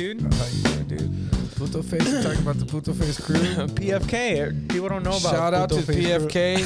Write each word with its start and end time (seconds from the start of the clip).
dude? 0.00 0.22
How 0.22 0.46
you 0.46 0.62
doing, 0.62 0.86
dude? 0.88 1.12
Puto 1.56 1.82
face. 1.82 2.02
We're 2.06 2.22
talking 2.22 2.40
about 2.40 2.56
the 2.56 2.64
Puto 2.64 2.94
face 2.94 3.20
crew. 3.20 3.36
PFK. 3.80 4.66
People 4.70 4.88
don't 4.88 5.02
know 5.02 5.10
about. 5.10 5.30
Shout 5.30 5.52
out 5.52 5.68
to 5.68 5.82
Face 5.82 6.06
PFK. 6.06 6.56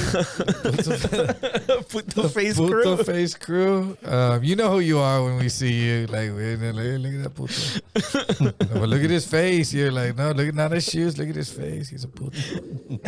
Crew. 1.11 1.83
Puto 1.91 2.29
Face 2.29 2.57
Puto 2.57 2.95
Crew. 2.95 3.05
face 3.05 3.35
crew. 3.35 3.97
Um, 4.05 4.45
you 4.45 4.55
know 4.55 4.71
who 4.71 4.79
you 4.79 5.01
are 5.01 5.25
when 5.25 5.39
we 5.39 5.49
see 5.49 5.73
you. 5.73 6.07
Like, 6.07 6.31
look, 6.31 6.63
at 6.63 7.23
that 7.25 7.35
puto. 7.35 8.55
But 8.79 8.89
look 8.89 9.03
at 9.03 9.11
his 9.11 9.27
face. 9.27 9.75
You're 9.75 9.91
like, 9.91 10.17
no, 10.17 10.31
look 10.31 10.47
at 10.47 10.55
not 10.55 10.71
his 10.71 10.85
shoes. 10.85 11.19
Look 11.19 11.29
at 11.29 11.35
his 11.35 11.51
face. 11.51 11.89
He's 11.89 12.05
a 12.05 12.09
puto. 12.09 12.39
yeah, 12.39 12.99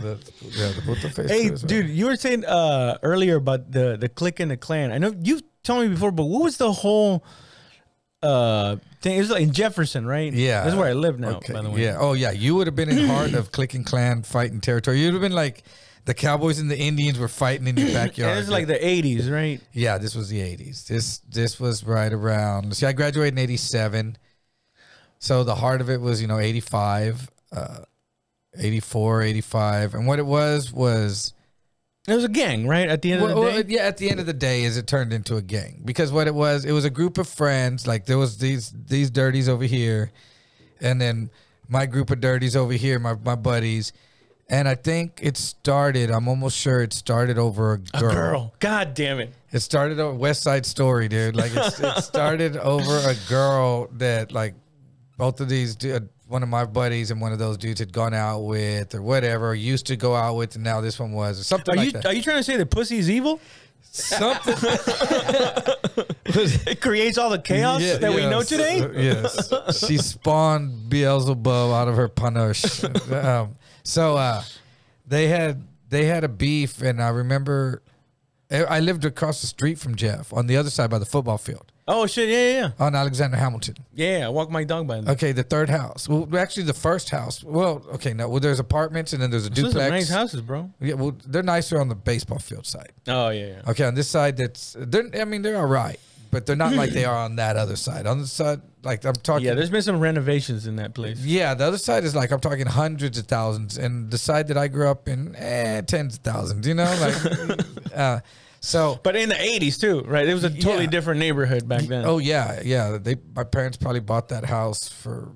the, 0.00 0.18
yeah, 0.40 0.72
the 0.72 0.82
puto 0.82 1.10
face. 1.10 1.28
Hey, 1.28 1.50
is 1.52 1.62
right. 1.62 1.68
dude, 1.68 1.90
you 1.90 2.06
were 2.06 2.16
saying 2.16 2.46
uh, 2.46 2.96
earlier 3.02 3.36
about 3.36 3.70
the 3.70 3.98
the 4.00 4.08
clique 4.08 4.40
and 4.40 4.50
the 4.50 4.56
clan. 4.56 4.92
I 4.92 4.96
know 4.96 5.12
you've 5.20 5.42
told 5.62 5.82
me 5.82 5.88
before, 5.88 6.10
but 6.10 6.24
what 6.24 6.42
was 6.42 6.56
the 6.56 6.72
whole 6.72 7.22
uh 8.22 8.76
thing? 9.00 9.16
It 9.16 9.20
was 9.20 9.30
like 9.30 9.42
in 9.42 9.52
Jefferson, 9.52 10.06
right? 10.06 10.32
Yeah. 10.32 10.64
that's 10.64 10.76
where 10.76 10.88
I 10.88 10.92
live 10.92 11.18
now. 11.18 11.36
Okay. 11.36 11.52
By 11.52 11.62
the 11.62 11.70
way, 11.70 11.84
Yeah. 11.84 11.96
Oh, 11.98 12.12
yeah. 12.12 12.30
You 12.30 12.54
would 12.56 12.66
have 12.66 12.76
been 12.76 12.88
in 12.90 12.96
the 12.96 13.06
heart 13.06 13.34
of 13.34 13.50
Clique 13.52 13.74
and 13.74 13.84
Clan 13.86 14.22
fighting 14.22 14.60
territory. 14.60 15.00
You'd 15.00 15.12
have 15.12 15.22
been 15.22 15.32
like 15.32 15.62
the 16.04 16.14
Cowboys 16.14 16.58
and 16.58 16.70
the 16.70 16.78
Indians 16.78 17.18
were 17.18 17.28
fighting 17.28 17.66
in 17.66 17.76
your 17.76 17.88
backyard. 17.92 18.36
It 18.36 18.40
was 18.40 18.48
like 18.48 18.66
the 18.66 18.74
'80s, 18.74 19.30
right? 19.30 19.60
Yeah, 19.72 19.98
this 19.98 20.14
was 20.14 20.28
the 20.28 20.40
80s. 20.40 20.86
This 20.86 21.18
this 21.28 21.58
was 21.60 21.84
right 21.84 22.12
around. 22.12 22.74
See, 22.76 22.86
I 22.86 22.92
graduated 22.92 23.34
in 23.34 23.38
87. 23.38 24.16
So 25.18 25.44
the 25.44 25.54
heart 25.54 25.80
of 25.82 25.90
it 25.90 26.00
was, 26.00 26.22
you 26.22 26.28
know, 26.28 26.38
85, 26.38 27.30
uh, 27.52 27.80
84, 28.56 29.22
85. 29.22 29.94
And 29.94 30.06
what 30.06 30.18
it 30.18 30.24
was 30.26 30.72
was 30.72 31.34
It 32.08 32.14
was 32.14 32.24
a 32.24 32.28
gang, 32.28 32.66
right? 32.66 32.88
At 32.88 33.02
the 33.02 33.12
end 33.12 33.22
well, 33.22 33.30
of 33.30 33.36
the 33.36 33.40
well, 33.42 33.62
day. 33.62 33.74
yeah, 33.74 33.82
at 33.82 33.98
the 33.98 34.10
end 34.10 34.20
of 34.20 34.26
the 34.26 34.32
day 34.32 34.64
is 34.64 34.76
it 34.76 34.86
turned 34.86 35.12
into 35.12 35.36
a 35.36 35.42
gang. 35.42 35.82
Because 35.84 36.10
what 36.10 36.26
it 36.26 36.34
was, 36.34 36.64
it 36.64 36.72
was 36.72 36.84
a 36.84 36.90
group 36.90 37.18
of 37.18 37.28
friends, 37.28 37.86
like 37.86 38.06
there 38.06 38.18
was 38.18 38.38
these 38.38 38.72
these 38.86 39.10
dirties 39.10 39.48
over 39.48 39.64
here 39.64 40.10
and 40.80 41.00
then 41.00 41.30
my 41.68 41.86
group 41.86 42.10
of 42.10 42.20
dirties 42.20 42.56
over 42.56 42.72
here, 42.72 42.98
my 42.98 43.14
my 43.24 43.34
buddies. 43.34 43.92
And 44.48 44.66
I 44.66 44.74
think 44.74 45.20
it 45.22 45.36
started, 45.36 46.10
I'm 46.10 46.26
almost 46.26 46.58
sure 46.58 46.82
it 46.82 46.92
started 46.92 47.38
over 47.38 47.74
a 47.74 47.98
a 47.98 48.00
girl. 48.00 48.52
God 48.58 48.94
damn 48.94 49.20
it. 49.20 49.32
it 49.52 49.60
started 49.60 50.00
over 50.00 50.12
West 50.16 50.42
Side 50.42 50.66
Story, 50.66 51.06
dude. 51.06 51.36
Like 51.36 51.52
it's, 51.54 51.78
it 51.78 51.96
started 52.02 52.56
over 52.56 52.98
a 53.08 53.14
girl 53.28 53.88
that 53.98 54.32
like 54.32 54.54
both 55.16 55.40
of 55.40 55.48
these, 55.48 55.76
du- 55.76 55.94
uh, 55.94 56.00
one 56.30 56.42
of 56.44 56.48
my 56.48 56.64
buddies 56.64 57.10
and 57.10 57.20
one 57.20 57.32
of 57.32 57.38
those 57.40 57.58
dudes 57.58 57.80
had 57.80 57.92
gone 57.92 58.14
out 58.14 58.40
with 58.40 58.94
or 58.94 59.02
whatever, 59.02 59.52
used 59.54 59.86
to 59.86 59.96
go 59.96 60.14
out 60.14 60.36
with, 60.36 60.54
and 60.54 60.62
now 60.62 60.80
this 60.80 60.98
one 60.98 61.10
was 61.12 61.40
or 61.40 61.44
something 61.44 61.74
Are 61.74 61.76
like 61.76 61.86
you 61.86 61.92
that. 61.92 62.06
are 62.06 62.14
you 62.14 62.22
trying 62.22 62.36
to 62.38 62.44
say 62.44 62.56
that 62.56 62.70
pussy 62.70 62.98
is 62.98 63.10
evil? 63.10 63.40
something. 63.92 64.54
It 66.32 66.80
creates 66.80 67.18
all 67.18 67.28
the 67.30 67.40
chaos 67.40 67.80
Yeah, 67.82 67.96
that 67.96 68.14
we 68.14 68.20
know 68.20 68.42
today. 68.42 68.80
uh, 68.80 68.92
yes, 68.92 69.52
she 69.84 69.96
spawned 69.98 70.88
Beelzebub 70.88 71.48
out 71.72 71.88
of 71.88 71.96
her 71.96 72.08
panache. 72.08 72.84
um, 73.10 73.56
so 73.82 74.16
uh, 74.16 74.42
they 75.06 75.26
had 75.26 75.66
they 75.88 76.04
had 76.06 76.22
a 76.22 76.28
beef, 76.28 76.80
and 76.82 77.02
I 77.02 77.08
remember 77.08 77.82
I 78.50 78.78
lived 78.78 79.04
across 79.04 79.40
the 79.40 79.48
street 79.48 79.78
from 79.80 79.96
Jeff 79.96 80.32
on 80.32 80.46
the 80.46 80.56
other 80.56 80.70
side 80.70 80.88
by 80.90 80.98
the 81.00 81.04
football 81.06 81.38
field 81.38 81.69
Oh 81.92 82.06
shit! 82.06 82.28
Yeah, 82.28 82.60
yeah, 82.60 82.70
on 82.78 82.94
Alexander 82.94 83.36
Hamilton. 83.36 83.74
yeah. 83.92 84.18
Yeah, 84.18 84.26
I 84.26 84.28
walk 84.28 84.48
my 84.48 84.62
dog 84.62 84.86
by. 84.86 85.00
There. 85.00 85.12
Okay, 85.14 85.32
the 85.32 85.42
third 85.42 85.68
house. 85.68 86.08
Well, 86.08 86.28
actually, 86.38 86.62
the 86.62 86.72
first 86.72 87.10
house. 87.10 87.42
Well, 87.42 87.84
okay, 87.94 88.14
no. 88.14 88.28
Well, 88.28 88.38
there's 88.38 88.60
apartments, 88.60 89.12
and 89.12 89.20
then 89.20 89.30
there's 89.30 89.46
a 89.46 89.50
duplex. 89.50 89.90
nice 89.90 90.08
houses, 90.08 90.40
bro. 90.40 90.70
Yeah, 90.80 90.94
well, 90.94 91.16
they're 91.26 91.42
nicer 91.42 91.80
on 91.80 91.88
the 91.88 91.96
baseball 91.96 92.38
field 92.38 92.64
side. 92.64 92.92
Oh 93.08 93.30
yeah, 93.30 93.46
yeah. 93.46 93.70
Okay, 93.70 93.84
on 93.84 93.96
this 93.96 94.08
side, 94.08 94.36
that's 94.36 94.76
they're. 94.78 95.10
I 95.20 95.24
mean, 95.24 95.42
they're 95.42 95.56
all 95.56 95.66
right, 95.66 95.98
but 96.30 96.46
they're 96.46 96.54
not 96.54 96.74
like 96.74 96.90
they 96.90 97.04
are 97.04 97.16
on 97.16 97.36
that 97.36 97.56
other 97.56 97.74
side. 97.76 98.06
On 98.06 98.20
the 98.20 98.26
side, 98.28 98.60
like 98.84 99.04
I'm 99.04 99.14
talking. 99.14 99.46
Yeah, 99.46 99.54
there's 99.54 99.70
been 99.70 99.82
some 99.82 99.98
renovations 99.98 100.68
in 100.68 100.76
that 100.76 100.94
place. 100.94 101.18
Yeah, 101.18 101.54
the 101.54 101.64
other 101.64 101.78
side 101.78 102.04
is 102.04 102.14
like 102.14 102.30
I'm 102.30 102.40
talking 102.40 102.66
hundreds 102.66 103.18
of 103.18 103.26
thousands, 103.26 103.76
and 103.78 104.10
the 104.12 104.18
side 104.18 104.46
that 104.48 104.56
I 104.56 104.68
grew 104.68 104.88
up 104.88 105.08
in, 105.08 105.34
eh, 105.34 105.80
tens 105.82 106.16
of 106.16 106.20
thousands. 106.22 106.68
You 106.68 106.74
know, 106.74 106.84
like, 107.00 107.60
uh, 107.96 108.20
so. 108.60 109.00
But 109.02 109.16
in 109.16 109.28
the 109.28 109.34
'80s 109.34 109.80
too, 109.80 110.02
right? 110.02 110.26
It 110.28 110.34
was 110.34 110.44
a 110.44 110.50
totally 110.50 110.84
Yeah. 110.84 110.90
different 110.90 111.20
neighborhood 111.20 111.68
back 111.68 111.82
then. 111.82 112.04
Oh 112.04 112.18
yeah, 112.18 112.60
yeah. 112.64 112.98
They 113.00 113.16
my 113.34 113.44
parents 113.44 113.76
probably 113.76 114.00
bought 114.00 114.28
that 114.28 114.44
house 114.44 114.88
for 114.88 115.32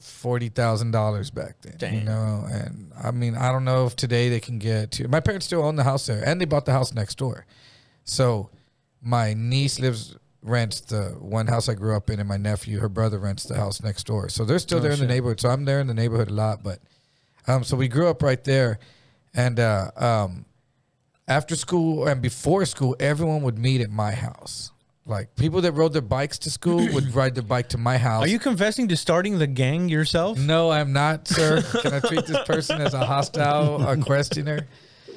forty 0.00 0.48
thousand 0.48 0.90
dollars 0.90 1.30
back 1.30 1.56
then. 1.62 1.94
You 1.94 2.00
know, 2.02 2.44
and 2.50 2.92
I 3.02 3.10
mean, 3.10 3.34
I 3.36 3.50
don't 3.52 3.64
know 3.64 3.86
if 3.86 3.96
today 3.96 4.28
they 4.28 4.40
can 4.40 4.58
get 4.58 4.90
to. 4.92 5.08
My 5.08 5.20
parents 5.20 5.46
still 5.46 5.62
own 5.62 5.76
the 5.76 5.84
house 5.84 6.06
there, 6.06 6.22
and 6.26 6.40
they 6.40 6.44
bought 6.44 6.64
the 6.66 6.72
house 6.72 6.92
next 6.94 7.16
door. 7.18 7.46
So, 8.04 8.50
my 9.02 9.34
niece 9.34 9.78
lives 9.80 10.16
rents 10.42 10.80
the 10.82 11.16
one 11.20 11.46
house 11.46 11.70
I 11.70 11.74
grew 11.74 11.96
up 11.96 12.10
in, 12.10 12.20
and 12.20 12.28
my 12.28 12.36
nephew, 12.36 12.78
her 12.80 12.88
brother, 12.90 13.18
rents 13.18 13.44
the 13.44 13.54
house 13.56 13.82
next 13.82 14.04
door. 14.06 14.28
So 14.28 14.44
they're 14.44 14.58
still 14.58 14.76
Oh, 14.78 14.80
there 14.82 14.92
in 14.92 14.98
the 14.98 15.06
neighborhood. 15.06 15.40
So 15.40 15.48
I'm 15.48 15.64
there 15.64 15.80
in 15.80 15.86
the 15.86 15.94
neighborhood 15.94 16.28
a 16.28 16.34
lot, 16.34 16.62
but 16.62 16.80
um, 17.46 17.64
so 17.64 17.76
we 17.78 17.88
grew 17.88 18.08
up 18.08 18.22
right 18.22 18.42
there, 18.44 18.78
and 19.34 19.58
uh, 19.58 19.90
um, 19.96 20.44
after 21.26 21.56
school 21.56 22.06
and 22.06 22.20
before 22.20 22.64
school, 22.66 22.96
everyone 23.00 23.42
would 23.42 23.58
meet 23.58 23.80
at 23.80 23.90
my 23.90 24.12
house. 24.12 24.70
Like 25.06 25.36
people 25.36 25.60
that 25.62 25.72
rode 25.72 25.92
their 25.92 26.02
bikes 26.02 26.38
to 26.40 26.50
school 26.50 26.78
would 26.92 27.14
ride 27.14 27.34
their 27.34 27.42
bike 27.42 27.68
to 27.70 27.78
my 27.78 27.98
house. 27.98 28.24
Are 28.24 28.28
you 28.28 28.38
confessing 28.38 28.88
to 28.88 28.96
starting 28.96 29.38
the 29.38 29.46
gang 29.46 29.88
yourself? 29.88 30.38
No, 30.38 30.70
I'm 30.70 30.92
not, 30.92 31.28
sir. 31.28 31.62
Can 31.82 31.92
I 31.92 32.00
treat 32.00 32.26
this 32.26 32.42
person 32.46 32.80
as 32.80 32.94
a 32.94 33.04
hostile 33.04 33.82
uh, 33.82 33.96
questioner? 34.04 34.66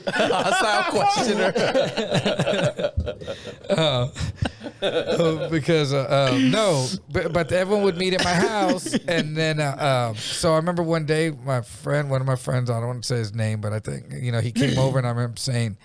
Hostile 0.07 0.91
questioner. 0.91 1.53
Uh, 3.69 4.07
uh, 4.81 5.49
because 5.49 5.91
uh, 5.93 6.29
um, 6.31 6.49
no, 6.51 6.87
but, 7.11 7.33
but 7.33 7.51
everyone 7.51 7.83
would 7.83 7.97
meet 7.97 8.13
at 8.13 8.23
my 8.23 8.33
house, 8.33 8.93
and 9.07 9.35
then 9.35 9.59
uh, 9.59 10.09
um, 10.11 10.15
so 10.15 10.53
I 10.53 10.55
remember 10.55 10.83
one 10.83 11.05
day 11.05 11.31
my 11.31 11.61
friend, 11.61 12.09
one 12.09 12.21
of 12.21 12.27
my 12.27 12.37
friends, 12.37 12.69
I 12.69 12.79
don't 12.79 12.87
want 12.87 13.03
to 13.03 13.07
say 13.07 13.17
his 13.17 13.35
name, 13.35 13.59
but 13.59 13.73
I 13.73 13.79
think 13.79 14.05
you 14.21 14.31
know 14.31 14.39
he 14.39 14.51
came 14.53 14.77
over, 14.79 14.97
and 14.97 15.05
I 15.05 15.09
remember 15.09 15.37
saying, 15.37 15.77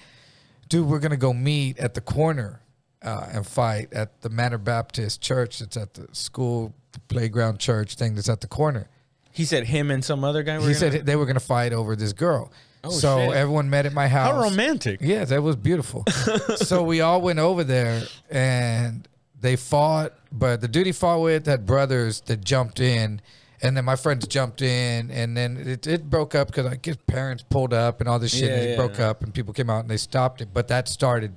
"Dude, 0.72 0.86
we're 0.88 0.98
gonna 1.00 1.16
go 1.18 1.32
meet 1.34 1.78
at 1.78 1.92
the 1.94 2.00
corner 2.00 2.60
uh, 3.02 3.26
and 3.32 3.46
fight 3.46 3.92
at 3.92 4.22
the 4.22 4.30
Manor 4.30 4.56
Baptist 4.58 5.20
Church. 5.20 5.60
It's 5.60 5.76
at 5.76 5.92
the 5.94 6.08
school 6.12 6.72
playground 7.08 7.58
church 7.58 7.94
thing 7.96 8.14
that's 8.14 8.28
at 8.30 8.40
the 8.40 8.46
corner." 8.46 8.88
He 9.30 9.44
said 9.44 9.64
him 9.64 9.90
and 9.90 10.02
some 10.04 10.24
other 10.24 10.42
guy. 10.42 10.54
Were 10.58 10.60
He 10.68 10.74
gonna- 10.74 10.92
said 10.92 11.06
they 11.06 11.16
were 11.16 11.26
gonna 11.26 11.40
fight 11.40 11.72
over 11.72 11.94
this 11.94 12.12
girl. 12.12 12.50
Oh, 12.84 12.90
so 12.90 13.18
shit. 13.18 13.36
everyone 13.36 13.68
met 13.70 13.84
at 13.86 13.92
my 13.92 14.08
house. 14.08 14.32
"How 14.34 14.42
romantic." 14.42 15.00
Yeah, 15.02 15.24
that 15.26 15.42
was 15.42 15.56
beautiful. 15.56 16.04
so 16.56 16.82
we 16.82 17.00
all 17.02 17.20
went 17.20 17.38
over 17.38 17.64
there 17.64 18.02
and 18.30 19.06
they 19.40 19.56
fought, 19.56 20.14
but 20.32 20.60
the 20.62 20.68
dude 20.68 20.86
he 20.86 20.92
fought 20.92 21.20
with 21.20 21.46
had 21.46 21.66
brothers 21.66 22.20
that 22.22 22.42
jumped 22.44 22.80
in, 22.80 23.20
and 23.62 23.76
then 23.76 23.84
my 23.84 23.96
friends 23.96 24.26
jumped 24.26 24.60
in, 24.62 25.10
and 25.10 25.36
then 25.36 25.56
it, 25.56 25.86
it 25.86 26.10
broke 26.10 26.34
up 26.34 26.48
because 26.48 26.66
I 26.66 26.76
guess 26.76 26.96
parents 27.06 27.44
pulled 27.48 27.72
up 27.72 28.00
and 28.00 28.08
all 28.08 28.18
this 28.18 28.32
shit, 28.32 28.50
Yeah, 28.50 28.54
and 28.56 28.62
it 28.64 28.70
yeah, 28.70 28.76
broke 28.76 29.00
up, 29.00 29.22
and 29.22 29.32
people 29.32 29.54
came 29.54 29.70
out 29.70 29.80
and 29.80 29.88
they 29.88 29.96
stopped 29.96 30.40
it. 30.40 30.48
But 30.52 30.68
that 30.68 30.88
started 30.88 31.32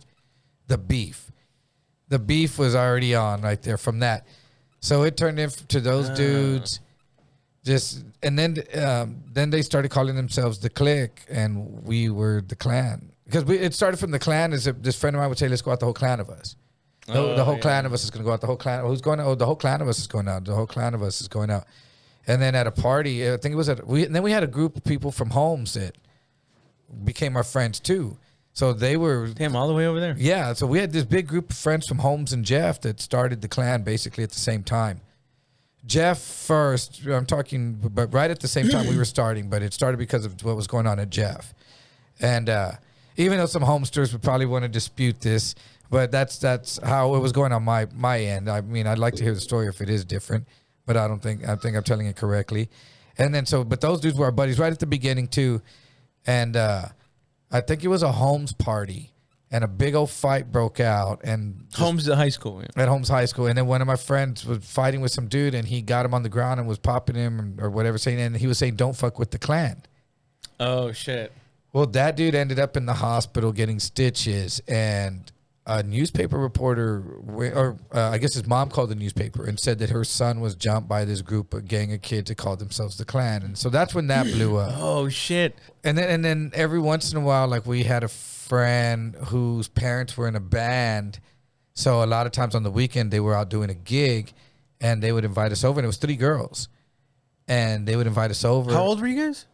the 0.68 0.78
beef. 0.78 1.32
The 2.10 2.20
beef 2.20 2.58
was 2.60 2.76
already 2.76 3.16
on 3.16 3.42
right 3.42 3.62
there 3.62 3.78
from 3.78 4.00
that. 4.00 4.28
So 4.80 5.04
it 5.04 5.18
turned 5.18 5.40
into 5.40 5.80
those 5.80 6.10
Ah. 6.10 6.16
dudes 6.16 6.80
just 7.64 8.04
and 8.22 8.38
then 8.38 8.58
um, 8.76 9.24
then 9.34 9.50
they 9.50 9.64
started 9.64 9.90
calling 9.90 10.16
themselves 10.16 10.60
the 10.60 10.70
clique 10.70 11.22
and 11.30 11.84
we 11.84 12.10
were 12.12 12.44
the 12.48 12.56
clan 12.56 13.12
because 13.26 13.44
we, 13.44 13.58
it 13.58 13.74
started 13.74 13.98
from 13.98 14.12
the 14.12 14.20
clan 14.20 14.54
as 14.54 14.68
if 14.68 14.80
this 14.84 14.96
friend 14.96 15.16
of 15.16 15.20
mine 15.20 15.30
would 15.30 15.38
say 15.40 15.48
let's 15.48 15.64
go 15.64 15.72
out 15.72 15.80
the 15.80 15.86
whole 15.88 15.94
clan 15.96 16.20
of 16.20 16.30
us 16.30 16.56
the, 17.08 17.14
Oh, 17.18 17.36
the 17.36 17.44
whole 17.44 17.56
yeah. 17.56 17.62
clan 17.62 17.86
of 17.88 17.94
us 17.94 18.04
is 18.04 18.12
going 18.12 18.24
to 18.24 18.28
go 18.28 18.34
out 18.34 18.42
the 18.42 18.46
whole 18.46 18.56
clan 18.56 18.86
who's 18.86 19.02
going 19.02 19.20
out 19.20 19.26
oh 19.26 19.34
the 19.34 19.48
whole 19.48 19.56
clan 19.56 19.82
of 19.82 19.88
us 19.88 19.98
is 19.98 20.06
going 20.06 20.28
out 20.28 20.46
the 20.46 20.54
whole 20.54 20.68
clan 20.68 20.94
of 20.94 21.02
us 21.02 21.22
is 21.22 21.28
going 21.28 21.50
out 21.50 21.64
and 22.28 22.42
then 22.42 22.56
at 22.56 22.68
a 22.68 22.72
party 22.72 23.32
i 23.32 23.38
think 23.38 23.54
it 23.54 23.58
was 23.58 23.70
at 23.70 23.86
we 23.86 24.06
and 24.06 24.16
then 24.16 24.24
we 24.24 24.32
had 24.32 24.44
a 24.44 24.48
group 24.48 24.78
of 24.78 24.84
people 24.84 25.12
from 25.12 25.30
Holmes 25.32 25.74
that 25.74 25.96
became 27.04 27.36
our 27.36 27.44
friends 27.44 27.80
too 27.80 28.18
so 28.56 28.72
they 28.72 28.96
were 28.96 29.28
Damn, 29.28 29.54
all 29.54 29.68
the 29.68 29.74
way 29.74 29.86
over 29.86 30.00
there. 30.00 30.16
yeah, 30.18 30.54
so 30.54 30.66
we 30.66 30.80
had 30.80 30.94
this 30.94 31.04
big 31.04 31.28
group 31.28 31.50
of 31.50 31.58
friends 31.58 31.86
from 31.88 32.00
Holmes 32.00 32.32
and 32.32 32.46
Jeff 32.46 32.80
that 32.82 33.02
started 33.02 33.42
the 33.42 33.50
clan 33.50 33.84
basically 33.84 34.24
at 34.24 34.30
the 34.30 34.40
same 34.40 34.64
time. 34.64 35.02
Jeff 35.86 36.20
first, 36.22 37.06
I'm 37.06 37.26
talking, 37.26 37.74
but 37.74 38.14
right 38.14 38.32
at 38.32 38.40
the 38.40 38.48
same 38.48 38.70
time 38.70 38.88
we 38.88 38.98
were 38.98 39.04
starting, 39.04 39.50
but 39.50 39.62
it 39.62 39.74
started 39.74 39.98
because 39.98 40.26
of 40.26 40.42
what 40.42 40.56
was 40.56 40.68
going 40.68 40.88
on 40.88 41.00
at 41.00 41.10
Jeff. 41.10 41.54
And 42.22 42.50
uh, 42.50 42.72
even 43.18 43.38
though 43.38 43.46
some 43.46 43.62
homesters 43.62 44.14
would 44.14 44.24
probably 44.24 44.46
want 44.46 44.64
to 44.64 44.70
dispute 44.70 45.20
this, 45.20 45.54
but 45.90 46.10
that's 46.10 46.40
that's 46.40 46.80
how 46.82 47.16
it 47.16 47.20
was 47.20 47.34
going 47.34 47.52
on 47.52 47.62
my 47.64 47.88
my 47.94 48.22
end. 48.22 48.50
I 48.50 48.62
mean, 48.62 48.88
I'd 48.88 48.98
like 48.98 49.16
to 49.16 49.24
hear 49.24 49.34
the 49.34 49.42
story 49.42 49.68
if 49.68 49.82
it 49.82 49.90
is 49.90 50.06
different, 50.06 50.48
but 50.86 50.98
I 50.98 51.08
don't 51.08 51.22
think 51.22 51.48
I 51.48 51.56
think 51.56 51.76
I'm 51.76 51.84
telling 51.84 52.08
it 52.08 52.16
correctly. 52.16 52.70
And 53.18 53.34
then 53.34 53.46
so, 53.46 53.64
but 53.64 53.82
those 53.82 54.02
dudes 54.02 54.18
were 54.18 54.26
our 54.26 54.32
buddies 54.32 54.60
right 54.60 54.72
at 54.72 54.80
the 54.80 54.86
beginning 54.86 55.28
too, 55.28 55.62
and 56.28 56.56
uh, 56.56 56.86
I 57.52 57.62
think 57.62 57.84
it 57.84 57.88
was 57.88 58.04
a 58.04 58.12
Holmes 58.12 58.52
party, 58.52 59.14
and 59.52 59.64
a 59.64 59.68
big 59.68 59.96
old 59.96 60.10
fight 60.10 60.52
broke 60.52 60.80
out, 60.80 61.22
and 61.24 61.66
Holmes 61.76 62.06
the 62.06 62.16
high 62.16 62.30
school. 62.30 62.62
yeah. 62.62 62.84
at 62.84 62.90
Holmes 62.90 63.08
High 63.08 63.26
School, 63.26 63.48
and 63.48 63.58
then 63.58 63.68
one 63.68 63.82
of 63.82 63.88
my 63.88 63.96
friends 63.96 64.46
was 64.46 64.66
fighting 64.66 65.02
with 65.02 65.12
some 65.12 65.28
dude, 65.28 65.56
and 65.56 65.68
he 65.68 65.82
got 65.82 66.06
him 66.06 66.14
on 66.14 66.24
the 66.24 66.30
ground 66.30 66.60
and 66.60 66.68
was 66.68 66.78
popping 66.78 67.16
him 67.16 67.58
or 67.60 67.70
whatever, 67.70 67.98
saying, 67.98 68.20
and 68.20 68.36
he 68.36 68.48
was 68.48 68.58
saying, 68.58 68.76
"Don't 68.76 68.96
fuck 68.96 69.18
with 69.18 69.32
the 69.32 69.40
clan." 69.40 69.84
Oh 70.60 70.92
shit. 70.92 71.32
Well, 71.72 71.88
that 71.88 72.16
dude 72.16 72.36
ended 72.36 72.60
up 72.60 72.78
in 72.78 72.86
the 72.86 72.94
hospital 72.94 73.52
getting 73.52 73.80
stitches, 73.80 74.62
and 74.68 75.32
a 75.68 75.82
newspaper 75.82 76.38
reporter, 76.38 77.04
or 77.28 77.78
uh, 77.94 78.10
I 78.10 78.20
guess 78.20 78.36
his 78.36 78.46
mom 78.46 78.70
called 78.70 78.90
the 78.92 78.96
newspaper 78.96 79.46
and 79.46 79.60
said 79.60 79.80
that 79.80 79.90
her 79.90 80.04
son 80.04 80.40
was 80.40 80.54
jumped 80.56 80.88
by 80.88 81.06
this 81.06 81.22
group, 81.24 81.54
a 81.56 81.62
gang 81.62 81.92
of 81.92 82.02
kids 82.04 82.30
that 82.30 82.36
called 82.36 82.60
themselves 82.60 82.98
the 82.98 83.06
Klan, 83.06 83.42
and 83.42 83.58
so 83.58 83.70
that's 83.70 83.96
when 83.96 84.08
that 84.08 84.26
blew 84.26 84.58
up. 84.58 84.74
Oh 84.78 85.10
shit. 85.10 85.58
And 85.84 85.98
then 85.98 86.10
and 86.10 86.24
then 86.24 86.52
every 86.54 86.80
once 86.80 87.12
in 87.12 87.18
a 87.18 87.22
while, 87.22 87.48
like 87.48 87.66
we 87.66 87.84
had 87.84 88.04
a 88.04 88.08
friend 88.08 89.16
whose 89.16 89.68
parents 89.68 90.16
were 90.16 90.28
in 90.28 90.36
a 90.36 90.40
band, 90.40 91.20
so 91.74 92.04
a 92.04 92.06
lot 92.06 92.28
of 92.28 92.32
times 92.32 92.54
on 92.54 92.62
the 92.64 92.72
weekend 92.72 93.10
they 93.12 93.20
were 93.20 93.34
out 93.34 93.50
doing 93.50 93.72
a 93.72 93.76
gig, 93.76 94.34
and 94.80 95.02
they 95.02 95.12
would 95.12 95.26
invite 95.26 95.52
us 95.52 95.64
over, 95.64 95.80
and 95.80 95.86
it 95.86 95.88
was 95.88 95.98
three 95.98 96.16
girls, 96.16 96.70
and 97.48 97.88
they 97.88 97.96
would 97.96 98.06
invite 98.08 98.30
us 98.30 98.46
over. 98.46 98.72
How 98.72 98.84
old 98.84 99.02
were 99.02 99.08
you 99.08 99.26
guys? 99.26 99.46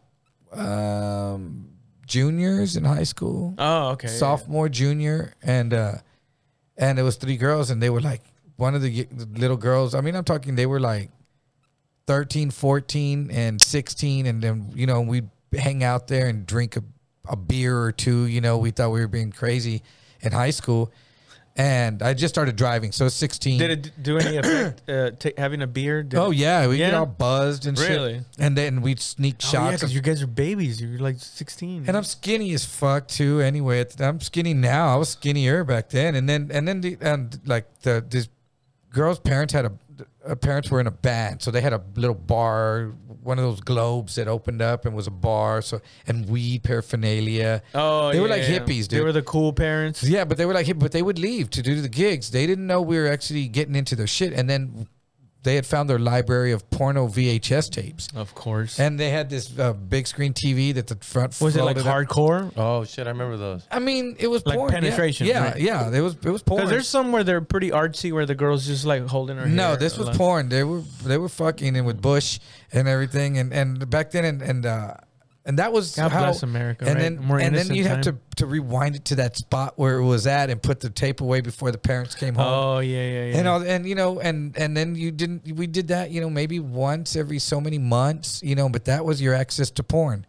Um, 0.52 1.71
juniors 2.06 2.76
in 2.76 2.84
high 2.84 3.04
school 3.04 3.54
Oh, 3.58 3.90
okay. 3.90 4.08
sophomore, 4.08 4.68
junior, 4.68 5.34
and 5.42 5.72
uh, 5.74 5.94
and 6.76 6.98
it 6.98 7.02
was 7.02 7.16
three 7.16 7.36
girls, 7.36 7.70
and 7.70 7.82
they 7.82 7.90
were 7.90 8.00
like 8.00 8.22
one 8.56 8.74
of 8.74 8.82
the 8.82 9.04
the 9.04 9.26
little 9.38 9.56
girls. 9.56 9.94
I 9.94 10.00
mean, 10.00 10.14
I'm 10.16 10.24
talking 10.24 10.54
they 10.56 10.66
were 10.66 10.80
like 10.80 11.10
13, 12.06 12.50
14, 12.50 13.30
and 13.30 13.60
16, 13.60 14.26
and 14.26 14.42
then 14.42 14.70
you 14.74 14.86
know 14.86 15.00
we'd 15.00 15.28
hang 15.56 15.84
out 15.84 16.08
there 16.08 16.28
and 16.28 16.46
drink 16.46 16.76
a, 16.76 16.82
a 17.28 17.36
beer 17.36 17.78
or 17.80 17.92
two. 17.92 18.26
You 18.26 18.40
know, 18.40 18.58
we 18.58 18.70
thought 18.70 18.90
we 18.90 19.00
were 19.00 19.08
being 19.08 19.30
crazy 19.32 19.82
in 20.20 20.32
high 20.32 20.50
school, 20.50 20.92
and 21.56 22.02
I 22.02 22.14
just 22.14 22.34
started 22.34 22.56
driving, 22.56 22.92
so 22.92 23.08
16. 23.08 23.58
Did 23.58 23.70
it 23.70 24.02
do 24.02 24.18
any 24.18 24.36
effect? 24.38 24.82
Uh, 24.88 25.10
ta 25.10 25.30
having 25.36 25.62
a 25.62 25.66
beer? 25.66 26.02
Did 26.02 26.18
Oh 26.18 26.30
it- 26.30 26.36
yeah, 26.38 26.66
we 26.66 26.78
get 26.78 26.94
all 26.94 27.06
buzzed 27.06 27.66
and 27.66 27.78
Really? 27.78 28.14
shit, 28.14 28.24
and 28.38 28.56
then 28.56 28.80
we'd 28.82 29.00
sneak 29.00 29.36
Oh, 29.42 29.44
yeah, 29.46 29.50
shots. 29.50 29.76
because 29.76 29.90
of 29.90 29.94
you 29.96 30.00
guys 30.02 30.22
are 30.22 30.26
babies. 30.26 30.80
You're 30.80 30.98
like 30.98 31.16
16. 31.18 31.84
And 31.86 31.96
I'm 31.96 32.04
skinny 32.04 32.52
as 32.54 32.64
fuck 32.64 33.08
too. 33.08 33.40
Anyway, 33.40 33.84
I'm 34.00 34.20
skinny 34.20 34.54
now. 34.54 34.94
I 34.94 34.96
was 34.96 35.10
skinnier 35.10 35.64
back 35.64 35.90
then. 35.90 36.14
And 36.14 36.28
then 36.28 36.50
and 36.52 36.66
then 36.66 36.80
the 36.80 36.96
and 37.00 37.38
like 37.46 37.66
the 37.82 38.04
this 38.08 38.28
girl's 38.90 39.18
parents 39.18 39.52
had 39.54 39.64
a, 39.64 39.72
uh 40.26 40.34
parents 40.34 40.70
were 40.70 40.80
in 40.80 40.86
a 40.86 40.92
band, 40.92 41.42
so 41.42 41.50
they 41.50 41.60
had 41.60 41.72
a 41.72 41.82
little 41.96 42.14
bar, 42.14 42.92
one 43.22 43.38
of 43.38 43.44
those 43.44 43.60
globes 43.60 44.14
that 44.16 44.28
opened 44.28 44.62
up 44.62 44.84
and 44.84 44.94
was 44.94 45.06
a 45.06 45.10
bar. 45.10 45.62
So 45.62 45.80
and 46.06 46.28
weed 46.28 46.62
paraphernalia. 46.62 47.62
oh, 47.74 48.12
they 48.12 48.20
were 48.20 48.28
like 48.28 48.42
yeah. 48.42 48.58
hippies, 48.58 48.88
They 48.88 49.00
were 49.00 49.12
the 49.12 49.22
cool 49.22 49.52
parents. 49.52 50.02
Yeah, 50.02 50.24
but 50.24 50.38
they 50.38 50.46
were 50.46 50.54
like, 50.54 50.66
hip- 50.66 50.78
but 50.78 50.92
they 50.92 51.02
would 51.02 51.18
leave 51.18 51.50
to 51.50 51.62
do 51.62 51.80
the 51.80 51.88
gigs. 51.88 52.30
They 52.30 52.46
didn't 52.46 52.66
know 52.66 52.80
we 52.80 52.98
were 52.98 53.08
actually 53.08 53.48
getting 53.48 53.74
into 53.74 53.96
their 53.96 54.06
shit. 54.06 54.32
And 54.32 54.48
then 54.48 54.86
they 55.44 55.54
had 55.56 55.66
found 55.66 55.90
their 55.90 55.98
library 55.98 56.52
of 56.52 56.68
porno 56.70 57.08
VHS 57.08 57.70
tapes. 57.70 58.08
Of 58.14 58.34
course. 58.34 58.78
And 58.78 58.98
they 58.98 59.10
had 59.10 59.28
this 59.28 59.58
uh, 59.58 59.72
big 59.72 60.06
screen 60.06 60.32
TV 60.34 60.72
that 60.74 60.86
the 60.86 60.96
front 60.96 61.40
was 61.40 61.56
it 61.56 61.62
like 61.64 61.76
up. 61.78 61.84
hardcore? 61.84 62.52
Oh 62.56 62.84
shit, 62.84 63.06
I 63.06 63.10
remember 63.10 63.36
those. 63.36 63.66
I 63.70 63.78
mean, 63.78 64.16
it 64.18 64.28
was 64.28 64.46
Like 64.46 64.56
porn. 64.58 64.70
penetration, 64.70 65.26
Yeah, 65.26 65.44
right? 65.50 65.60
yeah. 65.60 65.90
It 65.92 66.00
was 66.00 66.14
it 66.14 66.24
was 66.30 66.42
porn. 66.42 66.58
Because 66.58 66.70
there's 66.70 66.88
some 66.88 67.10
where 67.12 67.24
they're 67.24 67.40
pretty 67.40 67.70
artsy, 67.70 68.12
where 68.12 68.26
the 68.26 68.34
girls 68.36 68.66
just 68.66 68.84
like 68.84 69.06
holding 69.06 69.36
her. 69.36 69.46
no, 69.46 69.68
hair. 69.68 69.76
this 69.76 69.98
was 69.98 70.08
Like- 70.08 70.16
porn. 70.16 70.48
They 70.48 70.62
were 70.64 70.82
they 71.04 71.18
were 71.18 71.28
fucking 71.28 71.76
and 71.76 71.86
with 71.86 72.00
Bush 72.00 72.38
and 72.72 72.86
everything, 72.86 73.38
and 73.38 73.52
and 73.52 73.90
back 73.90 74.12
then 74.12 74.24
and 74.24 74.42
and 74.42 74.64
uh, 74.66 74.94
and 75.44 75.58
that 75.58 75.72
was 75.72 75.96
God 75.96 76.12
how. 76.12 76.20
bless 76.20 76.42
America. 76.42 76.84
and 76.84 76.94
right? 76.94 77.02
then 77.02 77.18
More 77.18 77.40
and 77.40 77.54
then 77.54 77.74
you 77.74 77.84
have 77.84 78.02
to 78.02 78.16
to 78.36 78.46
rewind 78.46 78.94
it 78.94 79.04
to 79.06 79.16
that 79.16 79.36
spot 79.36 79.74
where 79.76 79.98
it 79.98 80.04
was 80.04 80.26
at 80.26 80.50
and 80.50 80.62
put 80.62 80.80
the 80.80 80.90
tape 80.90 81.20
away 81.20 81.40
before 81.40 81.72
the 81.72 81.78
parents 81.78 82.14
came 82.14 82.34
home. 82.34 82.46
Oh 82.46 82.78
yeah, 82.78 83.02
yeah, 83.02 83.24
yeah. 83.24 83.38
And 83.38 83.48
all, 83.48 83.62
and 83.62 83.88
you 83.88 83.94
know, 83.94 84.20
and 84.20 84.56
and 84.56 84.76
then 84.76 84.94
you 84.94 85.10
didn't. 85.10 85.52
We 85.56 85.66
did 85.66 85.88
that, 85.88 86.10
you 86.10 86.20
know, 86.20 86.30
maybe 86.30 86.60
once 86.60 87.16
every 87.16 87.38
so 87.40 87.60
many 87.60 87.78
months, 87.78 88.40
you 88.42 88.54
know. 88.54 88.68
But 88.68 88.84
that 88.84 89.04
was 89.04 89.20
your 89.20 89.34
access 89.34 89.70
to 89.72 89.82
porn. 89.82 90.26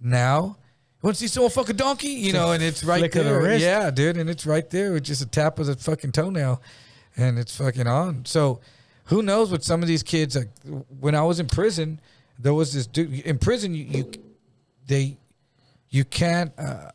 Now, 0.00 0.40
once 0.42 0.56
you 1.02 1.06
want 1.06 1.16
to 1.16 1.20
see 1.20 1.28
someone 1.28 1.50
fuck 1.50 1.68
a 1.68 1.72
donkey, 1.72 2.08
you 2.08 2.32
know, 2.32 2.50
and 2.50 2.62
it's 2.62 2.82
right 2.82 3.10
the 3.10 3.22
there. 3.22 3.40
wrist. 3.40 3.64
Yeah, 3.64 3.90
dude, 3.90 4.16
and 4.16 4.28
it's 4.28 4.46
right 4.46 4.68
there 4.68 4.92
with 4.92 5.04
just 5.04 5.22
a 5.22 5.26
tap 5.26 5.58
of 5.60 5.66
the 5.66 5.76
fucking 5.76 6.12
toenail, 6.12 6.60
and 7.16 7.38
it's 7.38 7.56
fucking 7.56 7.86
on. 7.86 8.24
So, 8.24 8.60
who 9.04 9.22
knows 9.22 9.52
what 9.52 9.62
some 9.62 9.82
of 9.82 9.88
these 9.88 10.02
kids? 10.02 10.36
Like 10.36 10.48
when 10.98 11.14
I 11.14 11.22
was 11.22 11.38
in 11.38 11.46
prison, 11.46 12.00
there 12.38 12.54
was 12.54 12.72
this 12.74 12.86
dude 12.88 13.20
in 13.20 13.38
prison. 13.38 13.74
You, 13.74 13.84
you 13.84 14.12
they, 14.86 15.18
you 15.88 16.04
can't. 16.04 16.52
Uh, 16.58 16.90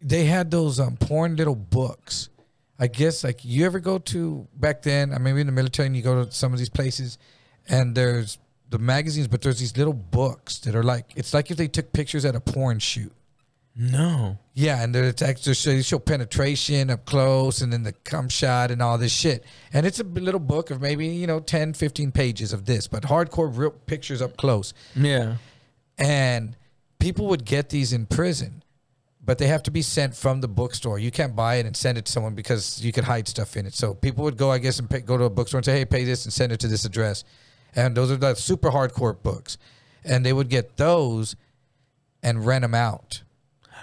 they 0.00 0.24
had 0.24 0.50
those 0.50 0.78
um, 0.78 0.96
porn 0.96 1.36
little 1.36 1.56
books. 1.56 2.28
I 2.78 2.86
guess 2.86 3.24
like 3.24 3.44
you 3.44 3.66
ever 3.66 3.80
go 3.80 3.98
to 3.98 4.46
back 4.54 4.82
then, 4.82 5.12
I 5.12 5.18
mean 5.18 5.36
in 5.36 5.46
the 5.46 5.52
military 5.52 5.86
and 5.86 5.96
you 5.96 6.02
go 6.02 6.24
to 6.24 6.30
some 6.30 6.52
of 6.52 6.58
these 6.58 6.68
places 6.68 7.18
and 7.68 7.94
there's 7.96 8.38
the 8.70 8.78
magazines, 8.78 9.26
but 9.26 9.42
there's 9.42 9.58
these 9.58 9.76
little 9.76 9.92
books 9.92 10.58
that 10.60 10.76
are 10.76 10.84
like 10.84 11.06
it's 11.16 11.34
like 11.34 11.50
if 11.50 11.56
they 11.56 11.66
took 11.66 11.92
pictures 11.92 12.24
at 12.24 12.36
a 12.36 12.40
porn 12.40 12.78
shoot. 12.78 13.12
no. 13.74 14.38
Yeah, 14.54 14.82
and 14.82 14.94
it's 14.96 15.22
actually 15.22 15.54
show, 15.54 15.70
they 15.70 15.82
show 15.82 15.98
penetration 16.00 16.90
up 16.90 17.04
close 17.04 17.60
and 17.60 17.72
then 17.72 17.84
the 17.84 17.92
cum 17.92 18.28
shot 18.28 18.70
and 18.72 18.82
all 18.82 18.98
this 18.98 19.12
shit. 19.12 19.44
And 19.72 19.86
it's 19.86 20.00
a 20.00 20.04
little 20.04 20.40
book 20.40 20.70
of 20.70 20.80
maybe, 20.80 21.06
you 21.06 21.28
know, 21.28 21.38
10, 21.38 21.74
15 21.74 22.10
pages 22.10 22.52
of 22.52 22.64
this, 22.64 22.88
but 22.88 23.04
hardcore 23.04 23.56
real 23.56 23.70
pictures 23.70 24.20
up 24.20 24.36
close 24.36 24.72
Yeah. 24.96 25.36
And 25.98 26.56
people 26.98 27.26
would 27.26 27.44
get 27.44 27.70
these 27.70 27.92
in 27.92 28.06
prison 28.06 28.62
but 29.28 29.36
they 29.36 29.46
have 29.46 29.62
to 29.62 29.70
be 29.70 29.82
sent 29.82 30.16
from 30.16 30.40
the 30.40 30.48
bookstore. 30.48 30.98
You 30.98 31.10
can't 31.10 31.36
buy 31.36 31.56
it 31.56 31.66
and 31.66 31.76
send 31.76 31.98
it 31.98 32.06
to 32.06 32.12
someone 32.12 32.34
because 32.34 32.82
you 32.82 32.92
could 32.92 33.04
hide 33.04 33.28
stuff 33.28 33.58
in 33.58 33.66
it. 33.66 33.74
So 33.74 33.92
people 33.92 34.24
would 34.24 34.38
go 34.38 34.50
i 34.50 34.56
guess 34.56 34.78
and 34.78 34.88
pay, 34.88 35.00
go 35.00 35.18
to 35.18 35.24
a 35.24 35.28
bookstore 35.28 35.58
and 35.58 35.66
say 35.66 35.76
hey 35.76 35.84
pay 35.84 36.04
this 36.04 36.24
and 36.24 36.32
send 36.32 36.50
it 36.50 36.60
to 36.60 36.66
this 36.66 36.86
address. 36.86 37.24
And 37.76 37.94
those 37.94 38.10
are 38.10 38.16
the 38.16 38.34
super 38.34 38.70
hardcore 38.70 39.22
books. 39.22 39.58
And 40.02 40.24
they 40.24 40.32
would 40.32 40.48
get 40.48 40.78
those 40.78 41.36
and 42.22 42.46
rent 42.46 42.62
them 42.62 42.74
out 42.74 43.22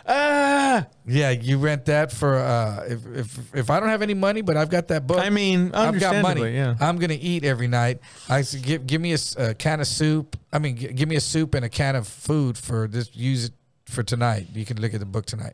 Ah, 0.08 0.86
yeah 1.08 1.32
you 1.32 1.58
rent 1.58 1.86
that 1.86 2.12
for 2.12 2.36
uh 2.36 2.86
if 2.88 3.06
if, 3.08 3.56
if 3.56 3.70
i 3.72 3.80
don't 3.80 3.90
have 3.90 4.04
any 4.04 4.14
money 4.14 4.42
but 4.42 4.56
i've 4.56 4.70
got 4.70 4.88
that 4.90 5.08
book 5.08 5.18
I 5.18 5.32
mean, 5.32 5.72
I've 5.74 6.00
got 6.00 6.22
money. 6.22 6.54
yeah. 6.54 6.76
I'm 6.80 6.98
gonna 7.00 7.18
eat 7.20 7.44
every 7.44 7.68
night. 7.68 8.00
I 8.30 8.42
said, 8.44 8.62
give 8.62 8.86
give 8.86 9.02
me 9.02 9.14
a 9.38 9.54
can 9.56 9.80
of 9.80 9.88
soup. 9.88 10.38
I 10.54 10.60
mean, 10.60 10.78
gi- 10.78 10.94
give 10.94 11.10
me 11.10 11.16
a 11.16 11.22
soup 11.22 11.56
and 11.56 11.66
a 11.66 11.70
can 11.70 11.96
of 11.96 12.08
food 12.08 12.56
for 12.58 12.88
this. 12.88 13.16
Use 13.16 13.46
it 13.46 13.54
for 13.86 14.04
tonight. 14.04 14.48
You 14.54 14.64
can 14.66 14.80
look 14.80 14.94
at 14.94 15.00
the 15.00 15.06
book 15.08 15.26
tonight, 15.26 15.54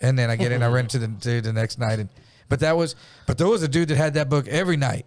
and 0.00 0.18
then 0.18 0.30
I 0.30 0.36
get 0.36 0.50
in. 0.52 0.62
I 0.62 0.68
rent 0.68 0.90
to 0.90 0.98
the 0.98 1.08
to 1.20 1.40
the 1.42 1.52
next 1.52 1.78
night. 1.78 1.98
And 1.98 2.08
but 2.48 2.60
that 2.60 2.76
was 2.76 2.94
but 3.26 3.36
there 3.36 3.48
was 3.48 3.62
a 3.62 3.68
dude 3.68 3.88
that 3.88 3.96
had 3.96 4.14
that 4.14 4.28
book 4.30 4.48
every 4.48 4.76
night. 4.78 5.04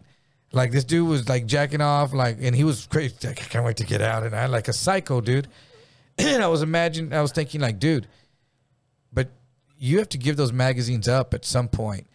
Like 0.52 0.72
this 0.72 0.84
dude 0.84 1.08
was 1.08 1.28
like 1.28 1.46
jacking 1.48 1.82
off, 1.82 2.14
like, 2.14 2.38
and 2.42 2.56
he 2.56 2.64
was 2.64 2.86
crazy. 2.88 3.16
Like, 3.24 3.42
I 3.42 3.46
can't 3.46 3.66
wait 3.66 3.78
to 3.78 3.86
get 3.86 4.02
out. 4.02 4.24
And 4.24 4.36
I 4.36 4.46
like 4.46 4.68
a 4.68 4.74
psycho 4.74 5.20
dude. 5.20 5.48
and 6.18 6.44
I 6.44 6.48
was 6.48 6.62
imagining, 6.62 7.12
I 7.14 7.22
was 7.22 7.32
thinking, 7.32 7.60
like, 7.62 7.80
dude, 7.80 8.08
but 9.14 9.30
you 9.78 9.98
have 10.00 10.10
to 10.10 10.18
give 10.18 10.38
those 10.38 10.54
magazines 10.54 11.08
up 11.08 11.34
at 11.34 11.46
some 11.46 11.68
point 11.68 12.08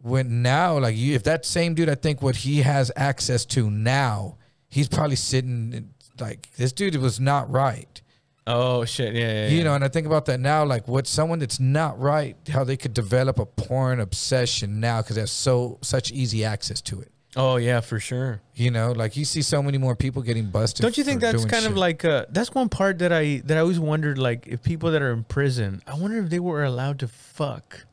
when 0.00 0.42
now 0.42 0.78
like 0.78 0.96
you 0.96 1.14
if 1.14 1.22
that 1.24 1.44
same 1.44 1.74
dude 1.74 1.88
i 1.88 1.94
think 1.94 2.22
what 2.22 2.36
he 2.36 2.62
has 2.62 2.90
access 2.96 3.44
to 3.44 3.70
now 3.70 4.36
he's 4.68 4.88
probably 4.88 5.16
sitting 5.16 5.72
in- 5.72 5.90
like 6.20 6.48
this 6.56 6.72
dude 6.72 6.96
was 6.96 7.18
not 7.20 7.50
right 7.50 8.02
Oh 8.50 8.86
shit! 8.86 9.14
Yeah, 9.14 9.20
yeah. 9.30 9.48
you 9.48 9.58
yeah. 9.58 9.64
know 9.64 9.74
and 9.74 9.84
i 9.84 9.88
think 9.88 10.06
about 10.06 10.24
that 10.24 10.40
now 10.40 10.64
like 10.64 10.88
what 10.88 11.06
someone 11.06 11.38
that's 11.38 11.60
not 11.60 12.00
right 12.00 12.34
how 12.48 12.64
they 12.64 12.78
could 12.78 12.94
develop 12.94 13.38
a 13.38 13.44
porn 13.44 14.00
obsession 14.00 14.80
now 14.80 15.02
because 15.02 15.16
they 15.16 15.20
have 15.22 15.28
so 15.28 15.78
such 15.82 16.10
easy 16.12 16.46
access 16.46 16.80
to 16.80 16.98
it 17.00 17.12
Oh 17.40 17.54
yeah, 17.56 17.78
for 17.80 18.00
sure. 18.00 18.40
you 18.54 18.70
know 18.72 18.90
like 18.90 19.16
you 19.16 19.24
see 19.24 19.42
so 19.42 19.62
many 19.62 19.78
more 19.78 19.94
people 19.94 20.22
getting 20.22 20.46
busted 20.50 20.82
Don't 20.82 20.98
you 20.98 21.04
think 21.04 21.20
that's 21.20 21.38
doing 21.38 21.48
kind 21.48 21.66
of 21.66 21.76
like 21.76 22.04
uh, 22.04 22.26
that's 22.30 22.52
one 22.52 22.68
part 22.68 22.98
that 22.98 23.12
I 23.12 23.40
that 23.44 23.56
I 23.56 23.60
always 23.60 23.78
wondered 23.78 24.18
like 24.18 24.48
if 24.48 24.62
people 24.64 24.90
that 24.90 25.00
are 25.02 25.12
in 25.12 25.22
prison, 25.22 25.80
I 25.86 25.94
wonder 25.94 26.18
if 26.18 26.30
they 26.30 26.40
were 26.40 26.64
allowed 26.64 26.98
to 26.98 27.08
fuck. 27.08 27.86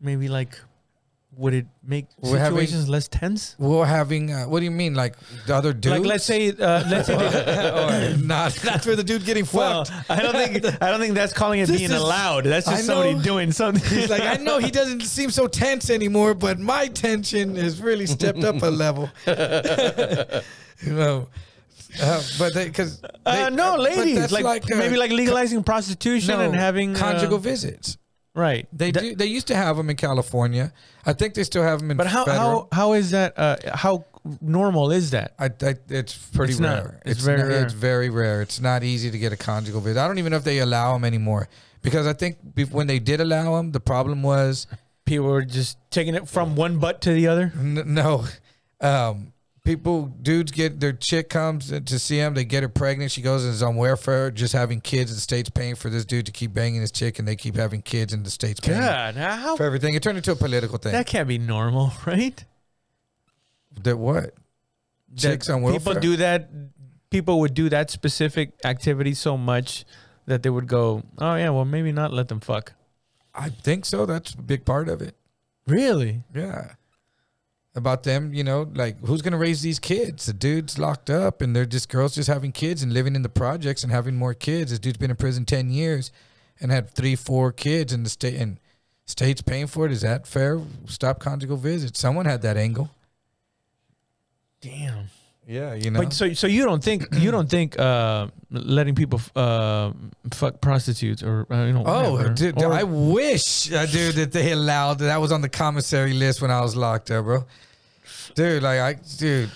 Maybe 0.00 0.28
like, 0.28 0.58
would 1.36 1.52
it 1.52 1.66
make 1.84 2.06
We're 2.18 2.38
having- 2.38 2.56
situations 2.58 2.88
less 2.88 3.08
tense? 3.08 3.54
We're 3.58 3.84
having 3.84 4.32
uh, 4.32 4.44
what 4.44 4.60
do 4.60 4.64
you 4.64 4.70
mean 4.70 4.94
like 4.94 5.14
the 5.46 5.54
other 5.54 5.72
dude? 5.74 5.92
Like 5.92 6.04
let's 6.04 6.24
say, 6.24 6.48
uh, 6.50 6.84
let's 6.88 7.06
say. 7.08 7.16
They, 7.16 8.14
or 8.14 8.16
not 8.18 8.64
not 8.64 8.82
for 8.82 8.96
the 8.96 9.04
dude 9.04 9.24
getting 9.24 9.46
well, 9.52 9.84
fucked 9.84 10.10
I 10.10 10.22
don't 10.22 10.34
think 10.34 10.82
I 10.82 10.90
don't 10.90 11.00
think 11.00 11.14
that's 11.14 11.32
calling 11.34 11.60
it 11.60 11.66
This 11.68 11.78
being 11.78 11.90
is- 11.90 12.00
allowed. 12.00 12.44
That's 12.44 12.66
just 12.66 12.86
somebody 12.86 13.20
doing 13.22 13.52
something. 13.52 13.84
He's 13.98 14.08
like, 14.10 14.22
I 14.22 14.36
know 14.42 14.58
he 14.58 14.70
doesn't 14.70 15.02
seem 15.02 15.30
so 15.30 15.46
tense 15.46 15.90
anymore, 15.90 16.34
but 16.34 16.58
my 16.58 16.86
tension 16.88 17.54
has 17.56 17.80
really 17.82 18.06
stepped 18.06 18.42
up 18.42 18.62
a 18.62 18.70
level. 18.70 19.10
you 19.26 20.92
know, 20.92 21.28
uh, 22.02 22.22
but 22.38 22.54
they 22.54 22.66
because 22.66 23.02
Uh, 23.24 23.50
no, 23.52 23.76
ladies, 23.76 24.32
like, 24.32 24.44
uh, 24.70 24.76
maybe 24.76 24.96
like 24.96 25.10
legalizing 25.10 25.62
prostitution 25.62 26.38
no, 26.38 26.44
and 26.44 26.54
having 26.54 26.94
uh, 26.94 26.98
conjugal 26.98 27.38
visits. 27.38 27.98
Right. 28.36 28.68
They 28.72 28.90
That- 28.90 29.00
do. 29.02 29.14
They 29.16 29.26
used 29.26 29.46
to 29.48 29.56
have 29.56 29.76
them 29.78 29.88
in 29.90 29.96
California. 29.96 30.72
I 31.06 31.14
think 31.14 31.34
they 31.34 31.42
still 31.42 31.62
have 31.62 31.80
them 31.80 31.90
in. 31.90 31.96
But 31.96 32.06
how 32.06 32.24
federal. 32.26 32.68
how 32.70 32.76
how 32.76 32.92
is 32.92 33.10
that? 33.12 33.32
Uh, 33.38 33.56
how 33.74 34.04
normal 34.42 34.90
is 34.92 35.10
that? 35.12 35.34
I, 35.38 35.46
I, 35.46 35.74
it's 35.88 36.14
pretty 36.16 36.52
It's 36.52 36.60
not. 36.60 36.84
rare. 36.84 37.00
It's 37.06 37.20
very 37.20 37.38
not- 37.38 37.48
rare. 37.48 37.64
It's 37.64 37.72
very 37.72 38.10
rare. 38.10 38.42
It's 38.42 38.60
not 38.60 38.82
easy 38.84 39.10
to 39.10 39.18
get 39.18 39.32
a 39.32 39.36
conjugal 39.36 39.80
visit. 39.80 39.98
I 39.98 40.06
don't 40.06 40.18
even 40.18 40.32
know 40.32 40.36
if 40.36 40.44
they 40.44 40.58
allow 40.58 40.92
them 40.92 41.04
anymore 41.04 41.48
because 41.80 42.06
I 42.06 42.12
think 42.12 42.36
when 42.70 42.86
they 42.88 42.98
did 42.98 43.20
allow 43.22 43.56
them, 43.56 43.72
the 43.72 43.80
problem 43.80 44.22
was 44.22 44.66
People 45.06 45.26
were 45.28 45.44
just 45.44 45.78
taking 45.90 46.14
it 46.16 46.28
from 46.28 46.56
one 46.56 46.78
butt 46.78 47.00
to 47.02 47.12
the 47.14 47.28
other. 47.28 47.52
N- 47.56 47.84
no, 47.94 48.24
um, 48.80 49.32
people, 49.66 50.06
dudes 50.22 50.52
get 50.52 50.80
their 50.80 50.94
chick 50.94 51.28
comes 51.28 51.68
to 51.70 51.98
see 51.98 52.16
him. 52.16 52.32
They 52.32 52.44
get 52.44 52.62
her 52.62 52.68
pregnant. 52.70 53.12
She 53.12 53.20
goes 53.20 53.44
and 53.44 53.52
is 53.52 53.62
on 53.62 53.76
welfare, 53.76 54.30
just 54.30 54.54
having 54.54 54.80
kids. 54.80 55.10
And 55.10 55.16
the 55.18 55.20
state's 55.20 55.50
paying 55.50 55.74
for 55.74 55.90
this 55.90 56.06
dude 56.06 56.24
to 56.26 56.32
keep 56.32 56.54
banging 56.54 56.80
his 56.80 56.90
chick, 56.90 57.18
and 57.18 57.28
they 57.28 57.36
keep 57.36 57.56
having 57.56 57.82
kids, 57.82 58.14
and 58.14 58.24
the 58.24 58.30
state's 58.30 58.60
paying 58.60 58.80
God, 58.80 59.16
how 59.16 59.56
for 59.56 59.64
everything. 59.64 59.94
It 59.94 60.02
turned 60.02 60.16
into 60.16 60.32
a 60.32 60.36
political 60.36 60.78
thing. 60.78 60.92
that 60.92 61.06
can't 61.06 61.28
be 61.28 61.36
normal, 61.36 61.92
right? 62.06 62.42
That 63.82 63.98
what? 63.98 64.32
Chicks 65.16 65.48
that 65.48 65.54
on 65.54 65.62
welfare. 65.62 65.80
People 65.80 66.00
do 66.00 66.16
that. 66.16 66.48
People 67.10 67.40
would 67.40 67.54
do 67.54 67.68
that 67.68 67.90
specific 67.90 68.52
activity 68.64 69.12
so 69.14 69.36
much 69.36 69.84
that 70.26 70.42
they 70.42 70.50
would 70.50 70.66
go, 70.66 71.02
"Oh 71.18 71.34
yeah, 71.34 71.50
well 71.50 71.64
maybe 71.64 71.92
not 71.92 72.12
let 72.12 72.28
them 72.28 72.40
fuck." 72.40 72.72
I 73.34 73.50
think 73.50 73.84
so. 73.84 74.06
That's 74.06 74.32
a 74.34 74.42
big 74.42 74.64
part 74.64 74.88
of 74.88 75.02
it. 75.02 75.14
Really? 75.66 76.22
Yeah. 76.34 76.72
About 77.76 78.04
them, 78.04 78.32
you 78.32 78.42
know, 78.42 78.66
like 78.74 78.98
who's 79.04 79.20
gonna 79.20 79.36
raise 79.36 79.60
these 79.60 79.78
kids? 79.78 80.24
The 80.24 80.32
dude's 80.32 80.78
locked 80.78 81.10
up, 81.10 81.42
and 81.42 81.54
they're 81.54 81.66
just 81.66 81.90
girls 81.90 82.14
just 82.14 82.26
having 82.28 82.50
kids 82.50 82.82
and 82.82 82.90
living 82.90 83.14
in 83.14 83.20
the 83.20 83.28
projects 83.28 83.82
and 83.82 83.92
having 83.92 84.16
more 84.16 84.32
kids. 84.32 84.70
This 84.70 84.78
dude's 84.78 84.96
been 84.96 85.10
in 85.10 85.16
prison 85.16 85.44
ten 85.44 85.68
years 85.70 86.10
and 86.58 86.72
had 86.72 86.88
three, 86.90 87.14
four 87.14 87.52
kids, 87.52 87.92
and 87.92 88.06
the 88.06 88.08
state 88.08 88.40
and 88.40 88.58
state's 89.04 89.42
paying 89.42 89.66
for 89.66 89.84
it. 89.84 89.92
Is 89.92 90.00
that 90.00 90.26
fair? 90.26 90.58
Stop 90.86 91.18
conjugal 91.20 91.58
visits. 91.58 92.00
Someone 92.00 92.24
had 92.24 92.40
that 92.42 92.56
angle. 92.56 92.88
Damn. 94.62 95.04
Yeah, 95.46 95.74
you 95.74 95.90
know. 95.92 96.00
But 96.00 96.12
so 96.12 96.32
so 96.32 96.46
you 96.48 96.64
don't 96.64 96.82
think 96.82 97.06
you 97.18 97.30
don't 97.30 97.48
think 97.48 97.78
uh, 97.78 98.28
letting 98.50 98.94
people 98.96 99.20
uh, 99.36 99.92
fuck 100.32 100.60
prostitutes 100.60 101.22
or 101.22 101.46
uh, 101.50 101.64
you 101.66 101.72
know 101.72 101.84
Oh, 101.86 102.28
dude, 102.30 102.60
or- 102.60 102.72
I 102.72 102.82
wish, 102.82 103.70
uh, 103.70 103.86
dude, 103.86 104.16
that 104.16 104.32
they 104.32 104.50
allowed 104.50 104.98
that 105.00 105.20
was 105.20 105.30
on 105.30 105.42
the 105.42 105.48
commissary 105.48 106.14
list 106.14 106.42
when 106.42 106.50
I 106.50 106.60
was 106.62 106.74
locked 106.74 107.10
up, 107.12 107.24
bro. 107.26 107.44
Dude, 108.36 108.62
like 108.62 108.78
I, 108.80 108.92
dude. 109.18 109.48
so 109.48 109.54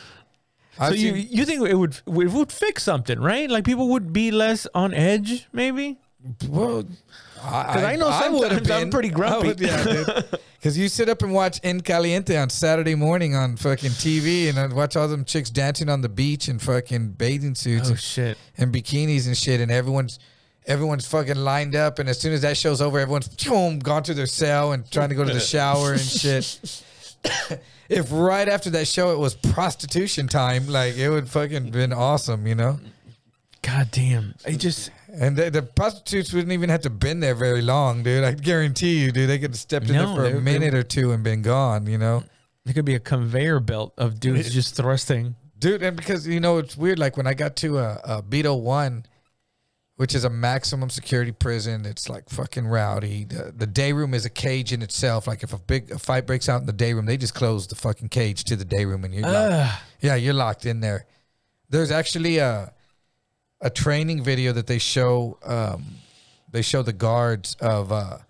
I've 0.80 0.96
you 0.96 1.14
seen- 1.14 1.28
you 1.30 1.44
think 1.44 1.68
it 1.68 1.74
would 1.76 1.94
it 2.06 2.32
would 2.32 2.50
fix 2.50 2.82
something 2.82 3.20
right? 3.20 3.48
Like 3.48 3.64
people 3.64 3.88
would 3.90 4.12
be 4.12 4.30
less 4.32 4.66
on 4.74 4.92
edge 4.94 5.46
maybe. 5.52 5.98
Well, 6.48 6.82
because 6.82 7.82
I 7.84 7.96
know 7.96 8.10
sometimes 8.10 8.70
I'm 8.70 8.90
pretty 8.90 9.08
grumpy. 9.08 9.64
yeah, 9.64 10.20
Because 10.58 10.76
you 10.78 10.88
sit 10.90 11.08
up 11.08 11.22
and 11.22 11.32
watch 11.32 11.58
En 11.62 11.80
Caliente 11.80 12.36
on 12.36 12.50
Saturday 12.50 12.94
morning 12.94 13.34
on 13.34 13.56
fucking 13.56 13.92
TV, 13.92 14.50
and 14.50 14.58
I 14.58 14.66
watch 14.66 14.94
all 14.96 15.08
them 15.08 15.24
chicks 15.24 15.48
dancing 15.48 15.88
on 15.88 16.02
the 16.02 16.10
beach 16.10 16.50
in 16.50 16.58
fucking 16.58 17.12
bathing 17.12 17.54
suits 17.54 17.88
Oh 17.88 17.92
and, 17.92 17.98
shit! 18.00 18.36
and 18.58 18.70
bikinis 18.74 19.26
and 19.26 19.34
shit, 19.36 19.62
and 19.62 19.70
everyone's 19.70 20.18
everyone's 20.66 21.06
fucking 21.08 21.36
lined 21.36 21.74
up, 21.74 21.98
and 21.98 22.08
as 22.10 22.20
soon 22.20 22.34
as 22.34 22.42
that 22.42 22.58
show's 22.58 22.82
over, 22.82 22.98
everyone's 22.98 23.28
boom, 23.28 23.78
gone 23.78 24.02
to 24.02 24.12
their 24.12 24.26
cell 24.26 24.72
and 24.72 24.88
trying 24.90 25.08
to 25.08 25.14
go 25.14 25.24
to 25.24 25.32
the 25.32 25.40
shower 25.40 25.92
and 25.92 26.00
shit. 26.00 26.82
if 27.88 28.08
right 28.10 28.48
after 28.48 28.70
that 28.70 28.86
show 28.88 29.12
it 29.12 29.18
was 29.18 29.34
prostitution 29.34 30.26
time, 30.28 30.66
like 30.68 30.96
it 30.96 31.10
would 31.10 31.28
fucking 31.28 31.70
been 31.70 31.92
awesome, 31.92 32.46
you 32.46 32.54
know. 32.54 32.80
God 33.62 33.90
damn! 33.90 34.34
I 34.46 34.52
just 34.52 34.90
And 35.12 35.36
the, 35.36 35.50
the 35.50 35.60
prostitutes 35.62 36.32
wouldn't 36.32 36.52
even 36.52 36.70
have 36.70 36.80
to 36.82 36.90
been 36.90 37.20
there 37.20 37.34
very 37.34 37.60
long, 37.60 38.02
dude. 38.02 38.24
I 38.24 38.32
guarantee 38.32 39.00
you, 39.00 39.12
dude. 39.12 39.28
They 39.28 39.38
could 39.38 39.50
have 39.50 39.58
stepped 39.58 39.88
in 39.88 39.94
No, 39.96 40.06
there 40.06 40.16
for 40.16 40.22
they- 40.22 40.30
a 40.30 40.34
they 40.34 40.40
minute 40.40 40.74
or 40.74 40.82
two 40.82 41.12
and 41.12 41.22
been 41.22 41.42
gone, 41.42 41.86
you 41.86 41.98
know, 41.98 42.24
it 42.64 42.72
could 42.72 42.86
be 42.86 42.94
a 42.94 43.00
conveyor 43.00 43.60
belt 43.60 43.92
of 43.98 44.18
dudes 44.18 44.52
just 44.54 44.76
thrusting. 44.76 45.34
dude. 45.58 45.82
And 45.82 45.94
because 45.96 46.26
you 46.26 46.40
know 46.40 46.56
it's 46.56 46.74
weird. 46.76 46.98
Like 46.98 47.18
when 47.18 47.26
I 47.26 47.34
got 47.34 47.54
to 47.56 47.78
a, 47.78 48.00
a 48.04 48.22
Beto 48.22 48.58
One, 48.58 49.04
which 50.00 50.14
is 50.14 50.24
a 50.24 50.30
maximum 50.30 50.88
security 50.88 51.30
prison, 51.30 51.84
it's 51.84 52.08
like 52.08 52.26
fucking 52.30 52.66
rowdy. 52.66 53.24
The, 53.24 53.52
the 53.54 53.66
day 53.66 53.92
room 53.92 54.14
is 54.14 54.24
a 54.24 54.30
cage 54.30 54.72
in 54.72 54.80
itself. 54.80 55.26
Like 55.26 55.42
if 55.42 55.52
a 55.52 55.58
big 55.58 55.90
a 55.90 55.98
fight 55.98 56.26
breaks 56.26 56.48
out 56.48 56.62
in 56.62 56.66
the 56.66 56.72
day 56.72 56.94
room, 56.94 57.04
they 57.04 57.18
just 57.18 57.34
close 57.34 57.66
the 57.66 57.74
fucking 57.74 58.08
cage 58.08 58.44
to 58.44 58.56
the 58.56 58.64
day 58.64 58.86
room, 58.86 59.04
and 59.04 59.12
you're 59.12 59.24
locked. 59.24 59.82
Yeah, 60.00 60.14
you're 60.14 60.32
locked 60.32 60.64
in 60.64 60.80
there. 60.80 61.04
There's 61.68 61.90
actually 61.90 62.38
a 62.38 62.72
a 63.60 63.68
training 63.68 64.22
video 64.22 64.52
that 64.52 64.66
they 64.66 64.78
show. 64.78 65.38
Um, 65.44 65.84
they 66.50 66.62
show 66.62 66.80
the 66.80 66.94
guards 66.94 67.54
of 67.60 67.92
uh, 67.92 68.20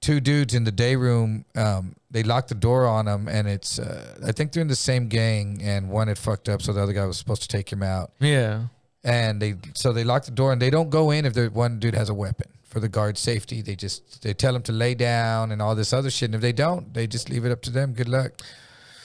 two 0.00 0.18
dudes 0.18 0.54
in 0.54 0.64
the 0.64 0.72
day 0.72 0.96
room. 0.96 1.44
Um, 1.56 1.94
they 2.10 2.22
lock 2.22 2.48
the 2.48 2.54
door 2.54 2.86
on 2.86 3.04
them, 3.04 3.28
and 3.28 3.46
it's 3.46 3.78
uh, 3.78 4.16
I 4.24 4.32
think 4.32 4.52
they're 4.52 4.62
in 4.62 4.68
the 4.68 4.76
same 4.76 5.08
gang, 5.08 5.60
and 5.62 5.90
one 5.90 6.08
had 6.08 6.16
fucked 6.16 6.48
up, 6.48 6.62
so 6.62 6.72
the 6.72 6.80
other 6.80 6.94
guy 6.94 7.04
was 7.04 7.18
supposed 7.18 7.42
to 7.42 7.48
take 7.48 7.70
him 7.70 7.82
out. 7.82 8.12
Yeah. 8.18 8.68
And 9.02 9.40
they 9.40 9.54
so 9.74 9.92
they 9.92 10.04
lock 10.04 10.24
the 10.24 10.30
door, 10.30 10.52
and 10.52 10.60
they 10.60 10.70
don't 10.70 10.90
go 10.90 11.10
in 11.10 11.24
if 11.24 11.34
the 11.34 11.48
one 11.48 11.78
dude 11.78 11.94
has 11.94 12.08
a 12.08 12.14
weapon 12.14 12.48
for 12.64 12.80
the 12.80 12.88
guard's 12.88 13.20
safety. 13.20 13.62
They 13.62 13.74
just 13.74 14.22
they 14.22 14.34
tell 14.34 14.54
him 14.54 14.62
to 14.62 14.72
lay 14.72 14.94
down 14.94 15.52
and 15.52 15.62
all 15.62 15.74
this 15.74 15.92
other 15.92 16.10
shit, 16.10 16.28
and 16.28 16.34
if 16.34 16.40
they 16.40 16.52
don't, 16.52 16.92
they 16.92 17.06
just 17.06 17.30
leave 17.30 17.44
it 17.44 17.52
up 17.52 17.62
to 17.62 17.70
them. 17.70 17.92
Good 17.94 18.08
luck. 18.08 18.42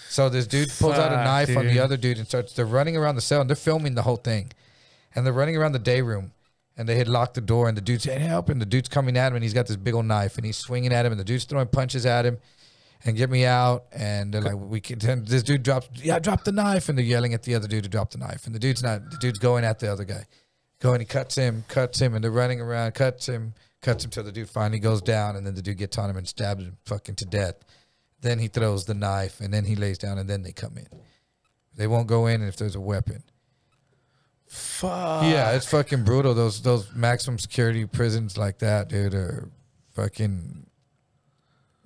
So 0.09 0.29
this 0.29 0.47
dude 0.47 0.69
pulls 0.79 0.95
out 0.95 1.11
a 1.11 1.15
Fuck, 1.15 1.25
knife 1.25 1.57
on 1.57 1.67
the 1.67 1.79
other 1.79 1.97
dude 1.97 2.17
and 2.17 2.27
starts. 2.27 2.53
They're 2.53 2.65
running 2.65 2.95
around 2.95 3.15
the 3.15 3.21
cell 3.21 3.41
and 3.41 3.49
they're 3.49 3.55
filming 3.55 3.95
the 3.95 4.03
whole 4.03 4.17
thing, 4.17 4.51
and 5.13 5.25
they're 5.25 5.33
running 5.33 5.57
around 5.57 5.71
the 5.71 5.79
day 5.79 6.01
room. 6.01 6.31
And 6.77 6.89
they 6.89 6.97
had 6.97 7.07
locked 7.07 7.35
the 7.35 7.41
door, 7.41 7.69
and 7.69 7.77
the 7.77 7.81
dude 7.81 8.01
said, 8.01 8.19
"Help!" 8.19 8.49
And 8.49 8.61
the 8.61 8.65
dude's 8.65 8.89
coming 8.89 9.15
at 9.15 9.29
him, 9.29 9.35
and 9.35 9.43
he's 9.43 9.53
got 9.53 9.65
this 9.65 9.77
big 9.77 9.93
old 9.93 10.07
knife, 10.07 10.35
and 10.35 10.45
he's 10.45 10.57
swinging 10.57 10.91
at 10.91 11.05
him, 11.05 11.13
and 11.13 11.19
the 11.19 11.23
dude's 11.23 11.45
throwing 11.45 11.67
punches 11.67 12.05
at 12.05 12.25
him, 12.25 12.37
and 13.03 13.17
get 13.17 13.29
me 13.29 13.45
out. 13.45 13.85
And 13.91 14.33
they're 14.33 14.41
like, 14.41 14.55
"We 14.57 14.79
can." 14.79 15.03
And 15.07 15.27
this 15.27 15.43
dude 15.43 15.63
drops, 15.63 15.89
"Yeah, 15.95 16.19
drop 16.19 16.43
the 16.43 16.51
knife!" 16.51 16.89
And 16.89 16.97
they're 16.97 17.05
yelling 17.05 17.33
at 17.33 17.43
the 17.43 17.55
other 17.55 17.67
dude 17.67 17.83
to 17.83 17.89
drop 17.89 18.11
the 18.11 18.17
knife, 18.17 18.45
and 18.45 18.55
the 18.55 18.59
dude's 18.59 18.83
not. 18.83 19.09
The 19.11 19.17
dude's 19.17 19.39
going 19.39 19.63
at 19.63 19.79
the 19.79 19.91
other 19.91 20.05
guy, 20.05 20.25
going. 20.79 20.99
He 20.99 21.05
cuts 21.05 21.35
him, 21.35 21.65
cuts 21.67 21.99
him, 21.99 22.13
and 22.13 22.23
they're 22.23 22.31
running 22.31 22.61
around, 22.61 22.93
cuts 22.93 23.27
him, 23.27 23.53
cuts 23.81 24.05
him 24.05 24.11
till 24.11 24.23
the 24.23 24.31
dude 24.31 24.49
finally 24.49 24.79
goes 24.79 25.01
down, 25.01 25.35
and 25.35 25.45
then 25.45 25.55
the 25.55 25.61
dude 25.61 25.77
gets 25.77 25.97
on 25.97 26.09
him 26.09 26.17
and 26.17 26.27
stabs 26.27 26.63
him 26.63 26.77
fucking 26.85 27.15
to 27.15 27.25
death. 27.25 27.55
Then 28.21 28.39
he 28.39 28.47
throws 28.47 28.85
the 28.85 28.93
knife, 28.93 29.41
and 29.41 29.53
then 29.53 29.65
he 29.65 29.75
lays 29.75 29.97
down, 29.97 30.17
and 30.17 30.29
then 30.29 30.43
they 30.43 30.51
come 30.51 30.77
in. 30.77 30.87
They 31.75 31.87
won't 31.87 32.07
go 32.07 32.27
in 32.27 32.41
if 32.41 32.55
there's 32.55 32.75
a 32.75 32.81
weapon. 32.81 33.23
Fuck. 34.47 35.23
Yeah, 35.23 35.51
it's 35.51 35.69
fucking 35.69 36.03
brutal. 36.03 36.33
Those 36.33 36.61
those 36.61 36.93
maximum 36.93 37.39
security 37.39 37.85
prisons 37.85 38.37
like 38.37 38.59
that, 38.59 38.87
dude, 38.89 39.13
are 39.13 39.49
fucking. 39.93 40.67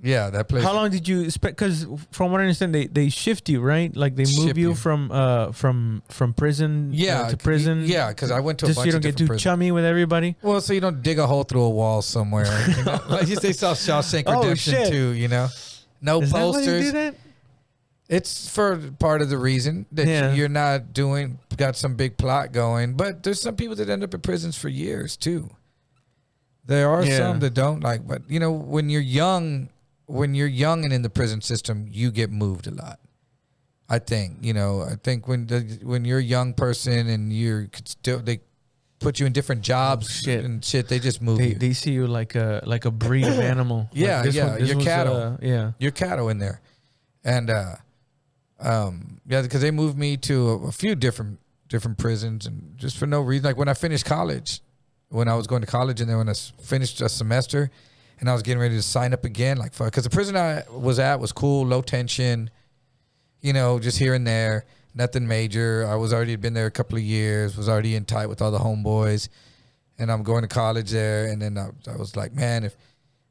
Yeah, 0.01 0.29
that 0.29 0.47
place. 0.47 0.63
How 0.63 0.73
long 0.73 0.89
did 0.91 1.07
you 1.09 1.29
spend? 1.29 1.55
Because 1.57 1.85
from 2.11 2.31
what 2.31 2.39
I 2.39 2.43
understand, 2.45 2.73
they, 2.73 2.87
they 2.87 3.09
shift 3.09 3.49
you, 3.49 3.59
right? 3.59 3.93
Like 3.93 4.15
they 4.15 4.23
move 4.23 4.47
Ship 4.47 4.57
you, 4.57 4.69
you. 4.69 4.75
from 4.75 5.11
uh 5.11 5.51
from 5.51 6.03
from 6.07 6.33
prison 6.33 6.93
uh, 6.97 7.29
to 7.29 7.35
prison. 7.37 7.83
Yeah, 7.85 8.07
because 8.09 8.31
I 8.31 8.39
went 8.39 8.59
to 8.59 8.65
a 8.65 8.69
just 8.69 8.77
bunch 8.77 8.83
so 8.83 8.85
you 8.87 8.91
don't 8.93 8.99
of 8.99 9.03
get 9.03 9.17
too 9.17 9.27
prisons. 9.27 9.43
chummy 9.43 9.71
with 9.73 9.83
everybody. 9.83 10.35
Well, 10.41 10.61
so 10.61 10.71
you 10.71 10.79
don't 10.79 11.03
dig 11.03 11.19
a 11.19 11.27
hole 11.27 11.43
through 11.43 11.63
a 11.63 11.69
wall 11.69 12.01
somewhere. 12.01 12.45
You 12.77 12.83
know? 12.85 12.99
like 13.09 13.27
they 13.27 13.51
saw 13.51 13.73
Shawshank 13.73 14.23
Oh, 14.27 14.39
Redemption 14.41 14.73
shit. 14.73 14.89
too. 14.91 15.09
You 15.09 15.27
know, 15.27 15.49
no 16.01 16.21
Is 16.21 16.31
that 16.31 16.45
why 16.45 16.59
they 16.59 16.65
do 16.65 16.71
posters. 16.71 16.91
that? 16.93 17.15
It's 18.07 18.49
for 18.49 18.77
part 18.99 19.21
of 19.21 19.29
the 19.29 19.37
reason 19.37 19.85
that 19.91 20.07
Yeah. 20.07 20.33
you're 20.33 20.47
not 20.49 20.93
doing 20.93 21.39
got 21.57 21.75
some 21.75 21.95
big 21.95 22.15
plot 22.17 22.53
going. 22.53 22.93
But 22.93 23.23
there's 23.23 23.41
some 23.41 23.55
people 23.57 23.75
that 23.75 23.89
end 23.89 24.03
up 24.03 24.13
in 24.13 24.21
prisons 24.21 24.57
for 24.57 24.69
years 24.69 25.17
too. 25.17 25.49
There 26.65 26.89
are 26.89 27.03
Yeah. 27.03 27.17
some 27.17 27.39
that 27.39 27.53
don't 27.53 27.81
like, 27.81 28.07
but 28.07 28.21
you 28.29 28.39
know, 28.39 28.51
when 28.51 28.89
you're 28.89 29.01
young, 29.01 29.69
when 30.09 30.33
you're 30.35 30.47
young 30.47 30.83
and 30.83 30.91
in 30.93 31.01
the 31.03 31.09
prison 31.09 31.41
system, 31.41 31.87
you 31.89 32.11
get 32.11 32.31
moved 32.31 32.67
a 32.67 32.71
lot. 32.71 32.99
I 33.87 33.99
think 33.99 34.37
you 34.41 34.53
know. 34.53 34.81
I 34.81 34.95
think 34.95 35.27
when 35.27 35.47
the, 35.47 35.79
when 35.83 36.05
you're 36.05 36.19
a 36.19 36.23
young 36.23 36.53
person 36.53 37.07
and 37.09 37.31
you're 37.33 37.69
still 37.85 38.19
they 38.19 38.41
put 38.99 39.19
you 39.19 39.25
in 39.25 39.31
different 39.33 39.61
jobs 39.61 40.07
Oh, 40.07 40.25
shit. 40.25 40.43
and 40.45 40.63
shit. 40.63 40.87
They 40.89 40.99
just 40.99 41.21
move 41.21 41.37
They 41.39 41.49
you. 41.49 41.55
they 41.55 41.73
see 41.73 41.91
you 41.91 42.05
like 42.05 42.35
a 42.35 42.61
like 42.65 42.85
a 42.85 42.91
breed 42.91 43.25
of 43.25 43.39
animal. 43.39 43.89
Yeah, 43.93 44.21
this 44.21 44.35
yeah, 44.35 44.49
one- 44.51 44.59
this 44.59 44.83
cattle. 44.83 45.15
uh, 45.15 45.37
yeah. 45.41 45.71
your 45.79 45.91
cattle 45.91 46.29
in 46.29 46.37
there, 46.37 46.61
and 47.23 47.49
uh, 47.49 47.75
um, 48.59 49.21
yeah, 49.27 49.41
because 49.41 49.61
they 49.61 49.71
moved 49.71 49.97
me 49.97 50.17
to 50.17 50.49
a, 50.49 50.67
a 50.67 50.71
few 50.71 50.95
different 50.95 51.39
different 51.67 51.97
prisons, 51.97 52.45
and 52.45 52.73
just 52.77 52.97
for 52.97 53.07
no 53.07 53.21
reason. 53.21 53.45
Like 53.45 53.57
when 53.57 53.67
I 53.69 53.73
finished 53.73 54.05
college, 54.05 54.61
when 55.09 55.27
I 55.27 55.35
was 55.35 55.47
going 55.47 55.61
to 55.61 55.67
college, 55.67 56.01
and 56.01 56.09
then 56.09 56.17
when 56.17 56.29
I 56.29 56.33
finished 56.61 57.01
a 57.01 57.09
semester, 57.09 57.71
and 58.19 58.29
I 58.29 58.33
was 58.33 58.41
getting 58.41 58.59
ready 58.59 58.75
to 58.75 58.81
sign 58.81 59.13
up 59.13 59.25
again, 59.25 59.57
like 59.57 59.73
fuck, 59.73 59.87
because 59.87 60.03
the 60.03 60.09
prison 60.09 60.35
I 60.35 60.63
was 60.71 60.99
at 60.99 61.19
was 61.19 61.31
cool, 61.31 61.65
low 61.65 61.81
tension, 61.81 62.49
you 63.41 63.53
know, 63.53 63.79
just 63.79 63.97
here 63.97 64.13
and 64.13 64.25
there, 64.25 64.65
nothing 64.93 65.27
major. 65.27 65.85
I 65.87 65.95
was 65.95 66.13
already 66.13 66.35
been 66.35 66.53
there 66.53 66.65
a 66.65 66.71
couple 66.71 66.97
of 66.97 67.03
years, 67.03 67.55
was 67.55 67.69
already 67.69 67.95
in 67.95 68.05
tight 68.05 68.27
with 68.27 68.41
all 68.41 68.51
the 68.51 68.59
homeboys, 68.59 69.29
and 69.97 70.11
I'm 70.11 70.23
going 70.23 70.41
to 70.41 70.47
college 70.47 70.91
there, 70.91 71.27
and 71.27 71.41
then 71.41 71.57
I, 71.57 71.69
I 71.89 71.95
was 71.95 72.15
like, 72.15 72.33
man, 72.33 72.63
if 72.63 72.75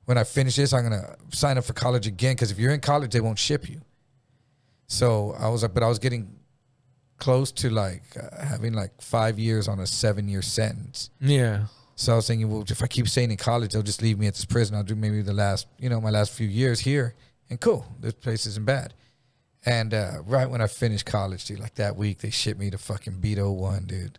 when 0.07 0.17
I 0.17 0.25
finish 0.25 0.57
this, 0.57 0.73
I'm 0.73 0.85
gonna 0.85 1.17
sign 1.33 1.59
up 1.59 1.65
for 1.65 1.75
college 1.75 2.07
again 2.07 2.35
because 2.35 2.51
if 2.51 2.59
you're 2.59 2.73
in 2.73 2.81
college, 2.81 3.13
they 3.13 3.21
won't 3.21 3.39
ship 3.39 3.69
you. 3.69 3.83
So 4.87 5.37
I 5.39 5.49
was 5.49 5.63
like, 5.63 5.75
but 5.75 5.83
I 5.83 5.89
was 5.89 5.99
getting 5.99 6.35
close 7.19 7.53
to 7.53 7.69
like 7.69 8.05
uh, 8.17 8.43
having 8.43 8.73
like 8.73 9.03
five 9.03 9.39
years 9.39 9.69
on 9.69 9.81
a 9.81 9.87
seven 9.87 10.27
year 10.29 10.41
sentence. 10.41 11.11
Yeah. 11.21 11.67
So 11.99 12.13
I 12.13 12.17
was 12.17 12.29
thinking, 12.29 12.49
well, 12.49 12.63
if 12.65 12.81
I 12.81 12.87
keep 12.87 13.09
staying 13.09 13.33
in 13.33 13.37
college, 13.37 13.73
they'll 13.73 13.83
just 13.83 14.03
leave 14.03 14.21
me 14.21 14.29
at 14.29 14.35
this 14.35 14.45
prison. 14.45 14.77
I'll 14.77 14.85
do 14.85 14.95
maybe 14.95 15.21
the 15.21 15.33
last, 15.33 15.67
you 15.81 15.89
know, 15.89 16.01
my 16.01 16.11
last 16.11 16.31
few 16.33 16.47
years 16.47 16.79
here, 16.79 17.17
and 17.51 17.61
cool, 17.61 17.85
this 17.99 18.15
place 18.15 18.47
isn't 18.47 18.65
bad. 18.65 18.95
And 19.67 19.93
uh, 19.93 20.23
right 20.25 20.49
when 20.49 20.61
I 20.61 20.69
finished 20.69 21.07
college, 21.07 21.45
dude, 21.45 21.59
like 21.59 21.75
that 21.75 21.97
week, 21.97 22.19
they 22.19 22.31
shipped 22.31 22.61
me 22.61 22.71
to 22.71 22.79
fucking 22.79 23.15
Beto 23.15 23.53
One, 23.53 23.87
dude. 23.87 24.17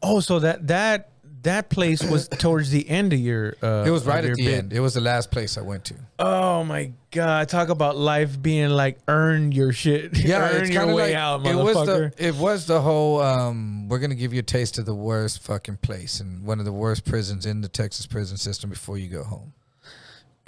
Oh, 0.00 0.20
so 0.20 0.38
that 0.38 0.68
that 0.68 1.10
that 1.42 1.68
place 1.70 2.02
was 2.04 2.28
towards 2.44 2.70
the 2.70 2.88
end 2.88 3.12
of 3.12 3.18
your. 3.18 3.56
Uh, 3.62 3.84
It 3.86 3.90
was 3.90 4.04
right 4.06 4.24
at 4.24 4.36
the 4.36 4.44
bit. 4.44 4.58
end. 4.58 4.72
It 4.72 4.80
was 4.80 4.94
the 4.94 5.00
last 5.00 5.30
place 5.30 5.58
I 5.58 5.62
went 5.62 5.84
to. 5.86 5.94
Oh 6.18 6.62
my 6.64 6.92
god! 7.10 7.48
Talk 7.48 7.68
about 7.68 7.96
life 7.96 8.40
being 8.40 8.70
like 8.70 8.98
earn 9.08 9.52
your 9.52 9.72
shit. 9.72 10.16
Yeah, 10.24 10.48
earn 10.50 10.60
it's 10.62 10.70
your 10.70 10.78
kind 10.80 10.90
of 10.90 10.96
way 10.96 11.14
like 11.14 11.14
out, 11.16 11.46
it 11.46 11.54
was 11.56 11.86
the 11.86 12.12
it 12.18 12.34
was 12.36 12.66
the 12.66 12.80
whole. 12.80 13.20
Um, 13.20 13.88
we're 13.88 13.98
gonna 13.98 14.14
give 14.14 14.32
you 14.32 14.40
a 14.40 14.44
taste 14.44 14.78
of 14.78 14.86
the 14.86 14.94
worst 14.94 15.42
fucking 15.42 15.78
place 15.78 16.20
and 16.20 16.44
one 16.44 16.58
of 16.58 16.64
the 16.64 16.72
worst 16.72 17.04
prisons 17.04 17.44
in 17.46 17.60
the 17.60 17.68
Texas 17.68 18.06
prison 18.06 18.36
system 18.36 18.70
before 18.70 18.96
you 18.98 19.08
go 19.08 19.24
home. 19.24 19.52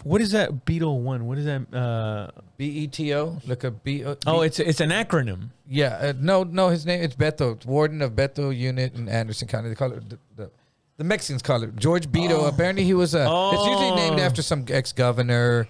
what 0.04 0.20
is 0.20 0.30
that 0.32 0.64
Beetle 0.64 1.00
one? 1.00 1.26
What 1.26 1.38
is 1.38 1.44
that? 1.46 1.74
Uh, 1.74 2.30
B 2.56 2.66
E 2.66 2.86
T 2.86 3.14
O. 3.14 3.40
Look 3.46 3.64
up 3.64 3.82
B. 3.82 4.04
O- 4.04 4.16
oh, 4.26 4.42
it's 4.42 4.60
it's 4.60 4.80
an 4.80 4.90
acronym. 4.90 5.48
yeah. 5.68 5.96
Uh, 6.00 6.12
no, 6.20 6.44
no. 6.44 6.68
His 6.68 6.84
name 6.86 7.02
it's 7.02 7.16
Beto, 7.16 7.64
Warden 7.66 8.00
of 8.02 8.12
Beto 8.12 8.56
Unit 8.56 8.94
in 8.94 9.08
Anderson 9.08 9.48
County. 9.48 9.70
They 9.70 9.74
call 9.74 9.92
it 9.92 10.08
the. 10.08 10.18
the 10.36 10.50
the 10.96 11.04
Mexicans 11.04 11.42
call 11.42 11.62
it 11.62 11.76
George 11.76 12.08
Beto. 12.10 12.32
Oh. 12.32 12.46
Apparently, 12.46 12.84
he 12.84 12.94
was 12.94 13.14
a. 13.14 13.22
It's 13.52 13.66
usually 13.66 13.90
named 13.96 14.20
Oh. 14.20 14.24
after 14.24 14.42
some 14.42 14.64
ex-governor, 14.68 15.66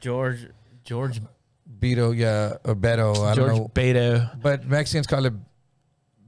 George 0.00 0.48
George 0.84 1.20
Beto, 1.80 2.16
yeah, 2.16 2.54
or 2.64 2.74
Beto. 2.74 3.10
I 3.24 3.34
George 3.34 3.48
don't 3.50 3.58
know, 3.58 3.68
Beta 3.72 4.32
but 4.42 4.66
Mexicans 4.66 5.06
call 5.06 5.24
it 5.26 5.32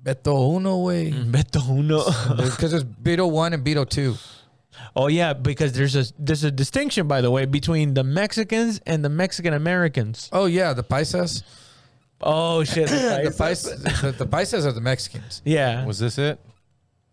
Beto 0.02 0.56
Uno 0.56 0.78
way 0.78 1.10
mm, 1.10 1.30
Beto 1.32 1.68
Uno. 1.68 2.04
because 2.36 2.70
there's 2.70 2.84
Beto 2.84 3.30
one 3.30 3.52
and 3.52 3.64
Beto 3.64 3.88
two. 3.88 4.14
Oh 4.94 5.08
yeah, 5.08 5.32
because 5.32 5.72
there's 5.72 5.96
a 5.96 6.04
there's 6.18 6.44
a 6.44 6.50
distinction 6.50 7.08
by 7.08 7.20
the 7.20 7.30
way 7.30 7.44
between 7.46 7.94
the 7.94 8.04
Mexicans 8.04 8.80
and 8.86 9.04
the 9.04 9.08
Mexican 9.08 9.54
Americans. 9.54 10.28
Oh 10.32 10.46
yeah, 10.46 10.72
the 10.72 10.84
paisas. 10.84 11.42
Oh 12.20 12.64
shit, 12.64 12.88
the, 12.88 13.34
pais, 13.38 13.62
the, 13.62 14.14
the 14.16 14.26
paisas 14.26 14.64
are 14.64 14.72
the 14.72 14.80
Mexicans. 14.80 15.42
yeah. 15.44 15.84
Was 15.84 15.98
this 15.98 16.16
it? 16.18 16.38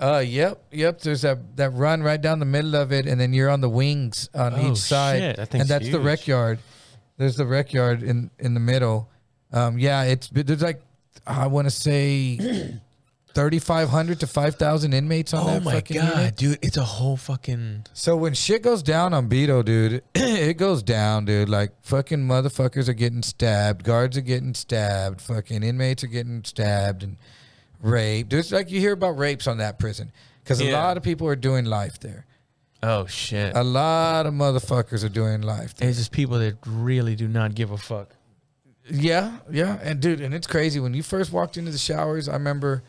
Uh, 0.04 0.20
yep, 0.20 0.62
yep. 0.72 1.00
There's 1.00 1.22
that 1.22 1.56
that 1.56 1.70
run 1.74 2.04
right 2.04 2.22
down 2.22 2.40
the 2.40 2.46
middle 2.46 2.76
of 2.76 2.92
it, 2.92 3.06
and 3.08 3.20
then 3.22 3.32
you're 3.34 3.50
on 3.50 3.62
the 3.62 3.70
wings 3.70 4.30
on 4.36 4.54
Oh, 4.54 4.72
each 4.72 4.78
side, 4.80 5.20
shit. 5.20 5.36
That 5.38 5.54
and 5.54 5.68
that's 5.70 5.86
the 5.86 5.92
huge. 5.98 6.04
rec 6.06 6.28
yard. 6.28 6.60
There's 7.18 7.38
the 7.38 7.46
rec 7.46 7.72
yard 7.72 8.04
in 8.04 8.30
in 8.40 8.54
the 8.54 8.60
middle. 8.60 9.10
Um, 9.54 9.78
yeah, 9.80 10.04
it's 10.04 10.28
there's 10.30 10.62
like 10.62 10.82
I 11.26 11.48
want 11.48 11.66
to 11.68 11.72
say. 11.72 12.80
3,500 13.36 14.20
to 14.20 14.28
5,000 14.28 14.94
inmates 14.94 15.34
on 15.34 15.42
Oh 15.42 15.54
that 15.54 15.64
my 15.64 15.72
fucking 15.74 15.98
god, 15.98 16.18
unit. 16.18 16.36
dude! 16.36 16.60
It's 16.62 16.78
a 16.78 16.84
whole 16.84 17.18
fucking. 17.18 17.88
So 17.94 18.16
when 18.16 18.36
shit 18.36 18.62
goes 18.62 18.84
down 18.84 19.12
on 19.16 19.28
Beto, 19.28 19.66
dude, 19.66 20.04
it 20.14 20.58
goes 20.58 20.84
down, 20.84 21.26
dude. 21.26 21.50
Like 21.50 21.72
fucking 21.82 22.20
motherfuckers 22.20 22.88
are 22.90 22.94
getting 22.94 23.24
stabbed, 23.24 23.84
guards 23.86 24.18
are 24.20 24.22
getting 24.22 24.54
stabbed, 24.54 25.20
fucking 25.20 25.64
inmates 25.64 26.04
are 26.04 26.08
getting 26.08 26.44
stabbed 26.44 27.02
and 27.02 27.18
raped. 27.84 28.32
There's 28.32 28.52
like 28.52 28.72
you 28.72 28.80
hear 28.80 28.94
about 28.94 29.18
rapes 29.18 29.46
on 29.46 29.58
that 29.60 29.78
prison 29.78 30.12
because 30.44 30.60
a 30.60 30.66
Yeah. 30.66 30.84
lot 30.84 30.98
of 30.98 31.04
people 31.04 31.28
are 31.28 31.36
doing 31.36 31.66
life 31.66 32.00
there. 32.00 32.26
Oh 32.82 33.06
shit! 33.06 33.56
A 33.56 33.64
lot 33.64 34.26
of 34.26 34.34
motherfuckers 34.34 35.06
are 35.06 35.10
doing 35.10 35.42
life. 35.42 35.76
There. 35.76 35.88
It's 35.88 35.98
just 36.00 36.12
people 36.12 36.40
that 36.40 36.58
really 36.66 37.16
do 37.16 37.28
not 37.28 37.54
give 37.56 37.72
a 37.72 37.78
fuck. 37.78 38.10
Yeah, 38.90 39.38
yeah, 39.50 39.80
and 39.82 40.02
dude, 40.02 40.20
and 40.20 40.34
it's 40.34 40.48
crazy 40.48 40.80
when 40.82 40.94
you 40.94 41.04
first 41.04 41.32
walked 41.32 41.56
into 41.56 41.72
the 41.72 41.78
showers. 41.78 42.28
I 42.28 42.34
remember. 42.34 42.84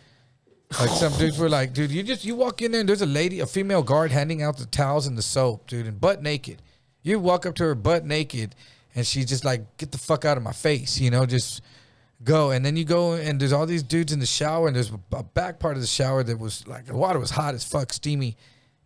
Like 0.80 0.90
some 0.90 1.12
dudes 1.18 1.38
were 1.38 1.48
like, 1.48 1.72
dude, 1.74 1.92
you 1.92 2.02
just 2.02 2.24
you 2.24 2.34
walk 2.34 2.60
in 2.62 2.72
there 2.72 2.80
and 2.80 2.88
there's 2.88 3.02
a 3.02 3.06
lady, 3.06 3.38
a 3.38 3.46
female 3.46 3.82
guard 3.84 4.10
handing 4.10 4.42
out 4.42 4.56
the 4.56 4.66
towels 4.66 5.06
and 5.06 5.16
the 5.16 5.22
soap, 5.22 5.68
dude, 5.68 5.86
and 5.86 6.00
butt 6.00 6.20
naked. 6.22 6.60
You 7.02 7.20
walk 7.20 7.46
up 7.46 7.54
to 7.56 7.64
her 7.64 7.76
butt 7.76 8.04
naked, 8.04 8.56
and 8.96 9.06
she's 9.06 9.26
just 9.26 9.44
like, 9.44 9.76
get 9.76 9.92
the 9.92 9.98
fuck 9.98 10.24
out 10.24 10.36
of 10.36 10.42
my 10.42 10.52
face, 10.52 10.98
you 10.98 11.10
know, 11.10 11.26
just 11.26 11.60
go. 12.24 12.50
And 12.50 12.64
then 12.64 12.76
you 12.76 12.84
go 12.84 13.12
and 13.12 13.40
there's 13.40 13.52
all 13.52 13.66
these 13.66 13.82
dudes 13.82 14.12
in 14.12 14.18
the 14.18 14.26
shower, 14.26 14.66
and 14.66 14.74
there's 14.74 14.92
a 15.12 15.22
back 15.22 15.58
part 15.58 15.76
of 15.76 15.80
the 15.80 15.86
shower 15.86 16.22
that 16.22 16.38
was 16.38 16.66
like 16.66 16.86
the 16.86 16.96
water 16.96 17.18
was 17.18 17.30
hot 17.30 17.54
as 17.54 17.64
fuck, 17.64 17.92
steamy, 17.92 18.36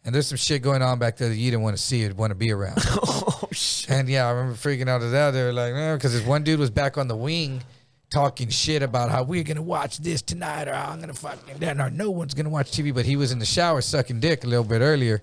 and 0.05 0.15
there's 0.15 0.27
some 0.27 0.39
shit 0.39 0.63
going 0.63 0.83
on 0.83 0.99
back 0.99 1.17
there 1.17 1.29
that 1.29 1.37
you 1.37 1.51
didn't 1.51 1.63
want 1.63 1.77
to 1.77 1.83
see 1.83 2.07
or 2.07 2.15
want 2.15 2.31
to 2.31 2.35
be 2.35 2.53
around. 2.53 2.79
oh 3.03 3.49
shit! 3.53 3.91
And 3.91 4.09
yeah, 4.09 4.27
I 4.27 4.31
remember 4.31 4.57
freaking 4.57 4.89
out 4.89 5.03
at 5.03 5.11
that. 5.11 5.31
They 5.33 5.43
were 5.43 5.53
like, 5.53 5.73
man, 5.73 5.97
because 5.97 6.13
this 6.13 6.27
one 6.27 6.45
dude 6.45 6.59
was 6.59 6.71
back 6.71 6.99
on 6.99 7.09
the 7.09 7.17
wing 7.17 7.63
talking 8.11 8.49
shit 8.49 8.83
about 8.83 9.11
how 9.11 9.23
we're 9.23 9.45
gonna 9.45 9.63
watch 9.63 9.99
this 9.99 10.23
tonight, 10.23 10.69
or 10.69 10.75
I'm 10.75 11.01
gonna 11.01 11.15
fucking 11.15 11.59
that, 11.59 11.79
or 11.79 11.91
no 11.91 12.11
one's 12.11 12.35
gonna 12.35 12.49
watch 12.49 12.71
TV. 12.71 12.95
But 12.95 13.07
he 13.07 13.17
was 13.17 13.33
in 13.33 13.39
the 13.39 13.47
shower 13.47 13.81
sucking 13.81 14.21
dick 14.21 14.45
a 14.45 14.47
little 14.47 14.65
bit 14.65 14.81
earlier, 14.81 15.23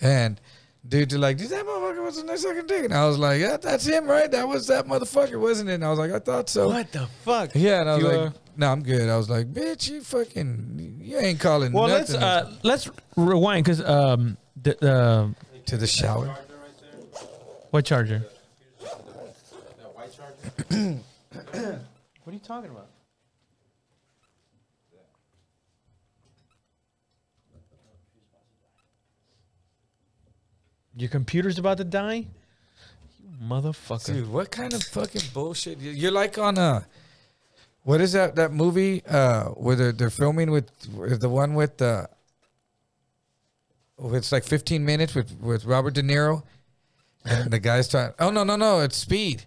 and 0.00 0.40
dudes 0.86 1.14
are 1.14 1.18
like, 1.18 1.38
"Dude, 1.38 1.50
that 1.50 1.64
motherfucker 1.66 2.04
was 2.04 2.18
in 2.18 2.26
there 2.26 2.36
sucking 2.36 2.66
dick," 2.66 2.84
and 2.84 2.94
I 2.94 3.06
was 3.06 3.18
like, 3.18 3.40
"Yeah, 3.40 3.56
that's 3.56 3.84
him, 3.86 4.06
right? 4.06 4.30
That 4.30 4.46
was 4.48 4.66
that 4.68 4.86
motherfucker, 4.86 5.40
wasn't 5.40 5.70
it?" 5.70 5.74
And 5.74 5.84
I 5.84 5.90
was 5.90 5.98
like, 5.98 6.12
"I 6.12 6.18
thought 6.18 6.48
so." 6.48 6.68
What 6.68 6.90
the 6.92 7.06
fuck? 7.24 7.50
Yeah, 7.54 7.80
and 7.80 7.90
I 7.90 7.94
was 7.94 8.02
You, 8.02 8.08
like, 8.10 8.18
uh, 8.18 8.38
"No, 8.56 8.72
I'm 8.72 8.82
good." 8.82 9.08
I 9.08 9.16
was 9.16 9.30
like, 9.30 9.52
"Bitch, 9.52 9.90
you 9.90 10.02
fucking, 10.02 10.98
you 11.00 11.18
ain't 11.18 11.40
calling 11.40 11.72
Well, 11.72 11.88
nothing 11.88 12.20
let's 12.20 12.24
uh, 12.24 12.52
let's 12.62 12.90
rewind 13.16 13.64
because 13.64 13.80
um 13.82 14.36
the 14.62 14.74
uh, 14.84 15.28
to 15.66 15.76
the 15.76 15.86
shower." 15.86 16.36
what 17.70 17.84
charger? 17.84 18.22
What 22.24 22.30
are 22.32 22.36
you 22.36 22.38
talking 22.38 22.70
about? 22.70 22.86
Your 30.96 31.08
computer's 31.10 31.58
about 31.58 31.78
to 31.78 31.84
die? 31.84 32.26
You 33.20 33.36
motherfucker. 33.42 34.06
Dude, 34.06 34.30
what 34.30 34.50
kind 34.50 34.72
of 34.72 34.82
fucking 34.84 35.22
bullshit? 35.32 35.78
You- 35.78 35.90
You're 35.90 36.12
like 36.12 36.38
on 36.38 36.56
a 36.58 36.86
what 37.82 38.00
is 38.00 38.12
that 38.12 38.36
that 38.36 38.52
movie 38.52 39.02
uh 39.06 39.46
where 39.50 39.76
they're, 39.76 39.92
they're 39.92 40.10
filming 40.10 40.50
with 40.50 40.70
the 41.20 41.28
one 41.28 41.54
with 41.54 41.76
the 41.78 42.08
it's 43.98 44.32
like 44.32 44.44
15 44.44 44.84
minutes 44.84 45.14
with 45.14 45.36
with 45.40 45.64
Robert 45.64 45.94
De 45.94 46.02
Niro 46.02 46.42
and 47.24 47.50
the 47.52 47.58
guy's 47.58 47.88
trying 47.88 48.12
Oh 48.18 48.30
no 48.30 48.44
no 48.44 48.56
no, 48.56 48.80
it's 48.80 48.96
Speed. 48.96 49.44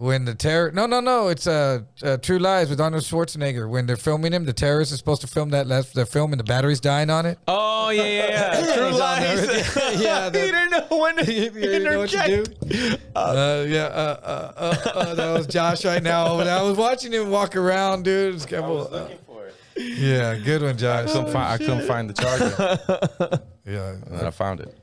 When 0.00 0.24
the 0.24 0.34
terror 0.34 0.72
No 0.72 0.86
no 0.86 1.00
no, 1.00 1.28
it's 1.28 1.46
uh, 1.46 1.80
uh 2.02 2.16
True 2.16 2.38
Lies 2.38 2.70
with 2.70 2.80
Arnold 2.80 3.02
Schwarzenegger. 3.02 3.68
When 3.68 3.84
they're 3.84 3.98
filming 3.98 4.32
him, 4.32 4.46
the 4.46 4.54
terrorist 4.54 4.92
is 4.92 4.98
supposed 4.98 5.20
to 5.20 5.26
film 5.26 5.50
that 5.50 5.66
last 5.66 5.92
they're 5.92 6.06
filming 6.06 6.38
the 6.38 6.44
battery's 6.44 6.80
dying 6.80 7.10
on 7.10 7.26
it. 7.26 7.38
Oh 7.46 7.90
yeah, 7.90 8.04
yeah, 8.04 8.28
yeah. 8.30 8.74
True 8.76 8.86
He's 8.86 8.94
on 8.94 9.00
lies. 9.00 9.76
Yeah, 10.00 10.24
you 10.24 10.30
the- 10.30 10.38
didn't 10.38 10.70
know 10.70 10.86
when 10.98 11.16
to 11.16 11.30
you 11.30 11.78
know 11.80 11.98
what 11.98 12.12
you 12.14 12.18
interject. 12.18 12.60
do? 12.66 12.96
Uh, 13.14 13.64
yeah, 13.68 13.80
uh, 13.82 14.20
uh, 14.22 14.52
uh, 14.56 14.88
uh, 14.94 15.14
that 15.16 15.32
was 15.36 15.46
Josh 15.46 15.84
right 15.84 16.02
now. 16.02 16.38
When 16.38 16.48
I 16.48 16.62
was 16.62 16.78
watching 16.78 17.12
him 17.12 17.28
walk 17.28 17.54
around, 17.54 18.04
dude. 18.04 18.36
It's 18.36 18.46
kind 18.46 18.64
of- 18.64 18.90
uh, 18.94 19.08
for 19.26 19.48
it. 19.48 19.54
yeah, 19.98 20.34
good 20.36 20.62
one, 20.62 20.70
I 20.70 20.74
Josh. 20.78 21.12
couldn't, 21.12 21.30
find, 21.30 21.36
I 21.36 21.58
couldn't 21.58 21.86
find 21.86 22.08
the 22.08 22.14
charger, 22.14 23.40
Yeah, 23.66 23.90
and 23.90 24.18
then 24.18 24.26
I 24.26 24.30
found 24.30 24.60
it. 24.60 24.74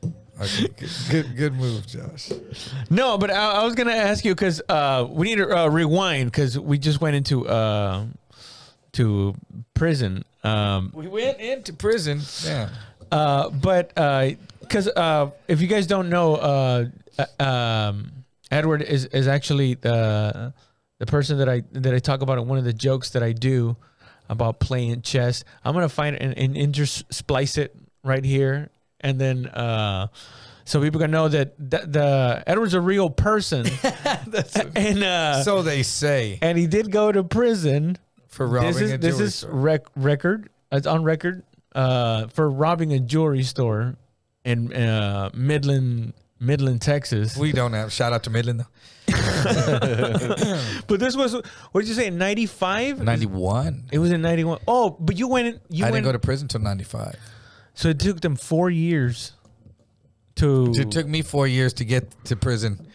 Okay, 0.41 0.67
good, 0.77 0.89
good, 1.09 1.35
good 1.35 1.53
move, 1.55 1.87
Josh. 1.87 2.31
No, 2.89 3.17
but 3.17 3.31
I, 3.31 3.61
I 3.61 3.63
was 3.65 3.75
gonna 3.75 3.91
ask 3.91 4.23
you 4.25 4.33
because 4.35 4.61
uh, 4.69 5.07
we 5.09 5.27
need 5.27 5.37
to 5.37 5.49
uh, 5.57 5.67
rewind 5.67 6.31
because 6.31 6.57
we 6.59 6.77
just 6.77 7.01
went 7.01 7.15
into 7.15 7.47
uh, 7.47 8.05
to 8.93 9.35
prison. 9.73 10.23
Um, 10.43 10.91
We 10.93 11.07
went 11.07 11.39
into 11.39 11.73
prison. 11.73 12.21
Yeah, 12.45 12.69
uh, 13.11 13.49
but 13.49 13.89
because 14.61 14.87
uh, 14.87 15.31
if 15.47 15.61
you 15.61 15.67
guys 15.67 15.87
don't 15.87 16.09
know, 16.09 16.35
uh, 16.35 16.85
uh, 17.39 17.43
um, 17.43 18.11
Edward 18.51 18.81
is 18.81 19.05
is 19.05 19.27
actually 19.27 19.73
the 19.75 20.53
the 20.99 21.05
person 21.05 21.37
that 21.39 21.49
I 21.49 21.63
that 21.73 21.93
I 21.93 21.99
talk 21.99 22.21
about 22.21 22.37
in 22.37 22.47
one 22.47 22.57
of 22.57 22.63
the 22.63 22.73
jokes 22.73 23.11
that 23.11 23.23
I 23.23 23.31
do 23.31 23.75
about 24.29 24.59
playing 24.59 25.01
chess. 25.01 25.43
I'm 25.63 25.73
gonna 25.73 25.89
find 25.89 26.15
it 26.15 26.21
and, 26.21 26.37
and 26.37 26.55
intersplice 26.55 27.57
it 27.57 27.75
right 28.03 28.23
here, 28.23 28.69
and 29.01 29.19
then 29.19 29.47
uh, 29.47 30.07
so 30.65 30.81
people 30.81 30.99
gonna 30.99 31.11
know 31.11 31.27
that 31.29 31.57
the, 31.57 31.79
the 31.87 32.43
Edward's 32.45 32.73
a 32.73 32.81
real 32.81 33.09
person, 33.09 33.65
and 34.75 35.03
uh, 35.03 35.43
so 35.43 35.61
they 35.61 35.83
say 35.83 36.39
and 36.41 36.57
he 36.57 36.67
did 36.67 36.91
go 36.91 37.11
to 37.11 37.23
prison 37.23 37.97
for 38.27 38.47
robbing 38.47 38.73
this 38.73 38.81
is 38.81 38.91
a 38.93 38.97
this 38.97 39.13
jewelry 39.15 39.25
is 39.27 39.35
store. 39.35 39.51
rec- 39.51 39.87
record. 39.95 40.49
It's 40.71 40.87
on 40.87 41.03
record 41.03 41.43
uh, 41.73 42.27
for 42.27 42.49
robbing 42.49 42.91
a 42.93 42.99
jewelry 42.99 43.43
store 43.43 43.95
in 44.43 44.73
uh, 44.73 45.29
Midland, 45.33 46.13
Midland, 46.39 46.81
Texas. 46.81 47.37
We 47.37 47.51
don't 47.53 47.73
have. 47.73 47.91
Shout 47.93 48.13
out 48.13 48.23
to 48.23 48.29
Midland 48.29 48.59
though. 48.61 48.65
but 50.87 50.99
this 50.99 51.15
was 51.15 51.33
what 51.71 51.81
did 51.81 51.87
you 51.87 51.93
say? 51.93 52.09
Ninety 52.09 52.45
five. 52.45 53.01
Ninety-one. 53.01 53.85
It 53.91 53.99
was 53.99 54.11
in 54.11 54.21
ninety 54.21 54.43
one. 54.43 54.59
Oh, 54.67 54.89
but 54.99 55.17
you 55.17 55.29
went. 55.29 55.61
You 55.69 55.85
I 55.85 55.87
went. 55.91 56.03
didn't 56.03 56.05
go 56.05 56.11
to 56.11 56.19
prison 56.19 56.47
till 56.49 56.61
ninety-five. 56.61 57.15
So 57.77 57.89
it 57.89 57.99
took 57.99 58.19
them 58.21 58.35
four 58.35 58.69
years 58.69 59.33
to. 60.35 60.73
It 60.75 60.91
took 60.91 61.07
me 61.07 61.21
four 61.21 61.47
years 61.47 61.73
to 61.73 61.85
get 61.85 62.11
to 62.25 62.35
prison. 62.35 62.87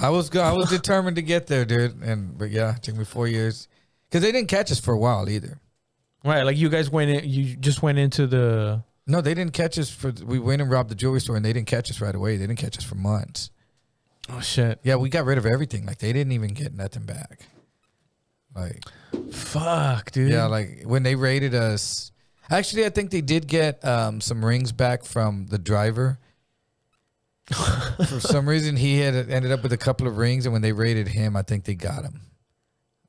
I 0.00 0.08
was 0.10 0.30
go- 0.30 0.42
I 0.42 0.52
was 0.52 0.70
determined 0.78 1.16
to 1.16 1.22
get 1.22 1.46
there, 1.46 1.64
dude. 1.64 2.02
And 2.02 2.36
but 2.36 2.50
yeah, 2.50 2.76
it 2.76 2.82
took 2.82 2.96
me 2.96 3.04
four 3.04 3.28
years 3.28 3.68
because 4.08 4.22
they 4.22 4.32
didn't 4.32 4.48
catch 4.48 4.72
us 4.72 4.80
for 4.80 4.92
a 4.92 4.98
while 4.98 5.28
either. 5.28 5.60
right, 6.24 6.42
like 6.42 6.56
you 6.56 6.68
guys 6.68 6.90
went 6.90 7.10
in. 7.10 7.28
You 7.28 7.54
just 7.56 7.82
went 7.82 7.98
into 7.98 8.26
the. 8.26 8.82
No, 9.06 9.20
they 9.20 9.34
didn't 9.34 9.52
catch 9.52 9.78
us 9.78 9.90
for. 9.90 10.10
We 10.24 10.38
went 10.38 10.62
and 10.62 10.70
robbed 10.70 10.88
the 10.88 10.94
jewelry 10.94 11.20
store, 11.20 11.36
and 11.36 11.44
they 11.44 11.52
didn't 11.52 11.66
catch 11.68 11.90
us 11.90 12.00
right 12.00 12.14
away. 12.14 12.36
They 12.38 12.46
didn't 12.46 12.58
catch 12.58 12.78
us 12.78 12.84
for 12.84 12.94
months. 12.94 13.50
Oh 14.30 14.40
shit! 14.40 14.80
Yeah, 14.82 14.96
we 14.96 15.10
got 15.10 15.26
rid 15.26 15.36
of 15.36 15.44
everything. 15.44 15.84
Like 15.84 15.98
they 15.98 16.12
didn't 16.12 16.32
even 16.32 16.54
get 16.54 16.74
nothing 16.74 17.04
back. 17.04 17.40
Like 18.56 18.82
Fuck, 19.32 20.12
dude. 20.12 20.30
yeah, 20.30 20.46
like 20.46 20.82
when 20.84 21.02
they 21.02 21.16
raided 21.16 21.54
us, 21.54 22.12
Actually, 22.50 22.84
I 22.84 22.90
think 22.90 23.10
they 23.10 23.20
did 23.22 23.46
get 23.46 23.84
um, 23.84 24.20
some 24.20 24.44
rings 24.44 24.70
back 24.72 25.04
from 25.04 25.46
the 25.46 25.58
driver. 25.58 26.18
For 27.50 28.20
some 28.20 28.48
reason, 28.48 28.76
he 28.76 28.98
had 29.00 29.14
ended 29.30 29.52
up 29.52 29.62
with 29.62 29.72
a 29.72 29.76
couple 29.76 30.06
of 30.06 30.16
rings, 30.16 30.46
and 30.46 30.52
when 30.52 30.62
they 30.62 30.72
raided 30.72 31.08
him, 31.08 31.36
I 31.36 31.42
think 31.42 31.64
they 31.64 31.74
got 31.74 32.02
him. 32.04 32.22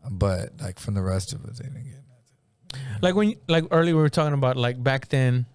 But 0.09 0.59
like 0.61 0.77
from 0.79 0.93
the 0.93 1.01
rest 1.01 1.33
of 1.33 1.45
us, 1.45 1.59
they 1.59 1.65
didn't 1.65 1.85
get. 1.85 2.81
Like 3.01 3.15
when, 3.15 3.35
like 3.47 3.63
earlier, 3.71 3.95
we 3.95 4.01
were 4.01 4.09
talking 4.09 4.33
about 4.33 4.57
like 4.57 4.81
back 4.83 5.07
then, 5.09 5.45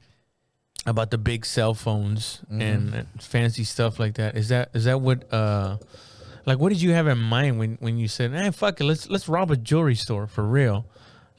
about 0.87 1.11
the 1.11 1.19
big 1.19 1.45
cell 1.45 1.75
phones 1.75 2.41
Mhm. 2.51 2.63
and 2.63 3.07
fancy 3.21 3.65
stuff 3.65 3.99
like 4.01 4.15
that. 4.15 4.37
Is 4.37 4.49
that 4.49 4.71
is 4.75 4.85
that 4.85 5.01
what? 5.01 5.31
uh 5.33 5.77
Like, 6.47 6.59
what 6.59 6.71
did 6.71 6.81
you 6.81 6.93
have 6.93 7.07
in 7.07 7.19
mind 7.19 7.59
when 7.59 7.77
when 7.81 7.99
you 7.99 8.09
said, 8.09 8.33
"Hey, 8.33 8.51
fuck 8.51 8.81
it, 8.81 8.85
let's 8.85 9.09
let's 9.11 9.29
rob 9.29 9.51
a 9.51 9.57
jewelry 9.57 9.95
store 9.95 10.27
for 10.27 10.43
real"? 10.45 10.87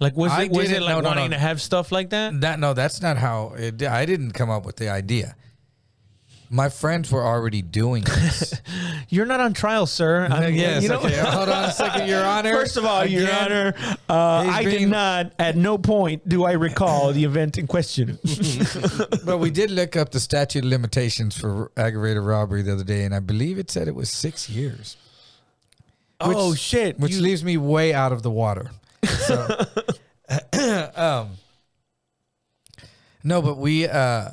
Like, 0.01 0.17
was 0.17 0.31
I 0.31 0.43
it 0.45 0.51
was 0.51 0.71
it 0.71 0.81
like 0.81 0.89
no, 0.95 0.99
no, 1.01 1.09
wanting 1.09 1.29
no. 1.29 1.37
to 1.37 1.39
have 1.39 1.61
stuff 1.61 1.91
like 1.91 2.09
that? 2.09 2.41
That 2.41 2.59
no, 2.59 2.73
that's 2.73 3.01
not 3.03 3.17
how 3.17 3.53
it. 3.55 3.83
I 3.83 4.05
didn't 4.07 4.31
come 4.31 4.49
up 4.49 4.65
with 4.65 4.77
the 4.77 4.89
idea. 4.89 5.35
My 6.53 6.67
friends 6.67 7.09
were 7.09 7.23
already 7.23 7.61
doing 7.61 8.03
this. 8.03 8.59
You're 9.09 9.25
not 9.27 9.39
on 9.39 9.53
trial, 9.53 9.85
sir. 9.85 10.27
I- 10.31 10.47
yes. 10.47 10.83
you 10.83 10.89
know- 10.89 10.99
okay. 10.99 11.17
Hold 11.23 11.47
on 11.47 11.63
a 11.65 11.71
second, 11.71 12.09
Your 12.09 12.25
Honor. 12.25 12.51
First 12.51 12.75
of 12.77 12.83
all, 12.83 13.05
Your 13.05 13.31
Honor, 13.31 13.73
uh, 14.09 14.13
I 14.49 14.63
did 14.63 14.89
not. 14.89 15.31
At 15.39 15.55
no 15.55 15.77
point 15.77 16.27
do 16.27 16.43
I 16.43 16.53
recall 16.53 17.13
the 17.13 17.23
event 17.23 17.57
in 17.59 17.67
question. 17.67 18.17
But 19.23 19.37
we 19.37 19.49
did 19.51 19.69
look 19.71 19.95
up 19.95 20.09
the 20.11 20.19
statute 20.19 20.65
of 20.65 20.69
limitations 20.69 21.37
for 21.37 21.71
aggravated 21.77 22.23
robbery 22.23 22.63
the 22.63 22.73
other 22.73 22.83
day, 22.83 23.03
and 23.05 23.13
I 23.15 23.19
believe 23.19 23.57
it 23.59 23.69
said 23.71 23.87
it 23.87 23.95
was 23.95 24.09
six 24.09 24.49
years, 24.49 24.97
oh 26.19 26.53
shit! 26.55 26.99
which 26.99 27.13
You- 27.13 27.21
leaves 27.21 27.43
me 27.45 27.55
way 27.55 27.93
out 27.93 28.11
of 28.11 28.23
the 28.23 28.31
water. 28.31 28.71
So, 29.05 29.65
um, 30.95 31.31
no, 33.23 33.41
but 33.41 33.57
we, 33.57 33.87
uh, 33.87 34.29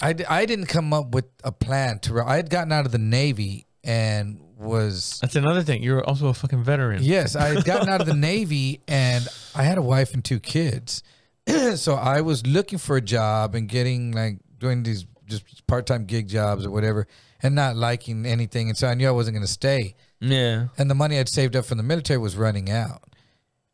I, 0.00 0.12
d- 0.12 0.24
I 0.24 0.46
didn't 0.46 0.66
come 0.66 0.92
up 0.92 1.14
with 1.14 1.26
a 1.44 1.52
plan 1.52 1.98
to. 2.00 2.20
I 2.20 2.36
had 2.36 2.50
gotten 2.50 2.72
out 2.72 2.86
of 2.86 2.92
the 2.92 2.98
Navy 2.98 3.66
and 3.84 4.40
was 4.56 5.18
That's 5.20 5.36
another 5.36 5.62
thing. 5.62 5.82
You're 5.82 6.04
also 6.04 6.28
a 6.28 6.34
fucking 6.34 6.64
veteran. 6.64 7.02
Yes, 7.02 7.36
I 7.36 7.48
had 7.48 7.64
gotten 7.64 7.88
out 7.88 8.00
of 8.00 8.06
the 8.06 8.14
Navy 8.32 8.80
and 8.88 9.26
I 9.54 9.62
had 9.62 9.78
a 9.78 9.82
wife 9.82 10.14
and 10.14 10.24
two 10.24 10.40
kids. 10.40 11.02
so 11.76 11.94
I 11.94 12.22
was 12.22 12.46
looking 12.46 12.78
for 12.78 12.96
a 12.96 13.00
job 13.00 13.54
and 13.54 13.68
getting 13.68 14.12
like 14.12 14.38
doing 14.58 14.82
these 14.82 15.06
just 15.26 15.66
part 15.66 15.86
time 15.86 16.04
gig 16.06 16.28
jobs 16.28 16.64
or 16.64 16.70
whatever 16.70 17.06
and 17.42 17.54
not 17.54 17.76
liking 17.76 18.24
anything. 18.26 18.68
And 18.68 18.78
so 18.78 18.88
I 18.88 18.94
knew 18.94 19.06
I 19.06 19.12
wasn't 19.12 19.34
going 19.34 19.46
to 19.46 19.52
stay. 19.52 19.94
Yeah. 20.20 20.68
And 20.78 20.90
the 20.90 20.94
money 20.94 21.18
I'd 21.18 21.28
saved 21.28 21.56
up 21.56 21.64
from 21.66 21.76
the 21.78 21.84
military 21.84 22.18
was 22.18 22.36
running 22.36 22.70
out. 22.70 23.02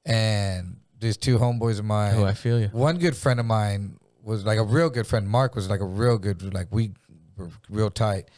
And 0.04 0.78
these 0.98 1.16
two 1.16 1.38
homeboys 1.38 1.78
of 1.78 1.84
mine, 1.84 2.14
Oh, 2.16 2.24
I 2.24 2.34
feel 2.34 2.60
you. 2.60 2.68
one 2.72 2.98
good 2.98 3.16
friend 3.16 3.38
of 3.40 3.46
mine 3.46 3.98
was 4.22 4.44
like 4.44 4.58
a 4.58 4.64
real 4.64 4.90
good 4.90 5.06
friend. 5.06 5.28
Mark 5.28 5.54
was 5.54 5.68
like 5.68 5.80
a 5.80 5.84
real 5.86 6.18
good, 6.18 6.52
like 6.54 6.68
we 6.70 6.92
were 7.36 7.48
real 7.68 7.90
tight. 7.90 8.28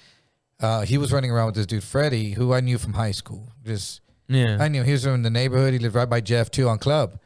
Uh, 0.60 0.82
he 0.82 0.98
was 0.98 1.12
running 1.12 1.30
around 1.30 1.46
with 1.46 1.54
this 1.56 1.66
dude, 1.66 1.82
Freddie, 1.82 2.32
who 2.32 2.52
I 2.54 2.60
knew 2.60 2.78
from 2.78 2.92
high 2.94 3.10
school. 3.10 3.48
Just 3.64 4.00
Yeah. 4.28 4.58
I 4.60 4.68
knew 4.68 4.82
he 4.82 4.92
was 4.92 5.04
in 5.06 5.22
the 5.22 5.30
neighborhood. 5.30 5.72
He 5.72 5.78
lived 5.78 5.94
right 5.94 6.08
by 6.08 6.20
Jeff 6.20 6.50
too 6.50 6.68
on 6.68 6.78
Club. 6.78 7.18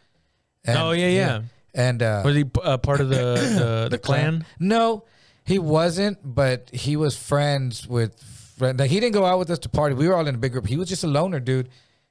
And- 0.64 0.78
oh 0.78 0.92
yeah, 0.92 1.08
yeah. 1.08 1.42
And 1.74 2.02
uh, 2.02 2.22
Was 2.24 2.34
he 2.34 2.44
uh, 2.62 2.78
part 2.78 3.00
of 3.00 3.08
the 3.10 3.16
the, 3.58 3.88
the, 3.90 3.98
clan? 3.98 4.44
No, 4.58 5.04
he 5.44 5.58
wasn't. 5.58 6.18
But 6.24 6.70
he 6.72 6.96
was 6.96 7.16
friends 7.16 7.86
with. 7.86 8.16
Like 8.60 8.90
he 8.90 9.00
didn't 9.00 9.14
go 9.14 9.24
out 9.24 9.38
with 9.38 9.50
us 9.50 9.58
to 9.60 9.68
party. 9.68 9.94
We 9.94 10.08
were 10.08 10.14
all 10.16 10.26
in 10.26 10.34
a 10.34 10.38
big 10.38 10.52
group. 10.52 10.66
He 10.66 10.76
was 10.76 10.88
just 10.88 11.04
a 11.04 11.06
loner 11.08 11.40
dude 11.40 11.68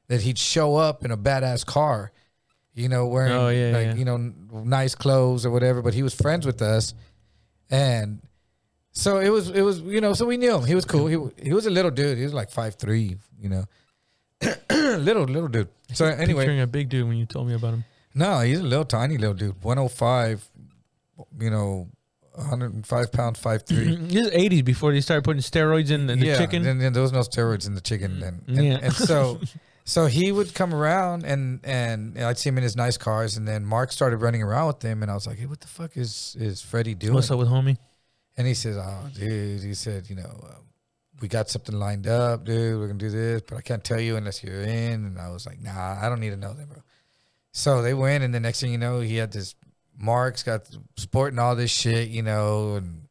that 0.07 0.21
he'd 0.21 0.38
show 0.38 0.75
up 0.77 1.03
in 1.03 1.12
a 1.12 1.17
badass 1.17 1.65
car, 1.65 2.12
you 2.73 2.88
know, 2.89 3.07
wearing 3.07 3.33
Oh, 3.33 3.49
yeah, 3.49 3.71
like 3.77 3.86
yeah. 3.88 3.95
you 3.95 4.05
know 4.05 4.17
nice 4.63 4.95
clothes 4.95 5.45
or 5.45 5.51
whatever. 5.51 5.81
But 5.81 5.93
he 5.93 6.03
was 6.03 6.13
friends 6.15 6.45
with 6.45 6.62
us, 6.62 6.93
and 7.69 8.21
so 8.91 9.19
it 9.19 9.29
was 9.29 9.49
it 9.49 9.62
was 9.62 9.81
you 9.81 9.99
know 10.01 10.13
so 10.13 10.25
we 10.25 10.38
knew 10.38 10.55
him. 10.55 10.65
He 10.65 10.75
was 10.75 10.86
cool. 10.86 11.07
He 11.07 11.17
he 11.43 11.53
was 11.53 11.65
a 11.65 11.69
little 11.69 11.91
dude. 11.91 12.17
He 12.17 12.23
was 12.23 12.33
like 12.33 12.49
five 12.49 12.75
three, 12.75 13.17
you 13.39 13.49
know, 13.49 13.65
little 14.71 15.23
little 15.25 15.49
dude. 15.49 15.69
So 15.93 16.05
anyway, 16.05 16.43
Picturing 16.43 16.62
a 16.62 16.67
big 16.67 16.89
dude 16.89 17.07
when 17.07 17.17
you 17.17 17.25
told 17.25 17.47
me 17.47 17.53
about 17.53 17.73
him. 17.73 17.83
no, 18.15 18.39
he's 18.41 18.60
a 18.60 18.63
little 18.63 18.86
tiny 18.86 19.17
little 19.17 19.36
dude. 19.36 19.62
105, 19.63 20.49
you 21.39 21.49
know, 21.49 21.88
105 22.38 23.12
pounds, 23.12 23.39
5'3. 23.39 24.10
This 24.10 24.28
is 24.28 24.32
'80s 24.32 24.63
before 24.63 24.91
they 24.91 25.02
started 25.02 25.23
putting 25.23 25.41
steroids 25.41 25.91
in 25.91 26.08
the, 26.08 26.15
the 26.15 26.26
yeah, 26.28 26.38
chicken. 26.38 26.65
And, 26.65 26.82
and 26.82 26.95
there 26.95 27.02
was 27.04 27.12
no 27.12 27.19
steroids 27.21 27.67
in 27.67 27.76
the 27.76 27.82
chicken. 27.82 28.21
And, 28.23 28.41
and, 28.47 28.65
Yeah. 28.65 28.80
and 28.82 28.93
so 28.93 29.39
so 29.86 30.06
he 30.06 30.32
would 30.32 30.54
come 30.54 30.73
around 30.73 31.23
and, 31.26 31.60
and 31.63 32.17
I'd 32.21 32.38
see 32.38 32.50
him 32.50 32.58
in 32.58 32.63
his 32.63 32.76
nice 32.76 32.97
cars. 32.97 33.38
And 33.38 33.47
then 33.47 33.65
Mark 33.65 33.91
started 33.91 34.17
running 34.17 34.43
around 34.43 34.67
with 34.67 34.82
him. 34.82 35.02
And 35.02 35.10
I 35.10 35.13
was 35.15 35.26
like, 35.26 35.38
hey, 35.39 35.45
what 35.45 35.62
the 35.62 35.67
fuck 35.67 35.95
is, 35.95 36.36
is 36.39 36.62
Freddie 36.62 36.93
doing? 36.93 37.13
What's 37.13 37.32
up 37.32 37.39
with 37.39 37.47
homie? 37.47 37.78
And 38.36 38.45
he 38.45 38.54
says, 38.54 38.78
oh, 38.78 39.10
dude, 39.15 39.63
he 39.63 39.73
said, 39.73 40.10
you 40.10 40.15
know, 40.17 40.39
uh, 40.43 40.56
we 41.21 41.28
got 41.28 41.50
something 41.50 41.80
lined 41.80 42.06
up, 42.06 42.43
dude. 42.43 42.78
We're 42.80 42.88
going 42.88 43.00
to 43.00 43.06
do 43.06 43.10
this, 43.10 43.41
but 43.47 43.58
I 43.58 43.62
can't 43.62 43.84
tell 43.84 44.00
you 44.00 44.15
unless 44.17 44.43
you're 44.43 44.62
in. 44.62 45.06
And 45.06 45.19
I 45.19 45.30
was 45.30 45.45
like, 45.47 45.60
nah, 45.62 45.97
I 46.00 46.10
don't 46.10 46.19
need 46.19 46.30
to 46.32 46.38
know 46.38 46.54
that, 46.54 46.69
bro. 46.69 46.84
So 47.54 47.82
they 47.82 47.95
went, 47.95 48.23
and 48.23 48.34
the 48.34 48.39
next 48.39 48.60
thing 48.62 48.71
you 48.71 48.78
know, 48.78 49.00
he 49.00 49.15
had 49.15 49.32
this 49.32 49.56
Mark's 49.97 50.43
got 50.43 50.67
sporting 50.95 51.39
all 51.39 51.55
this 51.55 51.71
shit, 51.71 52.10
you 52.10 52.21
know, 52.21 52.75
and 52.75 53.07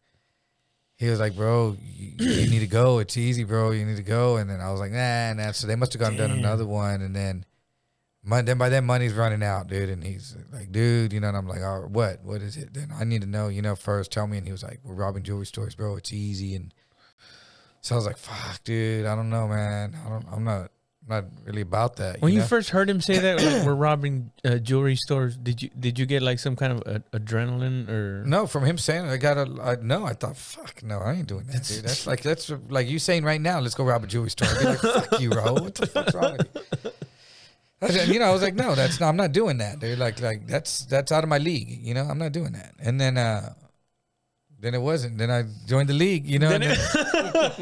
he 0.97 1.11
was 1.11 1.21
like, 1.21 1.37
bro, 1.37 1.77
you, 1.83 2.13
you 2.19 2.51
need 2.51 2.61
to 2.61 2.67
go. 2.67 3.01
It's 3.01 3.17
easy, 3.17 3.45
bro. 3.45 3.73
You 3.73 3.85
need 3.85 3.97
to 3.97 4.03
go. 4.03 4.37
And 4.37 4.49
then 4.49 4.61
I 4.61 4.71
was 4.71 4.81
like, 4.81 4.93
nah, 4.93 5.35
nah. 5.35 5.53
So 5.53 5.67
they 5.67 5.77
must 5.77 5.93
have 5.93 6.01
gone 6.01 6.11
and 6.11 6.19
done 6.19 6.31
another 6.31 6.65
one. 6.65 7.03
And 7.03 7.15
then, 7.15 7.45
my, 8.23 8.41
then 8.41 8.57
by 8.57 8.71
then 8.71 8.87
money's 8.87 9.13
running 9.13 9.43
out, 9.43 9.67
dude. 9.67 9.91
And 9.91 10.03
he's 10.03 10.37
like, 10.53 10.73
dude, 10.73 11.13
you 11.13 11.21
know, 11.21 11.29
and 11.29 11.37
I'm 11.37 11.47
like, 11.47 11.63
all 11.63 11.81
right, 11.81 11.91
what? 11.91 12.25
What 12.25 12.41
is 12.41 12.57
it? 12.57 12.73
Then 12.73 12.91
I 12.99 13.05
need 13.05 13.21
to 13.21 13.29
know, 13.29 13.49
you 13.49 13.61
know, 13.61 13.77
first 13.77 14.11
tell 14.11 14.27
me. 14.27 14.39
And 14.39 14.47
he 14.47 14.53
was 14.53 14.63
like, 14.63 14.81
we're 14.85 14.95
robbing 14.95 15.23
jewelry 15.23 15.47
stores, 15.47 15.75
bro. 15.75 15.97
It's 15.97 16.13
easy. 16.13 16.55
And 16.55 16.73
so 17.83 17.95
I 17.95 17.99
was 17.99 18.07
like, 18.07 18.17
fuck, 18.17 18.65
dude. 18.65 19.05
I 19.05 19.15
don't 19.15 19.29
know, 19.29 19.49
man. 19.49 19.95
I 20.05 20.09
don't, 20.09 20.27
I'm 20.33 20.45
not, 20.45 20.71
not 21.09 21.25
really 21.45 21.61
about 21.61 21.97
that. 21.97 22.21
When 22.21 22.33
you 22.33 22.41
know? 22.41 22.47
first 22.47 22.71
heard 22.71 22.91
him 22.91 23.01
say 23.01 23.19
that, 23.19 23.43
like 23.43 23.67
we're 23.67 23.75
robbing 23.75 24.33
uh, 24.45 24.57
jewelry 24.57 24.97
stores, 24.97 25.37
did 25.37 25.63
you 25.63 25.71
did 25.79 25.99
you 25.99 26.07
get 26.07 26.23
like 26.23 26.39
some 26.39 26.57
kind 26.57 26.73
of 26.73 26.83
uh, 26.87 26.99
adrenaline 27.17 27.89
or? 27.89 28.25
No, 28.25 28.47
from 28.47 28.65
him 28.65 28.79
saying 28.79 29.09
I 29.09 29.17
got 29.17 29.39
a 29.39 29.63
I, 29.63 29.77
no. 29.77 30.05
I 30.05 30.15
thought, 30.15 30.37
fuck, 30.37 30.83
no, 30.83 30.99
I 30.99 31.13
ain't 31.15 31.29
doing 31.29 31.47
that, 31.47 31.65
dude. 31.65 31.85
That's 31.85 32.07
like 32.09 32.23
that's 32.23 32.51
like 32.69 32.89
you 32.89 32.99
saying 32.99 33.25
right 33.25 33.41
now, 33.41 33.61
let's 33.61 33.75
go 33.75 33.85
rob 33.85 34.05
a 34.05 34.07
jewelry 34.07 34.31
store. 34.31 34.49
I'd 34.49 34.59
be 34.59 34.65
like, 34.65 34.79
fuck 34.79 35.21
you, 35.21 35.31
bro. 35.31 35.53
What 35.55 35.75
the 35.75 35.87
fuck's 35.87 36.15
wrong 36.15 36.39
with 36.39 36.49
you? 36.85 36.91
Said, 37.89 38.09
you 38.09 38.19
know, 38.19 38.25
I 38.25 38.33
was 38.33 38.43
like, 38.43 38.55
no, 38.55 38.75
that's 38.75 39.01
not. 39.01 39.11
I'm 39.11 39.17
not 39.17 39.33
doing 39.33 39.59
that, 39.59 39.79
dude. 39.79 39.99
Like, 39.99 40.21
like 40.21 40.47
that's 40.47 40.87
that's 40.87 41.13
out 41.13 41.23
of 41.23 41.29
my 41.29 41.39
league. 41.39 41.69
You 41.83 41.95
know, 41.95 42.05
I'm 42.05 42.19
not 42.19 42.33
doing 42.33 42.53
that. 42.53 42.75
And 42.81 43.01
then, 43.01 43.19
uh 43.19 43.53
then 44.61 44.75
it 44.75 44.81
wasn't. 44.81 45.19
Then 45.19 45.31
I 45.31 45.45
joined 45.67 45.89
the 45.89 45.95
league. 45.95 46.27
You 46.27 46.39
know, 46.39 46.49
Then 46.49 46.61
then- 46.63 46.79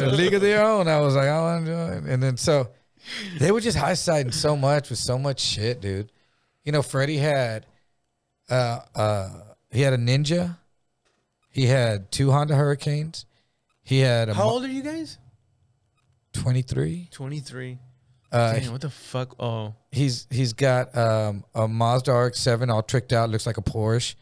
Yeah, 0.00 0.10
league 0.12 0.34
of 0.34 0.40
their 0.40 0.64
own. 0.64 0.88
I 0.88 1.00
was 1.00 1.14
like, 1.16 1.28
I 1.28 1.40
want 1.40 1.66
to 1.66 1.70
do 1.72 1.78
it. 1.78 2.12
And 2.12 2.22
then 2.22 2.36
so 2.36 2.68
they 3.38 3.50
were 3.50 3.60
just 3.60 3.76
high 3.78 3.94
siding 3.94 4.32
so 4.32 4.56
much 4.56 4.90
with 4.90 4.98
so 4.98 5.18
much 5.18 5.40
shit, 5.40 5.80
dude. 5.80 6.12
You 6.64 6.72
know, 6.72 6.82
Freddie 6.82 7.16
had 7.18 7.66
uh 8.50 8.80
uh 8.94 9.28
he 9.70 9.80
had 9.82 9.92
a 9.92 9.98
ninja. 9.98 10.56
He 11.50 11.66
had 11.66 12.10
two 12.12 12.30
Honda 12.30 12.54
Hurricanes. 12.54 13.24
He 13.82 14.00
had 14.00 14.28
a 14.28 14.34
How 14.34 14.48
old 14.50 14.64
are 14.64 14.68
you 14.68 14.82
guys? 14.82 15.18
23. 16.34 17.08
Twenty 17.10 17.40
three. 17.40 17.78
Uh, 18.30 18.52
Damn, 18.58 18.72
what 18.72 18.82
the 18.82 18.90
fuck? 18.90 19.34
Oh, 19.40 19.74
he's 19.90 20.26
he's 20.30 20.52
got 20.52 20.94
um, 20.96 21.44
a 21.54 21.66
Mazda 21.66 22.12
RX-7 22.12 22.68
all 22.70 22.82
tricked 22.82 23.14
out, 23.14 23.30
looks 23.30 23.46
like 23.46 23.56
a 23.56 23.62
Porsche. 23.62 24.14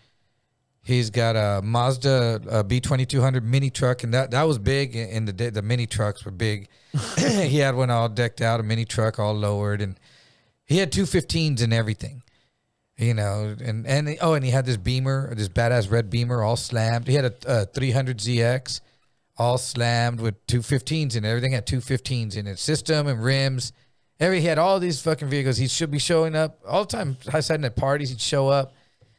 He's 0.86 1.10
got 1.10 1.34
a 1.34 1.62
Mazda 1.62 2.40
uh, 2.48 2.62
B2200 2.62 3.42
mini 3.42 3.70
truck, 3.70 4.04
and 4.04 4.14
that 4.14 4.30
that 4.30 4.44
was 4.44 4.56
big 4.56 4.94
in 4.94 5.24
the 5.24 5.32
day. 5.32 5.50
The 5.50 5.60
mini 5.60 5.84
trucks 5.84 6.24
were 6.24 6.30
big. 6.30 6.68
he 7.18 7.58
had 7.58 7.74
one 7.74 7.90
all 7.90 8.08
decked 8.08 8.40
out, 8.40 8.60
a 8.60 8.62
mini 8.62 8.84
truck 8.84 9.18
all 9.18 9.34
lowered, 9.34 9.82
and 9.82 9.98
he 10.64 10.78
had 10.78 10.92
two 10.92 11.02
15s 11.02 11.60
and 11.60 11.72
everything. 11.72 12.22
You 12.96 13.14
know, 13.14 13.56
and 13.60 13.84
and 13.84 14.16
oh, 14.20 14.34
and 14.34 14.44
he 14.44 14.52
had 14.52 14.64
this 14.64 14.76
Beamer, 14.76 15.34
this 15.34 15.48
badass 15.48 15.90
red 15.90 16.08
Beamer, 16.08 16.40
all 16.40 16.54
slammed. 16.54 17.08
He 17.08 17.14
had 17.14 17.24
a, 17.24 17.62
a 17.62 17.66
300 17.66 18.18
ZX, 18.18 18.80
all 19.36 19.58
slammed 19.58 20.20
with 20.20 20.46
two 20.46 20.60
15s 20.60 21.16
and 21.16 21.26
everything 21.26 21.50
had 21.50 21.66
two 21.66 21.80
15s 21.80 22.36
in 22.36 22.46
it, 22.46 22.60
system 22.60 23.08
and 23.08 23.24
rims. 23.24 23.72
Every 24.20 24.40
he 24.40 24.46
had 24.46 24.58
all 24.58 24.78
these 24.78 25.02
fucking 25.02 25.28
vehicles. 25.28 25.56
He 25.56 25.66
should 25.66 25.90
be 25.90 25.98
showing 25.98 26.36
up 26.36 26.60
all 26.64 26.84
the 26.84 26.96
time. 26.96 27.16
High 27.28 27.40
siding 27.40 27.64
at 27.64 27.74
parties, 27.74 28.10
he'd 28.10 28.20
show 28.20 28.48
up. 28.48 28.72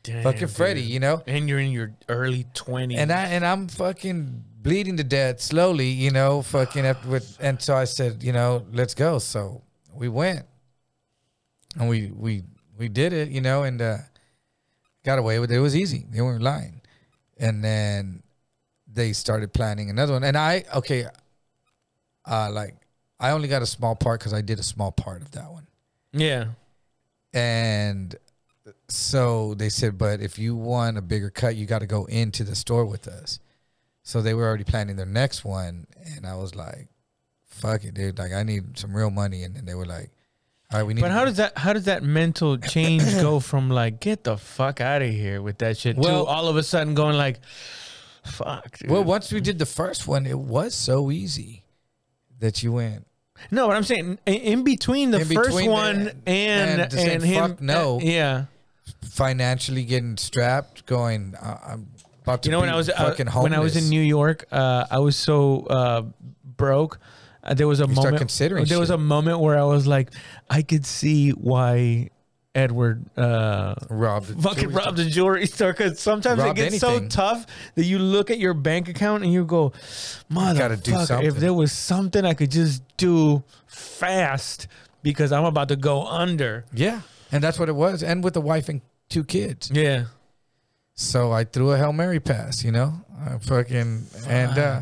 Damn, 0.08 0.24
fucking 0.24 0.48
Freddie, 0.48 0.82
dude. 0.82 0.92
you 0.92 1.00
know. 1.00 1.22
And 1.28 1.48
you're 1.48 1.60
in 1.60 1.72
your 1.72 1.94
early 2.10 2.46
twenties. 2.54 3.00
And 3.00 3.12
I 3.12 3.26
and 3.26 3.46
I'm 3.46 3.68
fucking 3.68 4.44
bleeding 4.62 4.98
to 4.98 5.04
death 5.04 5.40
slowly, 5.42 5.90
you 5.90 6.12
know, 6.12 6.42
fucking 6.42 6.86
after 6.86 7.08
with 7.10 7.38
and 7.40 7.62
so 7.62 7.76
I 7.76 7.86
said, 7.86 8.24
you 8.24 8.34
know, 8.34 8.66
let's 8.72 8.94
go. 8.94 9.20
So 9.20 9.62
we 9.94 10.10
went. 10.10 10.46
And 11.78 11.88
we 11.90 12.12
we 12.12 12.44
we 12.78 12.90
did 12.90 13.14
it, 13.14 13.30
you 13.30 13.42
know, 13.42 13.64
and 13.64 13.82
uh 13.82 13.98
got 15.06 15.20
away 15.20 15.40
with 15.40 15.52
it. 15.52 15.56
It 15.56 15.60
was 15.62 15.76
easy. 15.76 16.06
They 16.10 16.22
weren't 16.22 16.42
lying. 16.44 16.82
And 17.38 17.64
then 17.64 18.24
they 18.92 19.14
started 19.14 19.54
planning 19.54 19.90
another 19.90 20.14
one. 20.14 20.24
And 20.24 20.36
I 20.38 20.64
okay, 20.74 21.06
uh 22.26 22.50
like 22.52 22.76
I 23.20 23.32
only 23.32 23.48
got 23.48 23.62
a 23.62 23.66
small 23.68 23.96
part 23.96 24.20
because 24.20 24.34
I 24.34 24.42
did 24.42 24.60
a 24.60 24.64
small 24.64 24.92
part 24.92 25.22
of 25.22 25.32
that 25.32 25.52
one. 25.52 25.68
yeah. 26.14 26.46
And 27.34 28.16
so 28.90 29.54
they 29.54 29.70
said, 29.70 29.98
but 29.98 30.22
if 30.22 30.38
you 30.40 30.56
want 30.56 30.98
a 30.98 31.02
bigger 31.02 31.30
cut, 31.30 31.56
you 31.56 31.66
got 31.66 31.80
to 31.80 31.88
go 31.88 32.06
into 32.06 32.44
the 32.44 32.56
store 32.56 32.86
with 32.86 33.08
us. 33.08 33.40
So 34.04 34.22
they 34.22 34.34
were 34.34 34.46
already 34.48 34.64
planning 34.64 34.96
their 34.96 35.06
next 35.06 35.44
one, 35.44 35.86
and 36.16 36.26
I 36.26 36.36
was 36.36 36.56
like, 36.56 36.88
"Fuck 37.46 37.84
it, 37.84 37.94
dude! 37.94 38.18
Like 38.18 38.32
I 38.32 38.44
need 38.44 38.78
some 38.78 38.96
real 38.96 39.10
money." 39.10 39.44
And 39.44 39.54
then 39.54 39.66
they 39.66 39.74
were 39.76 39.86
like, 39.86 40.12
"All 40.72 40.80
right, 40.80 40.84
we 40.88 40.94
need." 40.94 41.02
But 41.02 41.12
how 41.12 41.26
does 41.26 41.36
that 41.38 41.58
how 41.58 41.74
does 41.74 41.84
that 41.86 42.04
mental 42.04 42.58
change 42.76 43.04
go 43.16 43.40
from 43.42 43.70
like 43.70 44.00
get 44.00 44.24
the 44.24 44.38
fuck 44.38 44.80
out 44.80 45.02
of 45.02 45.10
here 45.10 45.42
with 45.42 45.58
that 45.58 45.78
shit 45.78 45.98
Well- 45.98 46.24
to 46.24 46.30
all 46.32 46.48
of 46.48 46.56
a 46.56 46.64
sudden 46.64 46.94
going 46.94 47.18
like, 47.18 47.42
fuck. 48.24 48.78
Dude. 48.78 48.90
Well, 48.90 49.04
once 49.04 49.32
we 49.32 49.42
did 49.42 49.60
the 49.60 49.66
first 49.66 50.08
one, 50.08 50.26
it 50.26 50.40
was 50.40 50.74
so 50.74 51.12
easy 51.12 51.64
that 52.40 52.64
you 52.64 52.72
went. 52.72 53.06
no, 53.52 53.68
what 53.68 53.76
I'm 53.76 53.84
saying 53.84 54.20
in, 54.26 54.64
between 54.64 55.12
the 55.12 55.20
In 55.20 55.28
first 55.28 55.50
between 55.50 55.72
one 55.72 56.04
the- 56.06 56.12
and 56.30 56.82
and 56.82 56.94
and, 56.94 57.24
him, 57.24 57.50
fuck 57.50 57.62
no. 57.62 58.00
yeah. 58.02 58.46
Financially 59.02 59.84
getting 59.84 60.18
strapped, 60.18 60.86
going, 60.86 61.36
uh, 61.36 61.58
I'm 61.68 61.88
about 62.24 62.44
to 62.44 62.50
You 62.50 62.52
know 62.52 62.60
when 62.60 62.70
I 62.70 62.76
was 62.76 62.90
uh, 62.90 63.16
when 63.42 63.54
I 63.54 63.60
was 63.60 63.76
in 63.76 63.90
New 63.90 64.02
York, 64.02 64.46
uh, 64.52 64.86
I 64.90 65.00
was 65.00 65.16
so 65.16 65.62
uh, 65.70 66.04
broke. 66.44 67.00
Uh, 67.44 67.54
there 67.54 67.68
was 67.68 67.80
a 67.80 67.88
You 67.88 67.94
moment. 67.96 68.68
there 68.68 68.80
was 68.80 68.90
a 68.90 68.98
moment 68.98 69.40
where 69.40 69.58
I 69.58 69.64
was 69.64 69.88
like, 69.88 70.12
I 70.50 70.62
could 70.62 70.86
see 70.86 71.30
why 71.32 72.10
Edward 72.54 73.06
uh, 73.16 73.76
robbed, 73.90 74.42
fucking 74.42 74.72
robbed 74.72 74.98
the 74.98 75.06
jewelry 75.06 75.46
store 75.46 75.72
because 75.72 76.00
sometimes 76.00 76.40
Robbed 76.40 76.58
it 76.58 76.72
gets 76.72 76.84
anything. 76.84 77.10
so 77.12 77.16
tough 77.16 77.46
that 77.76 77.86
you 77.86 78.00
look 78.00 78.32
at 78.32 78.40
your 78.40 78.54
bank 78.56 78.90
account 78.90 79.24
and 79.24 79.32
you 79.32 79.46
go, 79.46 79.72
"Motherfucker! 80.32 81.24
If 81.24 81.36
there 81.36 81.54
was 81.54 81.72
something 81.72 82.26
I 82.26 82.34
could 82.34 82.52
just 82.52 82.82
do 82.98 83.44
fast 83.68 84.68
because 85.04 85.32
I'm 85.32 85.46
about 85.46 85.68
to 85.70 85.76
go 85.76 86.06
under." 86.08 86.66
Yeah, 86.74 87.02
and 87.32 87.44
that's 87.44 87.60
what 87.60 87.70
it 87.70 87.76
was, 87.76 88.04
and 88.04 88.24
with 88.24 88.34
the 88.34 88.42
wife 88.42 88.70
and 88.70 88.82
two 89.10 89.24
kids. 89.24 89.70
Yeah, 89.74 90.06
So 90.96 91.32
I 91.32 91.44
threw 91.44 91.72
a 91.72 91.78
hail 91.78 91.94
mary 91.94 92.20
pass, 92.20 92.64
you 92.64 92.72
know, 92.72 92.94
I 93.26 93.38
fucking 93.40 94.06
and 94.28 94.58
uh, 94.58 94.82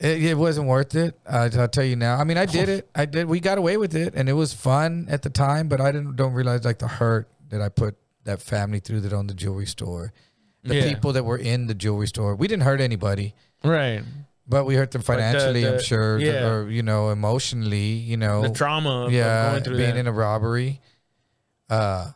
it, 0.00 0.22
it 0.24 0.34
wasn't 0.38 0.66
worth 0.68 0.94
it. 0.94 1.18
I, 1.28 1.44
I'll 1.56 1.68
tell 1.68 1.84
you 1.84 1.96
now. 1.96 2.16
I 2.16 2.24
mean, 2.24 2.36
I 2.36 2.46
did 2.46 2.68
it. 2.68 2.88
I 2.94 3.04
did. 3.06 3.26
We 3.26 3.40
got 3.40 3.58
away 3.58 3.76
with 3.76 3.94
it, 3.94 4.14
and 4.14 4.28
it 4.28 4.32
was 4.34 4.52
fun 4.52 5.06
at 5.08 5.22
the 5.22 5.30
time. 5.30 5.68
But 5.68 5.80
I 5.80 5.92
didn't 5.92 6.16
don't 6.16 6.32
realize 6.32 6.64
like 6.64 6.78
the 6.78 6.88
hurt 6.88 7.28
that 7.50 7.60
I 7.62 7.68
put 7.68 7.96
that 8.24 8.40
family 8.42 8.80
through 8.80 9.00
that 9.02 9.12
owned 9.12 9.30
the 9.30 9.34
jewelry 9.34 9.66
store, 9.66 10.12
the 10.62 10.74
Yeah. 10.76 10.88
people 10.88 11.12
that 11.12 11.24
were 11.24 11.38
in 11.38 11.66
the 11.66 11.74
jewelry 11.74 12.08
store. 12.08 12.34
We 12.34 12.48
didn't 12.48 12.64
hurt 12.64 12.80
anybody. 12.80 13.34
right. 13.62 14.02
But 14.46 14.64
we 14.66 14.74
hurt 14.74 14.90
them 14.90 15.00
the- 15.00 15.06
financially, 15.06 15.66
I'm 15.66 15.80
sure, 15.80 16.18
yeah. 16.18 16.46
or 16.48 16.70
you 16.70 16.82
know, 16.82 17.10
emotionally, 17.10 17.92
you 17.92 18.16
know, 18.16 18.42
The 18.42 18.50
trauma 18.50 19.06
of, 19.06 19.12
yeah, 19.12 19.46
of 19.46 19.52
going 19.52 19.64
through 19.64 19.76
being 19.78 19.94
that. 19.94 20.00
in 20.00 20.06
a 20.06 20.12
robbery. 20.12 20.80
Uh, 21.70 22.10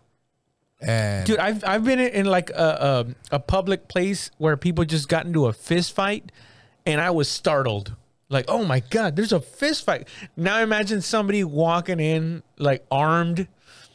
and 0.81 1.27
Dude, 1.27 1.38
I've 1.38 1.64
I've 1.64 1.85
been 1.85 1.99
in, 1.99 2.11
in 2.11 2.27
like 2.27 2.51
a, 2.51 3.07
a 3.31 3.37
a 3.37 3.38
public 3.41 3.88
place 3.88 4.31
where 4.38 4.57
people 4.57 4.85
just 4.85 5.09
got 5.09 5.27
into 5.27 5.47
a 5.47 5.53
fist 5.53 5.93
fight, 5.95 6.31
and 6.87 7.01
I 7.01 7.11
was 7.11 7.29
startled. 7.29 7.97
Like, 8.29 8.45
oh 8.49 8.64
my 8.64 8.81
god, 8.81 9.17
there's 9.17 9.33
a 9.33 9.41
fist 9.41 9.85
fight. 9.85 10.07
Now 10.37 10.61
imagine 10.61 11.01
somebody 11.01 11.43
walking 11.45 11.99
in 11.99 12.43
like 12.59 12.85
armed 12.91 13.49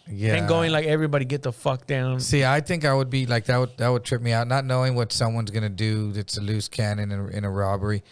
yeah, 0.07 0.35
and 0.35 0.47
going 0.47 0.71
like, 0.71 0.85
everybody 0.85 1.23
get 1.23 1.43
the 1.43 1.53
fuck 1.53 1.87
down. 1.87 2.19
See, 2.19 2.43
I 2.43 2.59
think 2.59 2.83
I 2.83 2.93
would 2.93 3.09
be 3.09 3.27
like 3.27 3.45
that. 3.45 3.57
Would 3.57 3.77
that 3.77 3.87
would 3.89 4.03
trip 4.03 4.21
me 4.21 4.33
out? 4.33 4.47
Not 4.47 4.65
knowing 4.65 4.95
what 4.95 5.13
someone's 5.13 5.51
gonna 5.51 5.69
do 5.69 6.11
that's 6.11 6.35
a 6.37 6.41
loose 6.41 6.67
cannon 6.67 7.11
in 7.11 7.19
a, 7.19 7.27
in 7.27 7.45
a 7.45 7.49
robbery, 7.49 8.03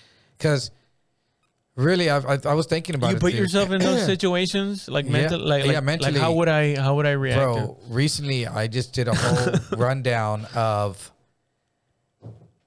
because 0.42 0.72
really, 1.76 2.10
I, 2.10 2.18
I 2.18 2.38
I 2.46 2.54
was 2.56 2.66
thinking 2.66 2.96
about 2.96 3.12
You 3.14 3.18
put 3.20 3.32
dude. 3.32 3.40
yourself 3.42 3.70
in 3.72 3.80
those 3.82 4.04
situations, 4.06 4.90
like 4.90 5.06
Yeah. 5.06 5.12
mental, 5.12 5.40
like, 5.40 5.66
Yeah, 5.66 5.80
mentally. 5.82 6.14
like 6.14 6.22
how 6.22 6.34
would 6.34 6.50
I 6.50 6.76
how 6.80 6.96
would 6.96 7.06
I 7.06 7.12
react? 7.12 7.40
to- 7.40 7.46
Bro, 7.66 7.78
recently 7.90 8.48
I 8.48 8.68
just 8.68 8.94
did 8.94 9.08
a 9.08 9.14
whole 9.16 9.54
rundown 9.78 10.46
of 10.56 11.12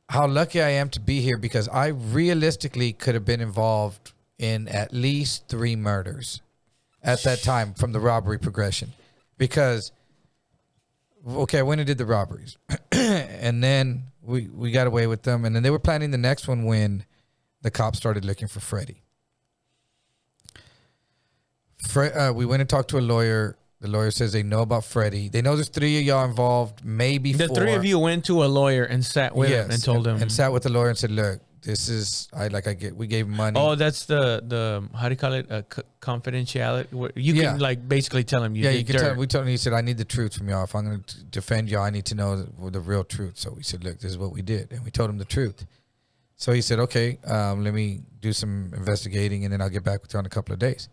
how 0.09 0.27
lucky 0.27 0.63
I 0.63 0.71
am 0.71 0.89
to 0.91 1.01
be 1.01 1.21
here 1.21 1.39
because 1.39 1.69
I 1.69 1.89
realistically 1.89 2.93
could 2.93 3.15
have 3.15 3.25
been 3.25 3.41
involved 3.41 4.13
in 4.39 4.69
at 4.69 4.93
least 4.93 5.49
three 5.49 5.75
murders 5.77 6.41
at 7.03 7.23
that 7.25 7.43
time 7.43 7.75
from 7.75 7.93
the 7.93 8.01
robbery 8.01 8.39
progression. 8.39 8.93
Because, 9.39 9.91
okay, 11.27 11.59
I 11.59 11.63
went 11.63 11.81
and 11.81 11.87
did 11.89 11.99
the 11.99 12.07
robberies. 12.07 12.57
and 12.93 13.63
then 13.65 14.05
we, 14.23 14.49
we 14.49 14.71
got 14.71 14.87
away 14.87 15.07
with 15.07 15.23
them. 15.23 15.45
And 15.45 15.55
then 15.57 15.63
they 15.63 15.71
were 15.71 15.79
planning 15.81 16.11
the 16.13 16.19
next 16.19 16.47
one 16.47 16.65
when 16.65 17.05
the 17.65 17.71
cops 17.71 17.97
started 17.99 18.25
looking 18.27 18.47
for 18.47 18.61
Freddie. 18.61 19.03
Fre- 21.79 22.15
uh, 22.17 22.33
we 22.33 22.45
went 22.47 22.61
and 22.61 22.69
talked 22.69 22.91
to 22.91 22.99
a 22.99 23.01
lawyer. 23.01 23.57
The 23.81 23.89
lawyer 23.89 24.11
says 24.11 24.33
they 24.33 24.43
know 24.43 24.61
about 24.61 24.85
Freddie. 24.85 25.29
They 25.29 25.43
know 25.43 25.57
there's 25.57 25.69
three 25.69 25.99
of 25.99 26.05
y'all 26.05 26.25
involved, 26.25 26.85
maybe 26.85 27.33
the 27.33 27.49
four. 27.49 27.57
three 27.57 27.73
of 27.73 27.85
you 27.85 27.99
went 27.99 28.25
to 28.27 28.45
a 28.45 28.47
lawyer 28.47 28.85
and 28.85 29.05
sat 29.05 29.35
with 29.35 29.49
him 29.51 29.71
and 29.71 29.83
told 29.83 30.07
him. 30.07 30.21
and 30.23 30.31
sat 30.31 30.53
with 30.53 30.63
the 30.63 30.71
lawyer 30.71 30.89
and 30.91 30.97
said, 30.97 31.11
"Look, 31.11 31.41
this 31.63 31.89
is 31.89 32.29
I 32.33 32.49
like 32.49 32.67
I 32.67 32.73
get 32.75 32.97
we 32.97 33.07
gave 33.07 33.27
him 33.27 33.37
money. 33.37 33.59
Oh, 33.61 33.75
that's 33.75 34.07
the 34.07 34.43
the 34.47 34.89
how 34.97 35.09
do 35.09 35.13
you 35.13 35.19
call 35.19 35.33
it? 35.35 35.47
C- 35.75 35.83
confidentiality. 36.01 37.13
You 37.17 37.35
Yeah. 37.35 37.53
can 37.53 37.61
like 37.61 37.87
basically 37.89 38.25
tell 38.25 38.43
him 38.45 38.55
you 38.57 38.65
yeah, 38.65 38.71
you 38.71 38.85
can 38.85 38.97
dirt. 38.97 39.03
tell. 39.03 39.15
We 39.17 39.27
told 39.27 39.45
him. 39.45 39.51
He 39.51 39.57
said, 39.59 39.73
"I 39.75 39.81
need 39.83 39.99
the 39.99 40.05
truth 40.07 40.35
from 40.35 40.49
y'all. 40.49 40.65
If 40.65 40.75
I'm 40.75 40.85
going 40.87 41.03
to 41.03 41.25
defend 41.25 41.69
y'all, 41.71 41.83
I 41.83 41.91
need 41.91 42.05
to 42.07 42.15
know 42.15 42.37
the, 42.43 42.71
the 42.71 42.81
real 42.81 43.05
truth." 43.05 43.39
So 43.39 43.53
we 43.53 43.63
said, 43.63 43.85
"Look, 43.85 44.01
this 44.01 44.11
is 44.11 44.19
what 44.19 44.33
we 44.33 44.41
did," 44.43 44.73
and 44.73 44.83
we 44.85 44.91
told 44.91 45.11
him 45.11 45.19
the 45.19 45.25
truth. 45.27 45.67
So 46.37 46.53
he 46.53 46.61
said, 46.61 46.79
"Okay, 46.81 47.19
um, 47.25 47.63
let 47.65 47.75
me 47.75 48.03
do 48.21 48.33
some 48.33 48.73
investigating, 48.75 49.45
and 49.45 49.53
then 49.53 49.61
I'll 49.61 49.71
get 49.71 49.85
back 49.85 50.03
with 50.03 50.13
you 50.13 50.21
in 50.21 50.27
a 50.27 50.31
couple 50.31 50.53
of 50.53 50.59
days." 50.59 50.89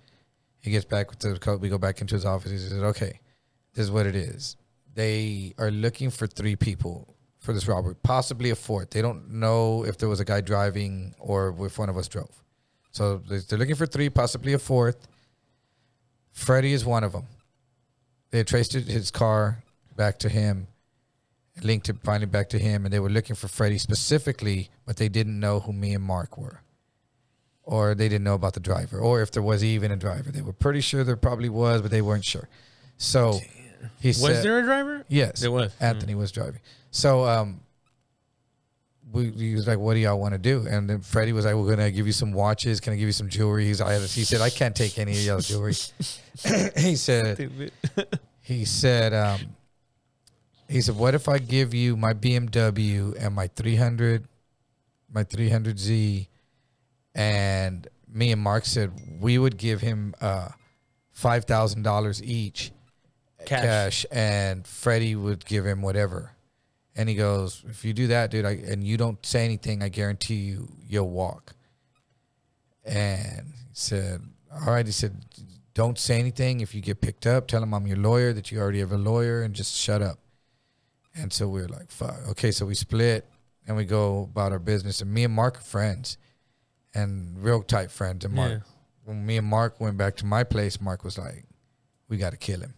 He 0.60 0.72
gets 0.72 0.86
back 0.86 1.10
with 1.10 1.20
the 1.20 1.40
co- 1.40 1.58
we 1.58 1.70
go 1.70 1.78
back 1.78 2.02
into 2.02 2.16
his 2.16 2.26
office. 2.26 2.52
He 2.52 2.58
said, 2.58 2.84
"Okay, 2.84 3.20
this 3.74 3.86
is 3.86 3.92
what 3.92 4.06
it 4.06 4.16
is. 4.16 4.56
They 4.94 5.54
are 5.58 5.72
looking 5.72 6.10
for 6.12 6.28
three 6.28 6.56
people 6.56 7.16
for 7.40 7.54
this 7.54 7.68
robbery, 7.68 7.96
possibly 7.96 8.52
a 8.52 8.56
fourth. 8.56 8.92
They 8.92 9.02
don't 9.02 9.32
know 9.32 9.84
if 9.84 9.98
there 9.98 10.10
was 10.10 10.20
a 10.20 10.26
guy 10.26 10.42
driving 10.42 11.16
or 11.18 11.56
if 11.66 11.80
one 11.80 11.90
of 11.90 11.98
us 11.98 12.08
drove. 12.08 12.44
So 12.92 13.18
they- 13.18 13.40
they're 13.40 13.58
looking 13.58 13.76
for 13.76 13.88
three, 13.88 14.10
possibly 14.10 14.54
a 14.54 14.60
fourth. 14.60 15.08
Freddie 16.32 16.74
is 16.74 16.86
one 16.86 17.04
of 17.04 17.14
them. 17.14 17.26
They 18.30 18.44
traced 18.44 18.74
his 18.74 19.10
car 19.12 19.64
back 19.96 20.20
to 20.20 20.30
him, 20.30 20.68
linked 21.64 21.90
it 21.90 21.98
finally 22.04 22.26
back 22.26 22.50
to 22.50 22.60
him, 22.60 22.86
and 22.86 22.94
they 22.94 23.00
were 23.00 23.10
looking 23.10 23.36
for 23.36 23.48
Freddie 23.48 23.78
specifically, 23.78 24.70
but 24.86 24.98
they 24.98 25.10
didn't 25.10 25.40
know 25.40 25.60
who 25.60 25.74
me 25.74 25.94
and 25.94 26.04
Mark 26.04 26.38
were. 26.38 26.62
Or 27.64 27.96
they 27.96 28.10
didn't 28.10 28.24
know 28.24 28.34
about 28.34 28.54
the 28.54 28.60
driver, 28.60 29.00
or 29.00 29.22
if 29.22 29.32
there 29.32 29.44
was 29.44 29.64
even 29.64 29.92
a 29.92 29.96
driver. 29.98 30.32
They 30.32 30.42
were 30.42 30.54
pretty 30.54 30.82
sure 30.82 31.04
there 31.04 31.16
probably 31.16 31.50
was, 31.50 31.82
but 31.82 31.92
they 31.92 32.02
weren't 32.02 32.26
sure. 32.26 32.50
So 32.98 33.40
he 34.00 34.10
was 34.10 34.18
said, 34.20 34.44
there 34.44 34.60
a 34.60 34.64
driver? 34.64 35.06
Yes, 35.08 35.42
There 35.42 35.52
was. 35.52 35.74
Anthony 35.80 36.16
was 36.16 36.32
driving. 36.32 36.60
So 36.90 37.24
um, 37.26 37.62
we 39.12 39.30
he 39.32 39.56
was 39.56 39.68
like, 39.68 39.78
"What 39.78 39.94
do 39.94 40.00
y'all 40.00 40.20
want 40.20 40.34
to 40.34 40.38
do?" 40.38 40.66
And 40.68 40.90
then 40.90 41.02
Freddie 41.02 41.34
was 41.34 41.46
like, 41.46 41.56
"We're 41.56 41.70
gonna 41.70 41.92
give 41.92 42.08
you 42.08 42.14
some 42.14 42.32
watches. 42.32 42.80
Can 42.80 42.94
I 42.94 42.96
give 42.96 43.08
you 43.08 43.14
some 43.14 43.30
jewelry?" 43.30 43.66
He's 43.66 43.82
I, 43.82 44.00
he 44.00 44.24
said, 44.24 44.42
"I 44.42 44.50
can't 44.50 44.76
take 44.76 44.98
any 44.98 45.12
of 45.12 45.20
y'all's 45.20 45.48
jewelry." 45.48 45.74
he 46.78 46.96
said, 46.96 47.72
he 48.42 48.66
said, 48.66 49.14
um, 49.14 49.40
he 50.72 50.82
said, 50.82 50.96
"What 50.96 51.16
if 51.16 51.28
I 51.28 51.38
give 51.38 51.74
you 51.74 51.98
my 51.98 52.14
BMW 52.14 53.16
and 53.20 53.36
my 53.36 53.48
300, 53.48 54.26
my 55.12 55.24
300Z?" 55.24 56.28
And 57.14 57.88
me 58.08 58.32
and 58.32 58.42
Mark 58.42 58.66
said 58.66 58.92
we 59.20 59.38
would 59.38 59.58
give 59.58 59.82
him 59.82 60.14
uh, 60.22 60.50
five 61.12 61.46
thousand 61.46 61.84
dollars 61.84 62.24
each 62.24 62.72
Cash. 63.46 63.64
cash. 63.64 64.06
and 64.12 64.66
Freddie 64.66 65.16
would 65.16 65.46
give 65.46 65.66
him 65.66 65.82
whatever. 65.82 66.32
And 66.96 67.08
he 67.08 67.16
goes, 67.16 67.64
if 67.70 67.86
you 67.86 67.94
do 67.94 68.08
that, 68.08 68.32
dude, 68.32 68.46
I, 68.46 68.52
and 68.52 68.84
you 68.84 68.98
don't 68.98 69.26
say 69.26 69.46
anything, 69.46 69.82
I 69.82 69.90
guarantee 69.90 70.36
you, 70.36 70.68
you'll 70.86 71.10
walk. 71.10 71.54
And 72.84 73.54
he 73.70 73.74
said, 73.74 74.22
all 74.52 74.74
right. 74.74 74.86
He 74.86 74.92
said, 74.92 75.24
don't 75.74 75.98
say 75.98 76.20
anything. 76.20 76.60
If 76.60 76.76
you 76.76 76.82
get 76.82 77.00
picked 77.00 77.26
up, 77.26 77.48
tell 77.48 77.64
him 77.64 77.74
I'm 77.74 77.88
your 77.88 77.98
lawyer, 77.98 78.34
that 78.34 78.52
you 78.52 78.60
already 78.60 78.80
have 78.80 78.92
a 78.92 78.98
lawyer, 78.98 79.42
and 79.42 79.54
just 79.54 79.74
shut 79.76 80.02
up. 80.02 80.20
And 81.16 81.32
so 81.34 81.48
we 81.48 81.62
were 81.62 81.68
like, 81.68 81.92
fuck. 81.92 82.16
Okay, 82.30 82.52
so 82.52 82.66
we 82.66 82.76
split 82.76 83.28
and 83.68 83.76
we 83.76 83.86
go 83.86 84.24
about 84.32 84.52
our 84.52 84.60
business. 84.60 85.02
And 85.02 85.14
me 85.14 85.24
and 85.24 85.34
Mark 85.34 85.58
are 85.58 85.62
friends 85.62 86.18
and 86.94 87.42
real 87.44 87.62
tight 87.64 87.92
friends. 87.92 88.24
And 88.26 88.34
Mark, 88.34 88.52
Yeah. 88.52 88.60
when 89.04 89.26
me 89.26 89.38
and 89.38 89.48
Mark 89.48 89.80
went 89.82 89.98
back 89.98 90.16
to 90.18 90.26
my 90.26 90.44
place, 90.44 90.80
Mark 90.80 91.04
was 91.04 91.18
like, 91.18 91.46
we 92.08 92.18
got 92.18 92.32
to 92.32 92.38
kill 92.38 92.62
him. 92.62 92.74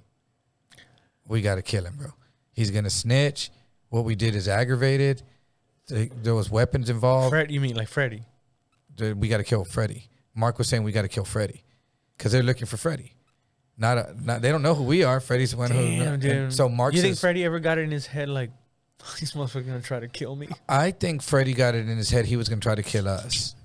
We 1.28 1.42
got 1.42 1.56
to 1.56 1.62
kill 1.62 1.86
him, 1.86 1.96
bro. 1.98 2.10
He's 2.52 2.72
going 2.72 2.84
to 2.84 2.90
snitch. 2.90 3.50
What 3.90 4.04
we 4.06 4.16
did 4.16 4.36
is 4.36 4.48
aggravated. 4.48 5.22
There 5.88 6.34
was 6.36 6.50
weapons 6.50 6.90
involved. 6.90 7.30
Fred, 7.32 7.52
you 7.52 7.62
mean 7.62 7.76
like 7.76 7.88
Freddie? 7.88 8.24
We 9.00 9.28
got 9.28 9.38
to 9.38 9.44
kill 9.44 9.64
Freddie. 9.64 10.10
Mark 10.36 10.58
was 10.58 10.68
saying 10.68 10.84
we 10.84 10.92
got 10.92 11.04
to 11.04 11.08
kill 11.08 11.26
Freddie 11.26 11.64
because 12.18 12.32
they're 12.32 12.44
looking 12.44 12.66
for 12.66 12.78
Freddie. 12.78 13.13
Not, 13.84 13.98
a, 13.98 14.16
not 14.24 14.42
they 14.42 14.50
don't 14.50 14.62
know 14.62 14.76
who 14.76 14.86
we 14.86 15.04
are. 15.04 15.20
Freddie's 15.20 15.52
the 15.52 15.58
one 15.58 15.70
who. 15.70 15.78
Damn, 15.78 16.14
and 16.14 16.22
dude. 16.22 16.54
So 16.54 16.70
Mark 16.70 16.94
you 16.94 17.02
think 17.02 17.16
says, 17.16 17.20
Freddie 17.20 17.44
ever 17.44 17.60
got 17.60 17.78
it 17.78 17.82
in 17.82 17.92
his 17.92 18.08
head 18.08 18.30
like, 18.30 18.50
these 19.20 19.34
motherfuckers 19.34 19.68
gonna 19.68 19.82
try 19.82 20.00
to 20.00 20.08
kill 20.08 20.38
me? 20.38 20.48
I 20.70 20.92
think 20.92 21.22
Freddie 21.22 21.54
got 21.54 21.76
it 21.76 21.90
in 21.90 21.98
his 21.98 22.10
head 22.10 22.24
he 22.24 22.38
was 22.38 22.48
going 22.48 22.62
to 22.62 22.64
try 22.64 22.76
to 22.76 22.82
kill 22.82 23.10
us. 23.10 23.56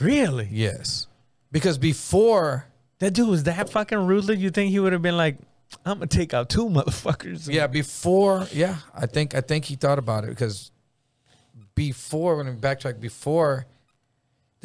Really? 0.00 0.48
Yes, 0.50 1.08
because 1.52 1.76
before 1.76 2.64
That 3.00 3.12
dude 3.12 3.28
was 3.28 3.42
that 3.42 3.68
fucking 3.68 4.06
ruthless. 4.06 4.38
You 4.38 4.48
think 4.48 4.70
he 4.70 4.80
would 4.80 4.94
have 4.94 5.02
been 5.02 5.18
like, 5.18 5.36
I'm 5.84 5.98
gonna 5.98 6.06
take 6.06 6.32
out 6.32 6.48
two 6.48 6.66
motherfuckers. 6.70 7.46
Yeah, 7.46 7.66
before, 7.66 8.46
yeah, 8.50 8.76
I 8.94 9.04
think 9.04 9.34
I 9.34 9.42
think 9.42 9.66
he 9.66 9.76
thought 9.76 9.98
about 9.98 10.24
it 10.24 10.30
because 10.30 10.70
before 11.74 12.36
when 12.36 12.46
we 12.46 12.52
backtrack 12.52 12.98
before 12.98 13.66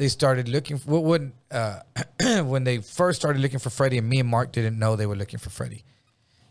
they 0.00 0.08
started 0.08 0.48
looking 0.48 0.78
for 0.78 1.04
when 1.04 1.34
uh, 1.50 1.80
when 2.44 2.64
they 2.64 2.78
first 2.78 3.20
started 3.20 3.42
looking 3.42 3.58
for 3.58 3.68
Freddie 3.68 3.98
and 3.98 4.08
me 4.08 4.18
and 4.18 4.30
Mark 4.30 4.50
didn't 4.50 4.78
know 4.78 4.96
they 4.96 5.04
were 5.04 5.14
looking 5.14 5.38
for 5.38 5.50
Freddie. 5.50 5.84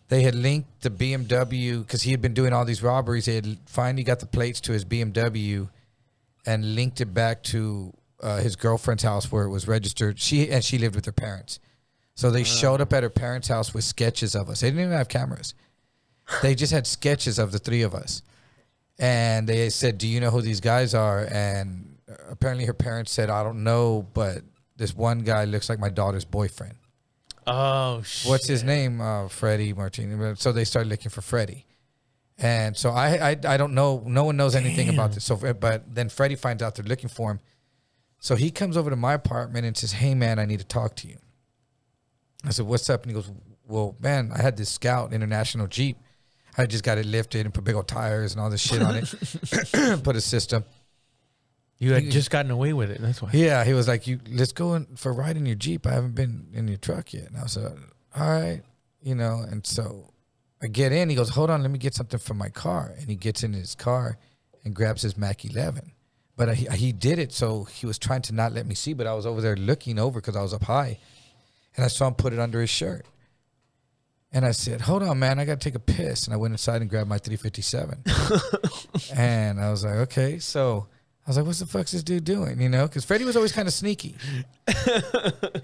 They 0.07 0.21
had 0.21 0.35
linked 0.35 0.81
the 0.81 0.91
BMW 0.91 1.79
because 1.79 2.03
he 2.03 2.11
had 2.11 2.21
been 2.21 2.35
doing 2.35 2.53
all 2.53 2.63
these 2.63 2.83
robberies. 2.83 3.25
They 3.25 3.33
had 3.33 3.57
finally 3.65 4.03
got 4.03 4.19
the 4.19 4.27
plates 4.27 4.61
to 4.61 4.71
his 4.71 4.85
BMW 4.85 5.67
and 6.45 6.75
linked 6.75 7.01
it 7.01 7.11
back 7.11 7.41
to 7.45 7.91
uh, 8.21 8.37
his 8.37 8.55
girlfriend's 8.55 9.01
house 9.01 9.31
where 9.31 9.45
it 9.45 9.49
was 9.49 9.67
registered. 9.67 10.19
She 10.19 10.47
and 10.51 10.63
she 10.63 10.77
lived 10.77 10.93
with 10.93 11.07
her 11.07 11.11
parents. 11.11 11.59
So 12.13 12.29
they 12.29 12.43
showed 12.43 12.81
up 12.81 12.93
at 12.93 13.01
her 13.01 13.09
parents' 13.09 13.47
house 13.47 13.73
with 13.73 13.83
sketches 13.83 14.35
of 14.35 14.47
us. 14.49 14.59
They 14.59 14.67
didn't 14.67 14.83
even 14.83 14.93
have 14.93 15.07
cameras. 15.07 15.55
They 16.43 16.53
just 16.53 16.71
had 16.71 16.85
sketches 16.85 17.39
of 17.39 17.51
the 17.51 17.57
three 17.57 17.81
of 17.81 17.95
us. 17.95 18.21
And 18.99 19.49
they 19.49 19.71
said, 19.71 19.97
"Do 19.97 20.07
you 20.07 20.19
know 20.19 20.29
who 20.29 20.43
these 20.43 20.59
guys 20.59 20.93
are?" 20.93 21.27
And 21.31 21.88
apparently 22.29 22.65
her 22.65 22.73
parents 22.73 23.11
said, 23.11 23.29
"I 23.29 23.43
don't 23.43 23.63
know, 23.63 24.07
but 24.13 24.43
this 24.77 24.95
one 24.95 25.19
guy 25.19 25.45
looks 25.45 25.69
like 25.69 25.79
my 25.79 25.89
daughter's 25.89 26.25
boyfriend." 26.25 26.75
Oh 27.47 28.01
shit. 28.03 28.29
What's 28.29 28.47
his 28.47 28.63
name? 28.63 29.01
Uh, 29.01 29.27
Freddie 29.27 29.73
Martinez. 29.73 30.39
So 30.39 30.51
they 30.51 30.63
started 30.65 30.89
looking 30.89 31.09
for 31.09 31.21
Freddie. 31.21 31.65
And 32.37 32.77
so 32.77 32.91
I, 32.91 33.31
I 33.31 33.37
I 33.45 33.57
don't 33.57 33.73
know. 33.73 34.03
No 34.05 34.23
one 34.23 34.37
knows 34.37 34.55
anything 34.55 34.89
about 34.89 35.11
this. 35.11 35.25
So, 35.25 35.35
but 35.53 35.93
then 35.93 36.09
Freddie 36.09 36.35
finds 36.35 36.63
out 36.63 36.75
they're 36.75 36.85
looking 36.85 37.09
for 37.09 37.31
him. 37.31 37.39
So 38.19 38.35
he 38.35 38.51
comes 38.51 38.77
over 38.77 38.89
to 38.89 38.95
my 38.95 39.13
apartment 39.13 39.65
and 39.65 39.75
says, 39.75 39.93
"Hey 39.93 40.15
man, 40.15 40.39
I 40.39 40.45
need 40.45 40.59
to 40.59 40.65
talk 40.65 40.95
to 40.97 41.07
you." 41.07 41.17
I 42.45 42.51
said, 42.51 42.65
"What's 42.65 42.89
up?" 42.89 43.03
And 43.03 43.11
he 43.11 43.15
goes, 43.15 43.31
"Well, 43.67 43.95
man, 43.99 44.31
I 44.33 44.41
had 44.41 44.55
this 44.55 44.69
Scout 44.69 45.11
International 45.11 45.67
Jeep. 45.67 45.97
I 46.57 46.65
just 46.65 46.83
got 46.83 46.97
it 46.97 47.05
lifted 47.05 47.45
and 47.45 47.53
put 47.53 47.63
big 47.63 47.75
old 47.75 47.87
tires 47.87 48.33
and 48.33 48.41
all 48.41 48.49
this 48.49 48.61
shit 48.61 48.81
on 48.81 48.95
it. 48.95 50.03
put 50.03 50.15
a 50.15 50.21
system." 50.21 50.63
You 51.79 51.93
had 51.93 52.11
just 52.11 52.29
gotten 52.29 52.51
away 52.51 52.73
with 52.73 52.91
it. 52.91 53.01
That's 53.01 53.21
why. 53.21 53.29
Yeah, 53.31 53.63
he 53.63 53.73
was 53.73 53.87
like, 53.87 54.05
"You 54.05 54.19
let's 54.29 54.51
go 54.51 54.75
in 54.75 54.85
for 54.97 55.11
a 55.11 55.13
ride 55.13 55.37
in 55.37 55.45
your 55.45 55.55
Jeep. 55.55 55.87
I 55.87 55.93
haven't 55.93 56.13
been 56.13 56.47
in 56.53 56.67
your 56.67 56.77
truck 56.77 57.13
yet." 57.13 57.27
And 57.29 57.37
I 57.37 57.43
was 57.43 57.55
like, 57.55 57.71
"All 58.17 58.29
right," 58.29 58.61
you 59.01 59.15
know. 59.15 59.45
And 59.49 59.65
so 59.65 60.11
I 60.61 60.67
get 60.67 60.91
in. 60.91 61.09
He 61.09 61.15
goes, 61.15 61.29
"Hold 61.29 61.49
on, 61.49 61.61
let 61.61 61.71
me 61.71 61.79
get 61.79 61.95
something 61.95 62.19
from 62.19 62.37
my 62.37 62.49
car." 62.49 62.93
And 62.99 63.09
he 63.09 63.15
gets 63.15 63.43
in 63.43 63.53
his 63.53 63.75
car 63.75 64.17
and 64.65 64.75
grabs 64.75 65.03
his 65.03 65.17
Mac 65.17 65.45
11. 65.45 65.93
But 66.35 66.55
he, 66.55 66.67
he 66.75 66.91
did 66.91 67.17
it, 67.17 67.31
so 67.31 67.63
he 67.63 67.85
was 67.85 67.97
trying 67.97 68.23
to 68.23 68.33
not 68.33 68.51
let 68.51 68.65
me 68.65 68.75
see. 68.75 68.93
But 68.93 69.07
I 69.07 69.13
was 69.13 69.25
over 69.25 69.39
there 69.39 69.55
looking 69.55 69.97
over 69.97 70.19
because 70.19 70.35
I 70.35 70.41
was 70.41 70.53
up 70.53 70.63
high, 70.63 70.99
and 71.77 71.85
I 71.85 71.87
saw 71.87 72.07
him 72.07 72.15
put 72.15 72.33
it 72.33 72.39
under 72.39 72.59
his 72.59 72.69
shirt. 72.69 73.05
And 74.33 74.45
I 74.45 74.51
said, 74.51 74.81
"Hold 74.81 75.03
on, 75.03 75.17
man, 75.17 75.39
I 75.39 75.45
got 75.45 75.61
to 75.61 75.63
take 75.63 75.75
a 75.75 75.79
piss." 75.79 76.25
And 76.25 76.33
I 76.33 76.37
went 76.37 76.53
inside 76.53 76.81
and 76.81 76.89
grabbed 76.89 77.09
my 77.09 77.19
357. 77.19 78.03
and 79.17 79.61
I 79.61 79.71
was 79.71 79.85
like, 79.85 79.95
"Okay." 79.95 80.39
So 80.39 80.87
I 81.29 81.31
was 81.31 81.37
like, 81.37 81.45
"What's 81.45 81.59
the 81.59 81.67
fuck's 81.67 81.91
this 81.91 82.01
dude 82.01 82.23
doing?" 82.23 82.59
You 82.59 82.69
know, 82.69 82.87
because 82.87 83.05
Freddie 83.05 83.23
was 83.23 83.35
always 83.35 83.51
kind 83.51 83.67
of 83.67 83.73
sneaky. 83.75 84.15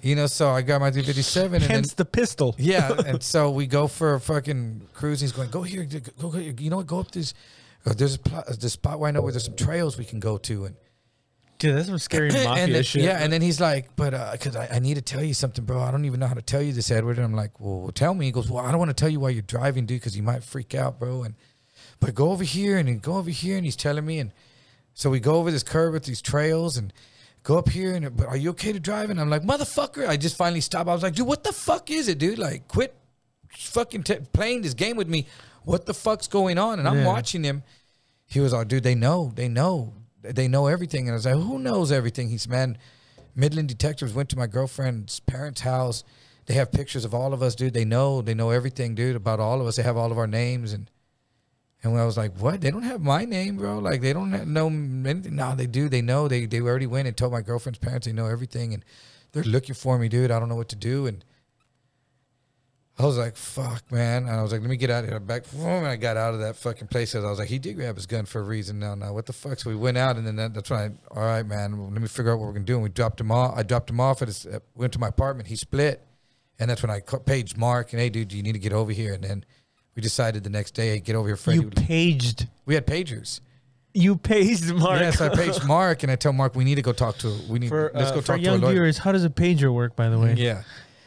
you 0.04 0.16
know, 0.16 0.28
so 0.28 0.50
I 0.52 0.62
got 0.62 0.80
my 0.80 0.92
357, 0.92 1.54
and 1.56 1.64
then 1.64 1.70
Hence 1.72 1.94
the 1.96 2.06
pistol. 2.06 2.54
yeah, 2.60 2.92
and 3.08 3.24
so 3.24 3.50
we 3.50 3.66
go 3.66 3.88
for 3.88 4.14
a 4.14 4.20
fucking 4.22 4.88
cruise. 4.94 5.22
He's 5.22 5.32
going, 5.32 5.50
"Go 5.50 5.64
here, 5.64 5.84
go, 5.86 6.00
go 6.20 6.30
here. 6.32 6.54
You 6.60 6.70
know 6.70 6.78
what? 6.78 6.88
Go 6.88 7.00
up 7.00 7.10
this. 7.12 7.34
uh, 7.86 7.94
There's 7.94 8.16
a 8.16 8.20
pl- 8.20 8.44
this 8.60 8.74
spot 8.74 9.00
where 9.00 9.08
I 9.08 9.12
know 9.12 9.22
where 9.22 9.32
there's 9.32 9.46
some 9.46 9.56
trails 9.56 9.98
we 9.98 10.06
can 10.06 10.20
go 10.20 10.38
to." 10.38 10.66
And 10.66 10.76
Dude, 11.58 11.76
that's 11.76 11.88
some 11.88 11.98
scary 11.98 12.30
mafia 12.44 12.68
then, 12.68 12.84
shit. 12.84 13.02
yeah, 13.04 13.18
and 13.24 13.34
then 13.34 13.42
he's 13.42 13.60
like, 13.60 13.96
"But 13.96 14.12
because 14.34 14.56
I, 14.56 14.68
I 14.74 14.80
need 14.80 14.96
to 14.96 15.02
tell 15.02 15.24
you 15.24 15.34
something, 15.34 15.66
bro. 15.66 15.82
I 15.82 15.90
don't 15.90 16.06
even 16.06 16.20
know 16.20 16.28
how 16.28 16.36
to 16.36 16.42
tell 16.44 16.62
you 16.62 16.74
this, 16.74 16.92
Edward." 16.92 17.18
And 17.18 17.26
I'm 17.26 17.34
like, 17.34 17.60
"Well, 17.60 17.90
tell 17.92 18.14
me." 18.14 18.26
He 18.26 18.32
goes, 18.32 18.52
"Well, 18.52 18.64
I 18.64 18.70
don't 18.70 18.80
want 18.80 18.90
to 18.90 18.94
tell 18.94 19.10
you 19.10 19.20
while 19.20 19.32
you're 19.32 19.42
driving, 19.42 19.86
dude, 19.88 20.00
because 20.02 20.16
you 20.16 20.22
might 20.22 20.44
freak 20.44 20.76
out, 20.76 21.00
bro." 21.00 21.24
And 21.24 21.34
but 22.00 22.14
go 22.14 22.32
over 22.32 22.44
here 22.44 22.78
and 22.78 22.88
then 22.88 23.00
go 23.00 23.14
over 23.16 23.32
here, 23.32 23.56
and 23.56 23.66
he's 23.66 23.76
telling 23.78 24.06
me, 24.06 24.20
and 24.20 24.32
so 24.96 25.12
we 25.12 25.20
go 25.20 25.36
over 25.36 25.52
this 25.52 25.62
curve 25.62 25.94
with 25.94 26.06
these 26.06 26.22
trails 26.24 26.76
and 26.78 26.92
go 27.44 27.60
up 27.60 27.70
here, 27.70 27.94
and 27.94 28.18
but 28.18 28.26
are 28.26 28.36
you 28.38 28.50
okay 28.52 28.74
to 28.74 28.80
drive? 28.80 29.12
And 29.12 29.22
I'm 29.22 29.30
like, 29.30 29.44
"Motherfucker!" 29.44 30.08
I 30.08 30.18
just 30.18 30.36
finally 30.36 30.62
stopped. 30.62 30.90
I 30.90 30.94
was 30.94 31.04
like, 31.04 31.14
"Dude, 31.14 31.28
what 31.28 31.44
the 31.44 31.52
fuck 31.54 31.92
is 31.92 32.08
it, 32.08 32.18
dude? 32.18 32.40
Like, 32.40 32.68
quit 32.68 32.96
fucking 33.52 34.02
t- 34.04 34.18
playing 34.34 34.64
this 34.64 34.74
game 34.74 34.98
with 34.98 35.08
me. 35.08 35.28
What 35.64 35.86
the 35.86 35.94
fuck's 35.94 36.28
going 36.28 36.58
on?" 36.58 36.80
And 36.80 36.88
I'm 36.88 37.00
Yeah. 37.00 37.06
watching 37.06 37.44
him. 37.44 37.62
He 38.26 38.40
was 38.40 38.54
like, 38.54 38.68
dude, 38.68 38.82
they 38.82 38.96
know, 38.96 39.32
they 39.36 39.48
know, 39.48 39.94
they 40.24 40.48
know 40.48 40.66
everything. 40.66 41.08
And 41.08 41.12
I 41.12 41.16
was 41.16 41.26
like, 41.28 41.36
who 41.36 41.60
knows 41.60 41.92
everything? 41.92 42.30
He's 42.30 42.48
man, 42.48 42.76
Midland 43.36 43.68
detectives 43.70 44.14
went 44.14 44.30
to 44.30 44.36
my 44.38 44.48
girlfriend's 44.48 45.20
parents' 45.20 45.62
house. 45.62 46.04
They 46.48 46.56
have 46.56 46.72
pictures 46.72 47.06
of 47.06 47.14
all 47.14 47.34
of 47.34 47.44
us, 47.44 47.54
dude. 47.54 47.74
They 47.76 47.86
know, 47.86 48.22
they 48.24 48.34
know 48.34 48.50
everything, 48.50 48.96
dude, 48.96 49.16
about 49.16 49.40
all 49.40 49.62
of 49.62 49.68
us. 49.68 49.76
They 49.76 49.84
have 49.84 49.98
all 49.98 50.12
of 50.12 50.18
our 50.18 50.26
names 50.28 50.74
and. 50.74 50.90
And 51.86 51.94
when 51.94 52.02
I 52.02 52.06
was 52.06 52.18
like, 52.18 52.36
"What? 52.40 52.62
They 52.62 52.72
don't 52.72 52.82
have 52.82 53.00
my 53.02 53.26
name, 53.26 53.58
bro. 53.58 53.78
Like 53.78 54.02
they 54.02 54.12
don't 54.12 54.32
have, 54.32 54.48
know 54.48 54.66
anything." 54.70 55.36
No, 55.36 55.54
they 55.54 55.68
do. 55.68 55.88
They 55.88 56.02
know. 56.02 56.28
They 56.28 56.48
they 56.48 56.60
already 56.60 56.88
went 56.88 57.08
and 57.08 57.16
told 57.16 57.32
my 57.32 57.42
girlfriend's 57.42 57.78
parents. 57.78 58.08
They 58.08 58.12
know 58.12 58.26
everything, 58.26 58.74
and 58.74 58.84
they're 59.34 59.44
looking 59.44 59.76
for 59.76 60.00
me, 60.00 60.10
dude. 60.10 60.32
I 60.32 60.40
don't 60.40 60.50
know 60.50 60.56
what 60.56 60.70
to 60.70 60.76
do. 60.76 61.06
And 61.06 61.24
I 62.98 63.06
was 63.06 63.20
like, 63.20 63.36
"Fuck, 63.36 63.92
man!" 63.92 64.24
And 64.24 64.32
I 64.32 64.42
was 64.42 64.52
like, 64.52 64.62
"Let 64.62 64.70
me 64.72 64.78
get 64.78 64.90
out 64.90 65.04
of 65.04 65.12
here." 65.12 65.20
Back, 65.20 65.44
and 65.54 65.86
I 65.86 65.96
got 65.96 66.18
out 66.18 66.34
of 66.34 66.40
that 66.40 66.56
fucking 66.56 66.88
place. 66.88 67.14
I 67.14 67.20
was 67.20 67.38
like, 67.38 67.50
"He 67.50 67.60
did 67.60 67.76
grab 67.76 67.98
his 67.98 68.08
gun 68.08 68.26
for 68.26 68.40
a 68.40 68.44
reason." 68.44 68.80
Now, 68.80 68.96
now, 68.96 69.14
what 69.14 69.28
the 69.28 69.34
fuck? 69.34 69.60
So 69.60 69.70
we 69.70 69.76
went 69.76 70.00
out, 70.00 70.16
and 70.18 70.26
then 70.26 70.38
that, 70.38 70.56
that's 70.56 70.72
when 70.72 70.80
I, 70.80 71.16
all 71.16 71.24
right, 71.24 71.46
man. 71.46 71.78
Well, 71.78 71.92
let 71.92 72.02
me 72.02 72.08
figure 72.08 72.32
out 72.32 72.40
what 72.40 72.48
we're 72.48 72.54
gonna 72.54 72.66
do. 72.66 72.74
And 72.76 72.84
we 72.84 72.90
dropped 72.90 73.22
him 73.22 73.32
off. 73.32 73.54
I 73.56 73.62
dropped 73.62 73.92
him 73.92 74.00
off 74.00 74.24
at 74.24 74.28
his. 74.28 74.48
uh, 74.48 74.58
Went 74.74 74.92
to 74.94 75.00
my 75.00 75.10
apartment. 75.10 75.50
He 75.50 75.56
split, 75.56 76.02
and 76.58 76.68
that's 76.68 76.82
when 76.82 76.90
I 76.90 77.02
paged 77.02 77.58
Mark 77.58 77.94
and, 77.94 78.02
"Hey, 78.02 78.10
dude, 78.10 78.34
you 78.34 78.42
need 78.42 78.54
to 78.54 78.60
get 78.60 78.74
over 78.74 78.92
here." 78.92 79.14
And 79.14 79.24
then 79.24 79.46
we 79.96 80.02
decided 80.02 80.44
the 80.44 80.50
next 80.50 80.72
day, 80.72 80.90
hey, 80.90 81.00
"Get 81.00 81.16
over 81.16 81.28
here, 81.28 81.38
Freddie." 81.38 81.62
you 81.62 81.70
paged. 81.70 82.48
we 82.66 82.74
had 82.76 82.86
pagers. 82.86 83.40
You 83.94 84.18
paged 84.18 84.74
Mark. 84.74 85.00
Yes, 85.00 85.22
I 85.22 85.30
paged 85.34 85.64
Mark, 85.68 86.04
and 86.04 86.12
I 86.12 86.16
tell 86.18 86.34
Mark 86.34 86.54
we 86.56 86.66
need 86.66 86.76
to 86.76 86.82
go 86.82 86.92
talk 86.92 87.18
to. 87.20 87.34
We 87.50 87.60
need. 87.60 87.70
for 87.70 87.92
let's 87.94 88.12
uh, 88.12 88.16
go 88.16 88.22
talk 88.22 88.38
to 88.38 88.42
young 88.42 88.60
viewers, 88.60 88.98
how 88.98 89.12
does 89.14 89.24
a 89.24 89.30
pager 89.30 89.74
work? 89.74 89.96
By 89.96 90.10
the 90.10 90.20
way, 90.20 90.34
Yeah. 90.38 90.64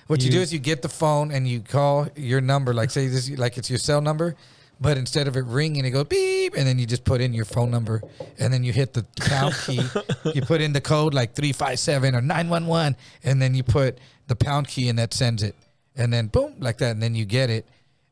What 0.07 0.21
you, 0.23 0.27
You- 0.27 0.33
do 0.33 0.41
is 0.41 0.53
you 0.55 0.59
get 0.59 0.81
the 0.81 0.89
phone 0.89 1.31
and 1.31 1.47
you 1.47 1.61
call 1.61 2.09
your 2.17 2.41
number, 2.41 2.73
like 2.73 2.91
say 2.91 3.09
this, 3.09 3.29
like 3.37 3.59
it's 3.59 3.69
your 3.69 3.79
cell 3.79 4.01
number, 4.01 4.37
but 4.81 4.97
instead 4.97 5.29
of 5.29 5.37
it 5.37 5.45
ringing, 5.45 5.85
it 5.85 5.91
goes 5.91 6.05
beep, 6.07 6.55
and 6.57 6.67
then 6.67 6.79
you 6.79 6.87
just 6.87 7.05
put 7.05 7.21
in 7.21 7.35
your 7.35 7.45
phone 7.45 7.71
number, 7.71 8.01
and 8.39 8.51
then 8.51 8.65
you 8.65 8.73
hit 8.73 8.95
the 8.95 9.05
pound 9.21 9.55
key. 9.67 9.83
you 10.35 10.41
put 10.41 10.63
in 10.63 10.73
the 10.73 10.81
code 10.81 11.13
like 11.13 11.35
three 11.35 11.53
five 11.53 11.79
seven 11.79 12.15
or 12.15 12.23
nine 12.23 12.49
one 12.49 12.67
one, 12.67 12.97
and 13.23 13.43
then 13.43 13.55
you 13.55 13.63
put 13.63 13.99
the 14.29 14.37
pound 14.37 14.67
key, 14.67 14.89
and 14.89 14.99
that 14.99 15.13
sends 15.13 15.43
it, 15.43 15.55
and 15.95 16.11
then 16.11 16.29
boom, 16.29 16.55
like 16.59 16.79
that, 16.79 16.93
and 16.93 17.03
then 17.03 17.15
you 17.15 17.27
get 17.27 17.51
it, 17.51 17.67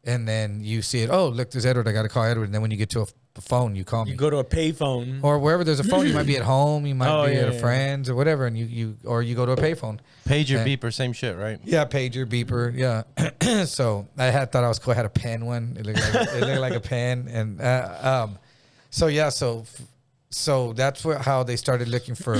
and 0.06 0.26
then 0.26 0.60
you 0.62 0.80
see 0.82 1.00
it. 1.02 1.10
Oh, 1.10 1.28
look, 1.28 1.50
there's 1.50 1.66
Edward. 1.66 1.86
I 1.88 1.92
got 1.92 2.02
to 2.02 2.08
call 2.08 2.24
Edward, 2.24 2.44
and 2.44 2.54
then 2.54 2.62
when 2.62 2.70
you 2.70 2.76
get 2.76 2.90
to 2.90 3.02
a 3.02 3.06
phone, 3.40 3.76
you 3.76 3.84
call 3.84 4.04
me 4.06 4.12
you 4.12 4.16
go 4.16 4.30
to 4.30 4.38
a 4.38 4.44
payphone. 4.44 5.22
or 5.22 5.38
wherever 5.38 5.62
there's 5.62 5.80
a 5.80 5.84
phone, 5.84 6.06
you 6.06 6.14
might 6.14 6.26
be 6.26 6.36
at 6.36 6.42
home, 6.42 6.86
you 6.86 6.94
might 6.94 7.08
Oh, 7.22 7.26
be 7.26 7.32
yeah, 7.32 7.40
at 7.40 7.48
a 7.50 7.52
yeah. 7.54 7.60
friend's 7.60 8.08
or 8.08 8.14
whatever, 8.14 8.46
and 8.46 8.56
you, 8.56 8.64
you 8.64 8.96
or 9.04 9.22
you 9.22 9.34
go 9.34 9.44
to 9.44 9.52
a 9.52 9.56
payphone. 9.56 9.98
Pager, 10.26 10.62
Uh, 10.62 10.64
beeper, 10.64 10.92
same 10.92 11.12
shit, 11.12 11.36
right? 11.36 11.58
Yeah, 11.64 11.84
pager, 11.84 12.24
beeper. 12.24 12.72
Yeah. 12.74 13.64
so 13.66 14.06
I 14.16 14.26
had 14.26 14.52
thought 14.52 14.64
I 14.64 14.68
was 14.68 14.78
cool. 14.78 14.92
I 14.92 14.96
had 14.96 15.04
a 15.06 15.10
pen 15.10 15.44
one. 15.44 15.76
It 15.78 15.84
looked 15.84 16.00
like, 16.00 16.14
it 16.28 16.40
looked 16.46 16.60
like 16.60 16.74
a 16.74 16.80
pen, 16.80 17.28
and 17.30 17.60
uh, 17.60 18.24
um, 18.26 18.38
so 18.90 19.08
yeah, 19.08 19.28
so 19.28 19.64
so 20.30 20.72
that's 20.72 21.04
what 21.04 21.20
how 21.20 21.42
they 21.42 21.56
started 21.56 21.88
looking 21.88 22.14
for 22.14 22.36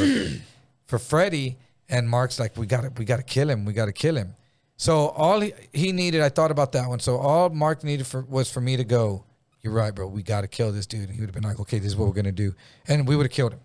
for 0.86 0.98
Freddie. 0.98 1.56
And 1.88 2.08
Mark's 2.08 2.40
like, 2.40 2.56
we 2.56 2.66
got 2.66 2.80
to 2.82 2.92
we 2.96 3.04
got 3.04 3.18
to 3.18 3.22
kill 3.22 3.48
him. 3.50 3.64
We 3.64 3.72
got 3.72 3.86
to 3.86 3.92
kill 3.92 4.16
him. 4.16 4.34
So 4.76 5.08
all 5.08 5.40
he, 5.40 5.52
he 5.72 5.92
needed, 5.92 6.20
I 6.20 6.28
thought 6.28 6.50
about 6.50 6.72
that 6.72 6.88
one. 6.88 6.98
So 7.00 7.16
all 7.16 7.48
Mark 7.50 7.82
needed 7.82 8.06
for 8.06 8.22
was 8.22 8.50
for 8.50 8.60
me 8.60 8.76
to 8.76 8.84
go. 8.84 9.24
You're 9.62 9.72
right, 9.72 9.94
bro. 9.94 10.06
We 10.06 10.22
got 10.22 10.42
to 10.42 10.48
kill 10.48 10.70
this 10.70 10.86
dude. 10.86 11.08
And 11.08 11.10
he 11.10 11.20
would 11.20 11.28
have 11.28 11.34
been 11.34 11.42
like, 11.44 11.58
okay, 11.60 11.78
this 11.78 11.88
is 11.88 11.96
what 11.96 12.06
we're 12.08 12.14
gonna 12.14 12.30
do, 12.32 12.54
and 12.86 13.08
we 13.08 13.16
would 13.16 13.24
have 13.26 13.32
killed 13.32 13.52
him. 13.52 13.60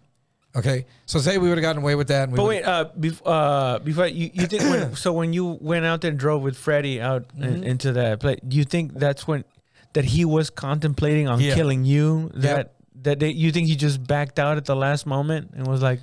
Okay, 0.54 0.86
so 1.06 1.19
say 1.19 1.38
we 1.38 1.47
would 1.47 1.58
have 1.58 1.62
gotten 1.62 1.82
away 1.82 1.95
with 1.95 2.10
that. 2.10 2.24
And 2.24 2.34
we 2.34 2.38
But 2.38 2.45
wait, 2.45 2.63
uh, 2.63 2.89
bef- 3.00 3.21
uh, 3.26 3.80
before 3.80 4.08
you, 4.08 4.32
you 4.34 4.47
think 4.47 4.63
when, 4.63 4.95
so 5.04 5.13
when 5.13 5.32
you 5.32 5.58
went 5.62 5.86
out 5.86 6.02
there 6.02 6.12
and 6.12 6.19
drove 6.19 6.41
with 6.41 6.58
Freddie 6.58 7.00
out 7.00 7.28
Mm-hmm. 7.30 7.43
in- 7.43 7.63
into 7.63 7.93
that 7.93 8.19
place, 8.19 8.39
do 8.45 8.58
you 8.58 8.65
think 8.65 8.93
that's 8.95 9.26
when 9.28 9.45
that 9.93 10.04
he 10.06 10.26
was 10.26 10.50
contemplating 10.50 11.28
on 11.30 11.39
Yeah. 11.39 11.56
killing 11.56 11.86
you? 11.86 12.32
That 12.34 12.58
Yep. 12.58 12.76
that 13.04 13.19
they, 13.19 13.30
you 13.30 13.52
think 13.54 13.67
he 13.67 13.76
just 13.78 14.05
backed 14.05 14.39
out 14.39 14.57
at 14.57 14.66
the 14.66 14.76
last 14.76 15.05
moment 15.05 15.51
and 15.55 15.66
was 15.68 15.82
like, 15.82 15.99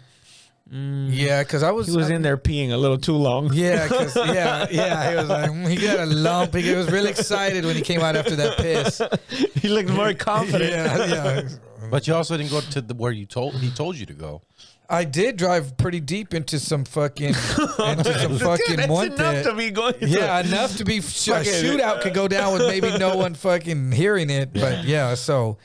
mm, 0.72 1.08
yeah, 1.12 1.42
because 1.42 1.62
I 1.62 1.70
was 1.70 1.86
he 1.88 1.96
was 1.96 2.10
I- 2.10 2.14
in 2.14 2.22
there 2.22 2.36
peeing 2.36 2.70
a 2.72 2.76
little 2.76 2.98
too 2.98 3.14
long. 3.16 3.50
Yeah, 3.52 3.88
'cause- 3.88 4.16
yeah, 4.16 4.66
yeah. 4.70 5.10
He 5.10 5.16
was 5.16 5.28
like, 5.28 5.50
he 5.68 5.76
got 5.76 5.98
a 6.00 6.06
lump. 6.06 6.54
He 6.54 6.72
was 6.74 6.90
really 6.90 7.10
excited 7.10 7.64
when 7.64 7.74
he 7.76 7.82
came 7.82 8.00
out 8.00 8.16
after 8.16 8.36
that 8.36 8.58
piss. 8.58 9.00
he 9.54 9.68
looked 9.68 9.90
more 9.90 10.12
confident. 10.14 10.70
Yeah, 10.70 11.04
yeah. 11.06 11.48
But 11.90 12.06
you 12.06 12.14
also 12.14 12.36
didn't 12.36 12.50
go 12.50 12.60
to 12.60 12.80
the 12.80 12.94
where 12.94 13.12
you 13.12 13.24
told 13.26 13.54
he 13.54 13.70
told 13.70 13.96
you 13.96 14.06
to 14.06 14.12
go. 14.14 14.42
I 14.90 15.04
did 15.04 15.36
drive 15.36 15.76
pretty 15.76 16.00
deep 16.00 16.32
into 16.32 16.58
some 16.58 16.84
fucking 16.86 17.28
into 17.78 18.18
some 18.18 18.32
Dude, 18.32 18.40
fucking 18.40 18.76
that's 18.76 18.88
Monte. 18.88 19.14
enough 19.14 19.42
to 19.44 19.54
be 19.54 19.70
going. 19.70 19.94
Yeah, 20.00 20.40
enough 20.40 20.76
to 20.78 20.84
be 20.84 21.00
sh- 21.02 21.28
a 21.28 21.32
Fucking- 21.34 21.52
shootout 21.52 22.00
could 22.00 22.14
go 22.14 22.26
down 22.26 22.52
with 22.54 22.62
maybe 22.62 22.96
no 22.98 23.14
one 23.16 23.34
fucking 23.34 23.92
hearing 23.92 24.30
it. 24.30 24.52
But 24.54 24.84
yeah, 24.84 25.14
so 25.14 25.58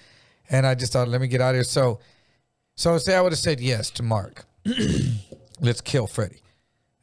and 0.50 0.66
I 0.68 0.76
just 0.76 0.92
thought, 0.94 1.08
let 1.08 1.22
me 1.22 1.28
get 1.28 1.40
out 1.42 1.52
of 1.52 1.56
here. 1.56 1.64
So 1.64 2.00
so 2.76 2.98
say 2.98 3.16
I 3.16 3.22
would 3.22 3.32
have 3.32 3.40
said 3.40 3.60
yes 3.62 3.90
to 3.92 4.04
Mark. 4.04 4.46
Let's 5.60 5.82
kill 5.82 6.08
Freddie. 6.08 6.42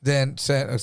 then 0.02 0.36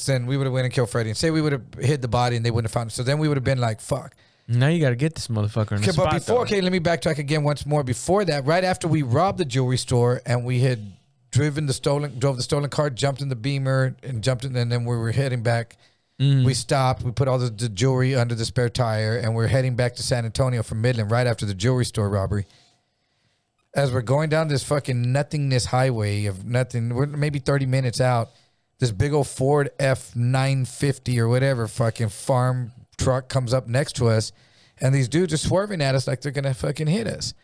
then 0.05 0.25
we 0.25 0.37
would 0.37 0.45
have 0.45 0.53
went 0.53 0.65
and 0.65 0.73
killed 0.73 0.89
Freddie. 0.89 1.09
And 1.09 1.17
say 1.17 1.31
we 1.31 1.41
would 1.41 1.51
have 1.53 1.63
hid 1.79 2.01
the 2.01 2.07
body 2.07 2.35
and 2.35 2.45
they 2.45 2.51
wouldn't 2.51 2.69
have 2.69 2.73
found 2.73 2.91
it. 2.91 2.93
So 2.93 3.03
then 3.03 3.19
we 3.19 3.27
would 3.27 3.37
have 3.37 3.43
been 3.43 3.59
like, 3.59 3.81
fuck. 3.81 4.15
Now 4.47 4.67
you 4.67 4.79
got 4.79 4.91
to 4.91 4.95
get 4.95 5.13
this 5.15 5.27
motherfucker 5.27 5.73
in 5.73 5.77
the 5.81 5.83
Okay, 5.83 5.91
spot. 5.91 6.05
but 6.11 6.19
before, 6.19 6.35
though. 6.37 6.41
okay, 6.43 6.61
let 6.61 6.71
me 6.71 6.79
backtrack 6.79 7.17
again 7.17 7.43
once 7.43 7.65
more. 7.65 7.83
Before 7.83 8.23
that, 8.25 8.45
right 8.45 8.63
after 8.63 8.87
we 8.87 9.01
robbed 9.01 9.39
the 9.39 9.45
jewelry 9.45 9.77
store 9.77 10.21
and 10.25 10.45
we 10.45 10.59
had 10.61 10.93
driven 11.31 11.65
the 11.65 11.73
stolen, 11.73 12.17
drove 12.17 12.37
the 12.37 12.43
stolen 12.43 12.69
car, 12.69 12.89
jumped 12.89 13.21
in 13.21 13.27
the 13.27 13.35
Beamer 13.35 13.97
and 14.03 14.23
jumped 14.23 14.45
in, 14.45 14.55
and 14.55 14.71
then 14.71 14.85
we 14.85 14.95
were 14.95 15.11
heading 15.11 15.43
back. 15.43 15.75
Mm. 16.21 16.45
We 16.45 16.53
stopped. 16.53 17.03
We 17.03 17.11
put 17.11 17.27
all 17.27 17.37
the, 17.37 17.49
the 17.49 17.67
jewelry 17.67 18.15
under 18.15 18.35
the 18.35 18.45
spare 18.45 18.69
tire, 18.69 19.17
and 19.17 19.35
we're 19.35 19.47
heading 19.47 19.75
back 19.75 19.95
to 19.97 20.03
San 20.03 20.23
Antonio 20.23 20.63
from 20.63 20.79
Midland 20.81 21.11
right 21.11 21.27
after 21.27 21.45
the 21.45 21.53
jewelry 21.53 21.85
store 21.85 22.09
robbery. 22.09 22.45
As 23.77 23.91
we're 23.91 24.01
going 24.01 24.29
down 24.29 24.47
this 24.47 24.63
fucking 24.63 25.11
nothingness 25.11 25.65
highway 25.65 26.25
of 26.25 26.43
nothing, 26.43 26.95
we're 26.95 27.05
maybe 27.05 27.37
thirty 27.37 27.67
minutes 27.67 28.01
out. 28.01 28.29
This 28.79 28.91
big 28.91 29.13
old 29.13 29.27
Ford 29.27 29.69
F 29.79 30.15
nine 30.15 30.65
fifty 30.65 31.19
or 31.19 31.27
whatever 31.27 31.67
fucking 31.67 32.09
farm 32.09 32.71
truck 32.97 33.29
comes 33.29 33.53
up 33.53 33.67
next 33.67 33.93
to 33.97 34.07
us, 34.07 34.31
and 34.81 34.95
these 34.95 35.07
dudes 35.07 35.31
are 35.31 35.37
swerving 35.37 35.79
at 35.83 35.93
us 35.93 36.07
like 36.07 36.21
they're 36.21 36.31
gonna 36.31 36.55
fucking 36.55 36.87
hit 36.87 37.05
us. 37.05 37.35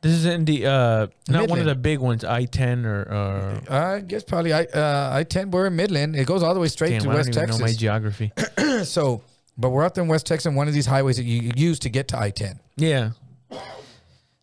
This 0.00 0.12
is 0.12 0.24
in 0.24 0.46
the 0.46 0.64
uh, 0.64 1.06
not 1.28 1.50
one 1.50 1.58
of 1.58 1.66
the 1.66 1.74
big 1.74 1.98
ones, 1.98 2.24
I 2.24 2.46
ten 2.46 2.86
or. 2.86 3.02
or 3.02 3.62
I 3.70 4.00
guess 4.00 4.22
probably 4.24 4.54
I 4.54 4.62
uh, 4.64 5.10
I 5.12 5.24
ten. 5.24 5.50
We're 5.50 5.66
in 5.66 5.76
Midland. 5.76 6.16
It 6.16 6.26
goes 6.26 6.42
all 6.42 6.54
the 6.54 6.60
way 6.60 6.68
straight 6.68 6.90
damn, 6.90 7.02
to 7.02 7.10
I 7.10 7.14
West 7.14 7.32
don't 7.32 7.42
even 7.42 7.50
know 7.50 7.58
my 7.58 7.66
Texas. 7.66 7.76
geography. 7.76 8.32
so, 8.84 9.20
but 9.58 9.68
we're 9.68 9.84
up 9.84 9.92
there 9.92 10.04
in 10.04 10.08
West 10.08 10.24
Texas, 10.24 10.46
on 10.46 10.54
one 10.54 10.66
of 10.66 10.72
these 10.72 10.86
highways 10.86 11.18
that 11.18 11.24
you 11.24 11.52
use 11.56 11.78
to 11.80 11.90
get 11.90 12.08
to 12.08 12.18
I 12.18 12.30
ten. 12.30 12.58
yeah. 12.76 13.10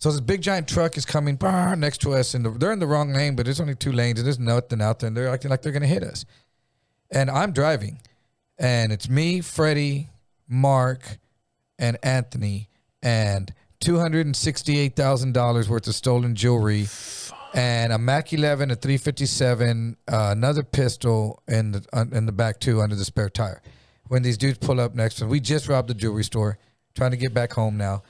So 0.06 0.12
this 0.12 0.22
big 0.22 0.44
giant 0.44 0.68
truck 0.68 0.98
is 0.98 1.04
coming 1.04 1.36
brr, 1.36 1.76
next 1.76 1.98
to 2.02 2.14
us, 2.14 2.36
and 2.36 2.46
they're 2.46 2.72
in 2.72 2.78
the 2.78 2.86
wrong 2.86 3.12
lane, 3.12 3.36
but 3.36 3.46
there's 3.46 3.60
only 3.60 3.74
two 3.74 3.92
lanes, 3.92 4.20
and 4.20 4.28
there's 4.28 4.38
nothing 4.38 4.80
out 4.80 5.00
there, 5.00 5.08
and 5.08 5.18
they're 5.18 5.30
acting 5.30 5.50
like 5.50 5.64
they're 5.64 5.72
gonna 5.72 5.88
hit 5.88 6.04
us. 6.04 6.26
And 7.10 7.28
I'm 7.28 7.54
driving, 7.54 8.00
and 8.60 8.92
it's 8.92 9.10
me, 9.10 9.42
Freddie, 9.42 10.12
Mark, 10.48 11.18
and 11.80 11.98
Anthony, 12.04 12.70
and 13.02 13.52
two 13.80 13.98
hundred 13.98 14.28
and 14.28 14.36
sixty-eight 14.36 14.96
thousand 14.96 15.34
dollars 15.34 15.68
worth 15.68 15.88
of 15.88 15.96
stolen 15.96 16.36
jewelry, 16.36 16.86
and 17.56 17.92
a 17.92 17.98
Mac 17.98 18.32
11, 18.32 18.70
a 18.70 18.76
357, 18.76 19.98
uh, 20.08 20.30
another 20.32 20.62
pistol 20.62 21.42
in 21.48 21.72
the 21.72 21.84
uh, 21.92 22.06
in 22.12 22.28
the 22.28 22.32
back 22.32 22.60
too 22.60 22.80
under 22.80 22.96
the 22.96 23.06
spare 23.06 23.30
tire. 23.30 23.64
When 24.08 24.22
these 24.22 24.38
dudes 24.38 24.60
pull 24.60 24.80
up 24.80 24.94
next 24.94 25.16
to 25.16 25.26
us, 25.26 25.32
we 25.32 25.40
just 25.40 25.68
robbed 25.68 25.90
the 25.90 25.96
jewelry 25.96 26.26
store, 26.26 26.60
trying 26.94 27.10
to 27.10 27.18
get 27.18 27.34
back 27.34 27.54
home 27.54 27.76
now 27.76 28.04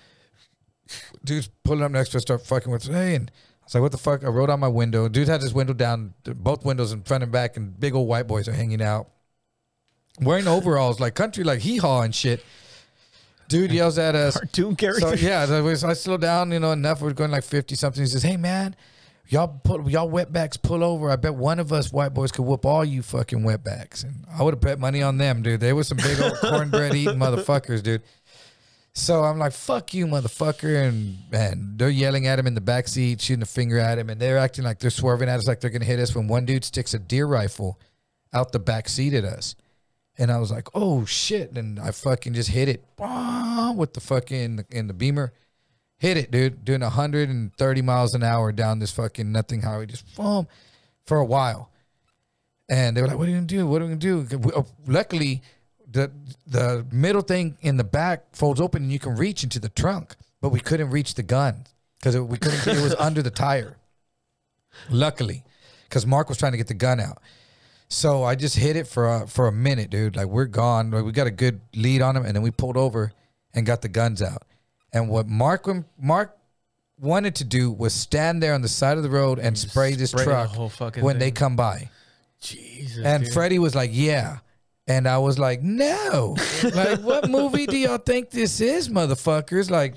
dude's 1.24 1.50
pulling 1.64 1.84
up 1.84 1.92
next 1.92 2.10
to 2.10 2.18
us, 2.18 2.24
start 2.24 2.46
fucking 2.46 2.72
with 2.72 2.84
us. 2.84 2.88
Hey, 2.88 3.16
and 3.16 3.32
I 3.32 3.66
was 3.66 3.76
like, 3.76 3.82
what 3.82 3.92
the 3.92 3.98
fuck? 3.98 4.24
I 4.24 4.28
rolled 4.28 4.50
out 4.50 4.60
my 4.60 4.68
window. 4.68 5.08
Dude 5.08 5.28
had 5.28 5.42
his 5.42 5.54
window 5.54 5.74
down, 5.74 6.14
both 6.24 6.64
windows 6.64 6.92
in 6.92 7.02
front 7.02 7.24
and 7.24 7.32
back, 7.32 7.58
and 7.58 7.80
big 7.80 7.96
old 7.96 8.08
white 8.08 8.28
boys 8.28 8.48
are 8.48 8.54
hanging 8.54 8.82
out. 8.82 9.10
Wearing 10.22 10.48
overalls, 10.48 11.00
like 11.00 11.16
country, 11.16 11.44
like 11.44 11.60
hee 11.60 11.78
haw 11.78 12.02
and 12.02 12.14
shit. 12.14 12.44
Dude 13.48 13.72
yells 13.72 13.98
at 13.98 14.16
us. 14.16 14.38
Cartoon 14.38 14.76
character. 14.76 15.18
So 15.18 15.26
yeah, 15.26 15.46
so 15.46 15.88
I 15.88 15.94
slow 15.94 16.18
down, 16.18 16.52
you 16.52 16.60
know, 16.60 16.72
enough. 16.72 17.02
We're 17.02 17.14
going 17.14 17.32
like 17.32 17.44
fifty 17.44 17.76
something. 17.76 18.02
He 18.02 18.08
says, 18.08 18.24
"Hey 18.24 18.38
man, 18.38 18.76
y'all 19.28 19.60
pull, 19.64 19.90
y'all 19.90 20.10
wetbacks 20.10 20.60
pull 20.62 20.84
over. 20.84 21.12
I 21.12 21.16
bet 21.16 21.36
one 21.36 21.60
of 21.60 21.72
us 21.72 21.92
white 21.92 22.14
boys 22.14 22.32
could 22.32 22.44
whoop 22.44 22.66
all 22.66 22.84
you 22.84 23.02
fucking 23.04 23.42
wetbacks." 23.42 24.04
And 24.04 24.26
I 24.32 24.42
would 24.42 24.56
have 24.56 24.62
bet 24.62 24.80
money 24.80 25.04
on 25.04 25.18
them, 25.18 25.44
dude. 25.44 25.60
They 25.60 25.74
were 25.74 25.84
some 25.84 25.98
big 25.98 26.20
old 26.20 26.34
cornbread 26.42 26.96
eating 26.96 27.18
motherfuckers, 27.18 27.84
dude. 27.84 28.02
So 28.98 29.26
I'm 29.26 29.38
like, 29.38 29.52
"Fuck 29.52 29.94
you, 29.94 30.08
motherfucker!" 30.08 30.88
And 30.88 31.18
and 31.34 31.78
they're 31.78 31.90
yelling 31.90 32.28
at 32.28 32.40
him 32.40 32.48
in 32.48 32.56
the 32.56 32.62
back 32.62 32.88
seat, 32.88 33.22
shooting 33.22 33.44
a 33.44 33.46
finger 33.46 33.78
at 33.78 34.00
him, 34.00 34.10
and 34.10 34.20
they're 34.22 34.38
acting 34.38 34.64
like 34.64 34.80
they're 34.80 34.90
swerving 34.90 35.28
at 35.28 35.38
us, 35.38 35.48
like 35.48 35.60
they're 35.60 35.70
gonna 35.70 35.84
hit 35.84 36.00
us. 36.00 36.16
When 36.16 36.28
one 36.28 36.46
dude 36.46 36.64
sticks 36.64 36.94
a 36.94 37.00
deer 37.00 37.26
rifle 37.26 37.78
out 38.34 38.54
the 38.54 38.60
back 38.60 38.88
seat 38.90 39.14
at 39.14 39.26
us. 39.26 39.56
And 40.18 40.32
I 40.32 40.38
was 40.38 40.50
like, 40.50 40.70
"Oh 40.74 41.04
shit!" 41.04 41.58
And 41.58 41.78
I 41.78 41.92
fucking 41.92 42.36
just 42.36 42.50
hit 42.50 42.70
it 42.70 42.86
with 42.98 43.94
the 43.94 44.00
fucking 44.00 44.64
in 44.72 44.88
the 44.88 44.94
beamer, 44.94 45.34
hit 45.98 46.16
it, 46.16 46.32
dude, 46.32 46.64
doing 46.64 46.80
130 46.80 47.82
miles 47.82 48.14
an 48.16 48.24
hour 48.24 48.54
down 48.54 48.80
this 48.80 48.92
fucking 48.92 49.30
nothing 49.30 49.62
highway, 49.62 49.88
just 49.88 50.16
boom, 50.16 50.48
for 51.06 51.18
a 51.18 51.26
while. 51.26 51.70
And 52.70 52.96
they 52.96 53.02
were 53.02 53.10
like, 53.10 53.18
"What 53.18 53.28
are 53.28 53.32
you 53.32 53.38
gonna 53.38 53.48
do? 53.48 53.68
What 53.68 53.82
are 53.82 53.86
we 53.86 53.96
gonna 53.96 54.24
do?" 54.24 54.26
Oh, 54.56 54.66
Luckily, 54.88 55.42
the 55.96 56.12
the 56.46 56.86
middle 56.92 57.22
thing 57.22 57.58
in 57.62 57.78
the 57.78 57.84
back 57.84 58.36
folds 58.36 58.62
open 58.62 58.84
and 58.84 58.92
you 58.92 59.00
can 59.00 59.16
reach 59.16 59.44
into 59.44 59.60
the 59.60 59.70
trunk, 59.70 60.16
but 60.42 60.50
we 60.50 60.60
couldn't 60.60 60.92
reach 60.92 61.16
the 61.16 61.24
gun 61.24 61.66
because 61.98 62.18
we 62.18 62.38
couldn't. 62.38 62.68
it 62.68 62.84
was 62.84 62.94
under 62.96 63.22
the 63.22 63.32
tire. 63.32 63.78
Luckily, 64.90 65.44
because 65.84 66.06
Mark 66.06 66.28
was 66.28 66.38
trying 66.38 66.52
to 66.52 66.58
get 66.58 66.68
the 66.68 66.74
gun 66.74 67.00
out. 67.00 67.22
So 67.88 68.24
I 68.24 68.36
just 68.36 68.58
hit 68.58 68.76
it 68.76 68.88
for 68.88 69.08
a, 69.08 69.28
for 69.28 69.48
a 69.48 69.52
minute, 69.52 69.90
dude. 69.90 70.16
Like 70.16 70.28
we're 70.28 70.46
gone. 70.46 70.92
Like, 70.92 71.06
we 71.06 71.12
got 71.12 71.28
a 71.28 71.32
good 71.32 71.62
lead 71.74 72.02
on 72.02 72.16
him, 72.18 72.26
and 72.26 72.36
then 72.36 72.44
we 72.44 72.52
pulled 72.52 72.78
over 72.78 73.14
and 73.54 73.66
got 73.66 73.82
the 73.82 73.88
guns 73.88 74.22
out. 74.22 74.44
And 74.92 75.10
what 75.10 75.28
Mark 75.28 75.68
Mark 75.98 76.38
wanted 77.00 77.36
to 77.36 77.46
do 77.46 77.72
was 77.72 77.94
stand 77.94 78.44
there 78.44 78.54
on 78.54 78.62
the 78.62 78.68
side 78.68 78.98
of 78.98 79.04
the 79.04 79.10
road 79.10 79.40
and 79.40 79.58
spray 79.58 79.96
this 79.96 80.12
spray 80.12 80.26
the 80.26 80.32
truck 80.32 80.72
fucking 80.72 81.04
when 81.04 81.20
they 81.20 81.32
come 81.32 81.56
by. 81.56 81.90
Jesus. 82.42 83.04
And 83.04 83.24
dude. 83.24 83.34
Freddie 83.34 83.60
was 83.60 83.76
like, 83.76 83.92
"Yeah," 83.94 84.40
and 84.88 85.08
I 85.08 85.18
was 85.18 85.40
like, 85.40 85.62
"No." 85.62 86.36
like, 86.74 87.00
what 87.02 87.30
movie 87.30 87.66
do 87.66 87.78
y'all 87.78 87.98
think 87.98 88.30
this 88.30 88.62
is, 88.62 88.90
motherfuckers? 88.90 89.70
Like, 89.70 89.96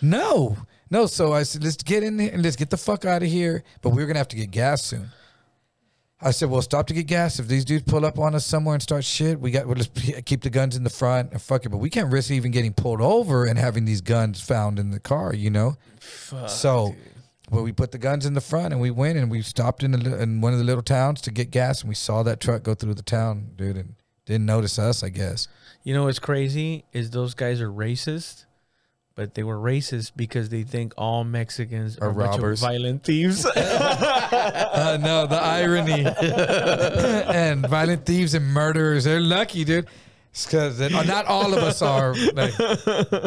no, 0.00 0.56
no. 0.90 1.06
So 1.06 1.32
I 1.32 1.42
said, 1.42 1.62
"Let's 1.62 1.76
get 1.76 2.02
in 2.02 2.16
there 2.16 2.30
and 2.32 2.42
let's 2.42 2.56
get 2.56 2.70
the 2.70 2.76
fuck 2.76 3.04
out 3.04 3.22
of 3.22 3.28
here." 3.28 3.64
But 3.82 3.90
we 3.90 4.02
are 4.02 4.06
gonna 4.06 4.18
have 4.18 4.28
to 4.28 4.36
get 4.36 4.50
gas 4.50 4.82
soon. 4.84 5.10
I 6.20 6.32
said, 6.32 6.50
"Well, 6.50 6.62
stop 6.62 6.86
to 6.88 6.94
get 6.94 7.06
gas. 7.06 7.38
If 7.38 7.46
these 7.46 7.64
dudes 7.64 7.84
pull 7.84 8.04
up 8.04 8.18
on 8.18 8.34
us 8.34 8.44
somewhere 8.44 8.74
and 8.74 8.82
start 8.82 9.04
shit, 9.04 9.38
we 9.40 9.50
got. 9.50 9.66
We'll 9.66 9.76
just 9.76 9.94
keep 10.24 10.42
the 10.42 10.50
guns 10.50 10.76
in 10.76 10.84
the 10.84 10.90
front 10.90 11.32
and 11.32 11.40
fuck 11.40 11.64
it. 11.64 11.68
But 11.68 11.78
we 11.78 11.90
can't 11.90 12.10
risk 12.12 12.30
even 12.30 12.50
getting 12.50 12.72
pulled 12.72 13.00
over 13.00 13.44
and 13.44 13.58
having 13.58 13.84
these 13.84 14.00
guns 14.00 14.40
found 14.40 14.78
in 14.78 14.90
the 14.90 15.00
car, 15.00 15.34
you 15.34 15.50
know." 15.50 15.76
so, 16.48 16.94
well, 17.50 17.62
we 17.62 17.72
put 17.72 17.92
the 17.92 17.98
guns 17.98 18.26
in 18.26 18.34
the 18.34 18.40
front 18.40 18.72
and 18.72 18.80
we 18.80 18.90
went 18.90 19.18
and 19.18 19.30
we 19.30 19.42
stopped 19.42 19.82
in, 19.82 19.94
a, 19.94 20.16
in 20.16 20.40
one 20.40 20.52
of 20.52 20.58
the 20.58 20.64
little 20.64 20.82
towns 20.82 21.20
to 21.22 21.30
get 21.30 21.50
gas 21.50 21.80
and 21.82 21.88
we 21.88 21.94
saw 21.94 22.22
that 22.22 22.40
truck 22.40 22.62
go 22.62 22.74
through 22.74 22.94
the 22.94 23.02
town, 23.02 23.50
dude, 23.56 23.76
and 23.76 23.94
didn't 24.34 24.46
notice 24.46 24.78
us, 24.78 25.02
I 25.02 25.08
guess. 25.08 25.48
You 25.82 25.94
know 25.94 26.04
what's 26.04 26.18
crazy 26.18 26.84
is 26.92 27.10
those 27.10 27.34
guys 27.34 27.60
are 27.60 27.70
racist, 27.70 28.44
but 29.14 29.34
they 29.34 29.42
were 29.42 29.56
racist 29.56 30.12
because 30.16 30.48
they 30.50 30.62
think 30.62 30.92
all 30.96 31.24
Mexicans 31.24 31.98
are, 31.98 32.08
Are 32.08 32.10
a 32.10 32.14
bunch 32.14 32.36
of 32.36 32.42
robbers. 32.42 32.60
violent 32.60 33.04
thieves. 33.08 33.44
Uh, 33.46 34.98
no, 35.00 35.26
the 35.26 35.36
irony. 35.42 36.04
and 37.34 37.66
violent 37.66 38.04
thieves 38.06 38.34
and 38.34 38.46
murderers, 38.46 39.04
they're 39.04 39.20
lucky, 39.20 39.64
dude. 39.64 39.86
Because 40.44 40.78
not 40.92 41.24
all 41.26 41.52
of 41.54 41.62
us 41.62 41.80
are. 41.82 42.14
Like, 42.34 42.54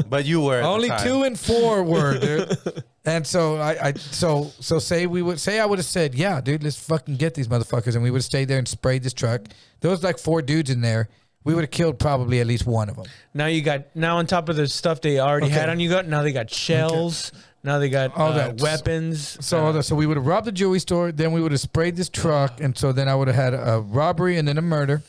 But 0.10 0.26
you 0.26 0.40
were 0.42 0.62
Only 0.62 0.92
two 1.04 1.24
and 1.24 1.38
four 1.38 1.84
were, 1.84 2.18
dude. 2.18 2.58
and 3.06 3.26
so 3.26 3.58
I, 3.58 3.88
I, 3.88 3.94
so, 3.94 4.52
so 4.60 4.78
say 4.80 5.08
we 5.08 5.22
would 5.22 5.40
say 5.40 5.60
I 5.60 5.66
would 5.66 5.80
have 5.80 5.86
said, 5.86 6.14
yeah, 6.16 6.40
dude, 6.42 6.64
let's 6.64 6.78
fucking 6.80 7.16
get 7.18 7.34
these 7.34 7.48
motherfuckers, 7.48 7.96
and 7.96 8.04
we 8.04 8.12
would 8.12 8.20
have 8.20 8.26
stayed 8.26 8.48
there 8.48 8.58
and 8.60 8.68
sprayed 8.68 9.04
this 9.04 9.14
truck. 9.14 9.42
There 9.80 9.90
was 9.90 10.04
like 10.04 10.20
four 10.20 10.42
dudes 10.42 10.70
in 10.70 10.82
there. 10.82 11.10
We 11.44 11.56
would 11.56 11.64
have 11.64 11.72
killed 11.72 11.98
probably 11.98 12.40
at 12.40 12.46
least 12.46 12.68
one 12.68 12.88
of 12.90 12.96
them. 12.98 13.06
now 13.34 13.48
you 13.48 13.64
got 13.64 13.96
now 13.96 14.18
on 14.18 14.28
top 14.28 14.48
of 14.50 14.56
the 14.56 14.68
stuff 14.68 15.02
they 15.02 15.20
already 15.20 15.48
Okay. 15.48 15.56
had 15.56 15.70
on 15.70 15.80
you 15.80 15.90
got 15.90 16.08
now 16.08 16.22
they 16.22 16.32
got 16.32 16.52
shells. 16.52 17.32
Now 17.64 17.78
they 17.80 17.90
got 17.90 18.16
All 18.16 18.30
uh, 18.32 18.38
that. 18.38 18.62
weapons. 18.62 19.38
So, 19.44 19.68
uh, 19.68 19.82
so 19.84 19.96
we 19.96 20.06
would 20.08 20.18
have 20.18 20.26
robbed 20.26 20.46
the 20.48 20.52
jewelry 20.52 20.80
store. 20.80 21.12
Then 21.12 21.32
we 21.32 21.42
would 21.42 21.52
have 21.52 21.62
sprayed 21.62 21.96
this 21.96 22.10
truck, 22.10 22.60
and 22.60 22.76
so 22.78 22.92
then 22.92 23.08
I 23.08 23.14
would 23.16 23.28
have 23.28 23.36
had 23.38 23.54
a 23.54 23.80
robbery 23.86 24.38
and 24.38 24.48
then 24.48 24.58
a 24.58 24.64
murder, 24.64 25.02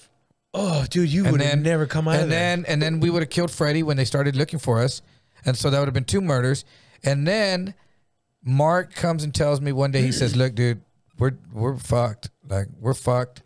oh, 0.54 0.84
dude, 0.90 1.10
you 1.10 1.24
would 1.30 1.40
have 1.40 1.58
never 1.60 1.86
come 1.86 2.08
out 2.08 2.16
of 2.16 2.22
and 2.22 2.32
there. 2.32 2.38
then 2.56 2.64
and 2.66 2.80
then 2.82 3.00
we 3.00 3.08
would 3.10 3.22
have 3.22 3.30
killed 3.30 3.50
Freddie 3.50 3.82
when 3.82 3.96
they 3.96 4.04
started 4.04 4.36
looking 4.36 4.58
for 4.58 4.80
us, 4.82 5.00
and 5.46 5.56
so 5.56 5.68
that 5.70 5.78
would 5.78 5.86
have 5.88 5.94
been 5.94 6.04
two 6.04 6.20
murders. 6.22 6.64
And 7.04 7.26
then 7.26 7.74
Mark 8.44 8.94
comes 8.94 9.24
and 9.24 9.34
tells 9.34 9.60
me 9.60 9.72
one 9.72 9.90
day 9.90 10.02
he 10.02 10.12
says, 10.12 10.36
"Look, 10.36 10.54
dude, 10.54 10.82
we're 11.18 11.32
we're 11.52 11.76
fucked. 11.76 12.30
Like 12.48 12.68
we're 12.80 12.94
fucked. 12.94 13.42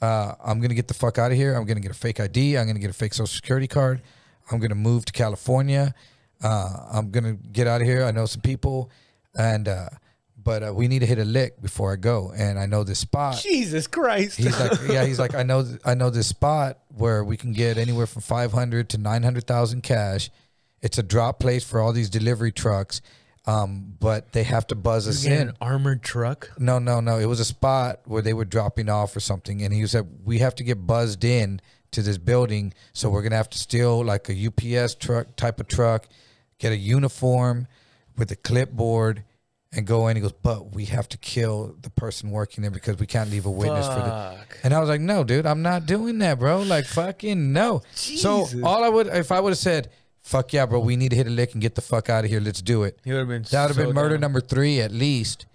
Uh, 0.00 0.34
I'm 0.44 0.60
gonna 0.60 0.74
get 0.74 0.88
the 0.88 0.94
fuck 0.94 1.18
out 1.18 1.30
of 1.30 1.36
here. 1.36 1.54
I'm 1.54 1.64
gonna 1.64 1.80
get 1.80 1.90
a 1.90 1.94
fake 1.94 2.20
ID. 2.20 2.58
I'm 2.58 2.66
gonna 2.66 2.78
get 2.78 2.90
a 2.90 2.94
fake 2.94 3.14
social 3.14 3.26
security 3.26 3.66
card. 3.66 4.02
I'm 4.50 4.58
gonna 4.58 4.74
move 4.74 5.04
to 5.06 5.12
California. 5.12 5.94
Uh, 6.42 6.86
I'm 6.92 7.10
gonna 7.10 7.34
get 7.34 7.66
out 7.66 7.80
of 7.80 7.86
here. 7.86 8.04
I 8.04 8.10
know 8.10 8.26
some 8.26 8.42
people, 8.42 8.90
and 9.34 9.66
uh, 9.68 9.88
but 10.36 10.62
uh, 10.62 10.74
we 10.74 10.86
need 10.86 10.98
to 10.98 11.06
hit 11.06 11.18
a 11.18 11.24
lick 11.24 11.60
before 11.62 11.92
I 11.92 11.96
go. 11.96 12.30
And 12.36 12.58
I 12.58 12.66
know 12.66 12.84
this 12.84 12.98
spot." 12.98 13.38
Jesus 13.42 13.86
Christ. 13.86 14.36
He's 14.36 14.58
like, 14.60 14.78
yeah, 14.88 15.04
he's 15.06 15.18
like, 15.18 15.34
I 15.34 15.42
know, 15.42 15.64
I 15.84 15.94
know 15.94 16.10
this 16.10 16.26
spot 16.26 16.78
where 16.94 17.24
we 17.24 17.36
can 17.38 17.52
get 17.52 17.78
anywhere 17.78 18.06
from 18.06 18.20
five 18.22 18.52
hundred 18.52 18.90
to 18.90 18.98
nine 18.98 19.22
hundred 19.22 19.46
thousand 19.46 19.82
cash. 19.82 20.30
It's 20.82 20.98
a 20.98 21.02
drop 21.02 21.40
place 21.40 21.64
for 21.64 21.80
all 21.80 21.92
these 21.92 22.10
delivery 22.10 22.52
trucks, 22.52 23.00
um, 23.46 23.94
but 23.98 24.32
they 24.32 24.42
have 24.42 24.66
to 24.68 24.74
buzz 24.74 25.08
us 25.08 25.24
in. 25.24 25.48
an 25.48 25.54
armored 25.60 26.02
truck. 26.02 26.50
No, 26.58 26.78
no, 26.78 27.00
no. 27.00 27.18
It 27.18 27.26
was 27.26 27.40
a 27.40 27.44
spot 27.44 28.00
where 28.04 28.22
they 28.22 28.34
were 28.34 28.44
dropping 28.44 28.88
off 28.88 29.14
or 29.16 29.20
something, 29.20 29.62
and 29.62 29.72
he 29.72 29.86
said 29.86 30.06
we 30.24 30.38
have 30.40 30.54
to 30.56 30.64
get 30.64 30.86
buzzed 30.86 31.24
in 31.24 31.60
to 31.92 32.02
this 32.02 32.18
building, 32.18 32.74
so 32.92 33.08
we're 33.08 33.22
gonna 33.22 33.36
have 33.36 33.48
to 33.50 33.58
steal 33.58 34.04
like 34.04 34.28
a 34.28 34.46
UPS 34.46 34.94
truck 34.96 35.34
type 35.36 35.60
of 35.60 35.68
truck, 35.68 36.08
get 36.58 36.72
a 36.72 36.76
uniform 36.76 37.66
with 38.18 38.30
a 38.30 38.36
clipboard, 38.36 39.24
and 39.72 39.86
go 39.86 40.08
in. 40.08 40.16
He 40.16 40.22
goes, 40.22 40.32
but 40.32 40.74
we 40.74 40.86
have 40.86 41.08
to 41.10 41.18
kill 41.18 41.76
the 41.80 41.90
person 41.90 42.30
working 42.30 42.62
there 42.62 42.70
because 42.70 42.98
we 42.98 43.06
can't 43.06 43.30
leave 43.30 43.46
a 43.46 43.50
witness 43.50 43.86
for 43.86 43.94
the. 43.94 44.36
And 44.64 44.74
I 44.74 44.80
was 44.80 44.88
like, 44.88 45.00
no, 45.00 45.22
dude, 45.24 45.46
I'm 45.46 45.62
not 45.62 45.86
doing 45.86 46.18
that, 46.18 46.38
bro. 46.38 46.62
Like, 46.62 46.86
fucking 46.86 47.52
no. 47.52 47.82
So 47.94 48.46
all 48.64 48.82
I 48.84 48.88
would, 48.88 49.06
if 49.08 49.30
I 49.32 49.40
would 49.40 49.50
have 49.50 49.58
said, 49.58 49.90
fuck 50.26 50.52
yeah, 50.52 50.66
bro, 50.66 50.80
we 50.80 50.96
need 50.96 51.10
to 51.10 51.16
hit 51.16 51.26
a 51.26 51.30
lick 51.30 51.52
and 51.54 51.62
get 51.62 51.74
the 51.76 51.80
fuck 51.80 52.10
out 52.10 52.24
of 52.24 52.30
here. 52.30 52.40
Let's 52.40 52.60
do 52.60 52.82
it. 52.82 52.98
He 53.04 53.12
would 53.12 53.20
have 53.20 53.28
been. 53.28 53.42
That 53.50 53.62
would 53.62 53.68
have 53.68 53.76
so 53.76 53.84
been 53.86 53.94
murder 53.94 54.14
down. 54.16 54.20
number 54.22 54.40
three 54.40 54.80
at 54.80 54.92
least. 54.92 55.46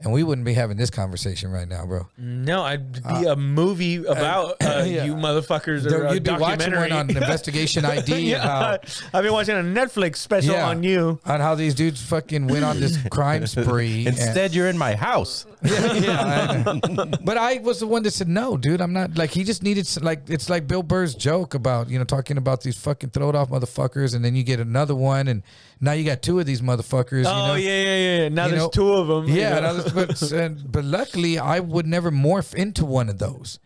And 0.00 0.12
we 0.12 0.22
wouldn't 0.22 0.44
be 0.44 0.54
having 0.54 0.76
this 0.76 0.90
conversation 0.90 1.50
right 1.50 1.66
now, 1.66 1.84
bro. 1.84 2.06
No, 2.16 2.62
I'd 2.62 2.92
be 3.02 3.24
a 3.26 3.34
movie 3.34 3.96
about 3.96 4.50
uh, 4.62 4.84
yeah. 4.86 5.04
you 5.04 5.14
motherfuckers. 5.16 5.84
Or 5.86 5.90
There- 5.90 6.02
a 6.04 6.14
You'd 6.14 6.22
be 6.22 6.30
watching 6.36 6.72
one 6.72 6.92
on 6.92 7.10
Investigation 7.10 7.84
ID 7.96 8.30
Yeah. 8.30 8.44
about, 8.44 9.02
I've 9.12 9.24
been 9.24 9.32
watching 9.32 9.56
a 9.56 9.60
Netflix 9.62 10.18
special 10.18 10.52
Yeah. 10.54 10.68
on 10.68 10.84
you. 10.84 11.18
on 11.24 11.40
how 11.40 11.56
these 11.56 11.74
dudes 11.74 12.00
fucking 12.00 12.46
went 12.46 12.64
on 12.64 12.78
this 12.78 12.96
crime 13.10 13.44
spree. 13.48 14.06
and- 14.06 14.16
Instead, 14.16 14.54
you're 14.54 14.68
in 14.68 14.78
my 14.78 14.94
house. 14.94 15.46
yeah, 15.62 15.92
yeah. 15.94 16.64
I 16.64 17.04
but 17.24 17.36
I 17.36 17.58
was 17.58 17.80
the 17.80 17.86
one 17.86 18.02
that 18.04 18.12
said 18.12 18.28
no, 18.28 18.56
dude. 18.56 18.80
I'm 18.80 18.92
not 18.92 19.16
like 19.16 19.30
he 19.30 19.44
just 19.44 19.62
needed 19.62 19.80
s- 19.82 20.00
like 20.00 20.28
it's 20.28 20.48
like 20.48 20.66
Bill 20.66 20.82
Burr's 20.82 21.14
joke 21.14 21.54
about 21.54 21.88
you 21.88 21.98
know 21.98 22.04
talking 22.04 22.36
about 22.36 22.60
these 22.62 22.78
fucking 22.78 23.10
throw 23.10 23.28
it 23.28 23.34
off 23.34 23.50
motherfuckers, 23.50 24.14
and 24.14 24.24
then 24.24 24.36
you 24.36 24.42
get 24.44 24.60
another 24.60 24.94
one, 24.94 25.28
and 25.28 25.42
now 25.80 25.92
you 25.92 26.04
got 26.04 26.22
two 26.22 26.38
of 26.40 26.46
these 26.46 26.60
motherfuckers. 26.60 27.24
Oh 27.26 27.40
you 27.40 27.46
know? 27.48 27.54
yeah, 27.54 27.82
yeah, 27.82 28.18
yeah. 28.22 28.28
Now 28.28 28.44
You 28.44 28.50
there's 28.50 28.62
know, 28.62 28.68
two 28.70 28.92
of 28.92 29.06
them. 29.08 29.28
Yeah, 29.28 29.82
but, 29.94 30.22
and, 30.32 30.70
but 30.70 30.84
luckily 30.84 31.38
I 31.38 31.60
would 31.60 31.86
never 31.86 32.10
morph 32.10 32.54
into 32.54 32.84
one 32.84 33.08
of 33.08 33.18
those. 33.18 33.58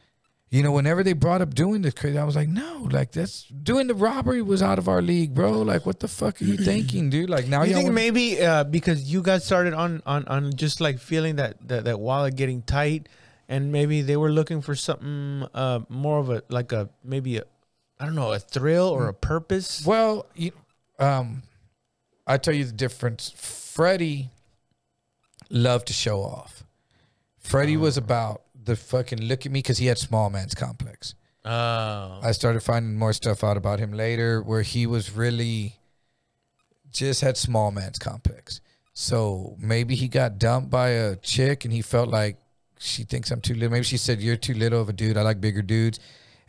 You 0.52 0.62
know, 0.62 0.70
whenever 0.70 1.02
they 1.02 1.14
brought 1.14 1.40
up 1.40 1.54
doing 1.54 1.80
this 1.80 1.94
crazy, 1.94 2.18
I 2.18 2.24
was 2.24 2.36
like, 2.36 2.48
no, 2.50 2.86
like 2.90 3.10
that's 3.10 3.44
doing 3.44 3.86
the 3.86 3.94
robbery 3.94 4.42
was 4.42 4.62
out 4.62 4.78
of 4.78 4.86
our 4.86 5.00
league, 5.00 5.34
bro. 5.34 5.62
Like, 5.62 5.86
what 5.86 5.98
the 6.00 6.08
fuck 6.08 6.42
are 6.42 6.44
you 6.44 6.56
thinking, 6.70 7.08
dude? 7.08 7.30
Like 7.30 7.48
now 7.48 7.62
you 7.62 7.72
think 7.72 7.84
wanna- 7.84 7.94
maybe 7.94 8.38
uh, 8.44 8.64
because 8.64 9.10
you 9.10 9.22
got 9.22 9.40
started 9.40 9.72
on, 9.72 10.02
on 10.04 10.26
on 10.28 10.52
just 10.52 10.78
like 10.78 10.98
feeling 10.98 11.36
that 11.36 11.56
that, 11.68 11.84
that 11.84 11.98
wallet 11.98 12.36
getting 12.36 12.60
tight, 12.60 13.08
and 13.48 13.72
maybe 13.72 14.02
they 14.02 14.18
were 14.18 14.30
looking 14.30 14.60
for 14.60 14.74
something 14.74 15.48
uh, 15.54 15.80
more 15.88 16.18
of 16.18 16.28
a 16.28 16.42
like 16.50 16.70
a 16.72 16.90
maybe 17.02 17.38
a 17.38 17.44
I 17.98 18.04
don't 18.04 18.14
know 18.14 18.30
a 18.34 18.38
thrill 18.38 18.88
or 18.88 19.08
a 19.08 19.14
purpose. 19.14 19.86
Well, 19.86 20.26
you, 20.34 20.52
um, 20.98 21.44
I 22.26 22.36
tell 22.36 22.52
you 22.54 22.66
the 22.66 22.72
difference. 22.72 23.32
Freddie 23.34 24.28
loved 25.48 25.86
to 25.86 25.94
show 25.94 26.20
off. 26.20 26.62
Freddie 27.38 27.78
was 27.78 27.96
about 27.96 28.42
the 28.64 28.76
fucking 28.76 29.20
look 29.20 29.46
at 29.46 29.52
me 29.52 29.58
because 29.58 29.78
he 29.78 29.86
had 29.86 29.98
small 29.98 30.30
man's 30.30 30.54
complex. 30.54 31.14
Oh, 31.44 32.20
I 32.22 32.30
started 32.32 32.62
finding 32.62 32.96
more 32.96 33.12
stuff 33.12 33.42
out 33.42 33.56
about 33.56 33.80
him 33.80 33.92
later 33.92 34.40
where 34.42 34.62
he 34.62 34.86
was 34.86 35.10
really 35.16 35.76
just 36.92 37.20
had 37.20 37.36
small 37.36 37.72
man's 37.72 37.98
complex. 37.98 38.60
So 38.94 39.56
maybe 39.58 39.94
he 39.94 40.06
got 40.06 40.38
dumped 40.38 40.70
by 40.70 40.90
a 40.90 41.16
chick 41.16 41.64
and 41.64 41.72
he 41.72 41.82
felt 41.82 42.08
like 42.08 42.36
she 42.78 43.04
thinks 43.04 43.30
I'm 43.30 43.40
too 43.40 43.54
little. 43.54 43.70
Maybe 43.70 43.84
she 43.84 43.96
said, 43.96 44.20
You're 44.20 44.36
too 44.36 44.54
little 44.54 44.80
of 44.80 44.88
a 44.88 44.92
dude. 44.92 45.16
I 45.16 45.22
like 45.22 45.40
bigger 45.40 45.62
dudes. 45.62 45.98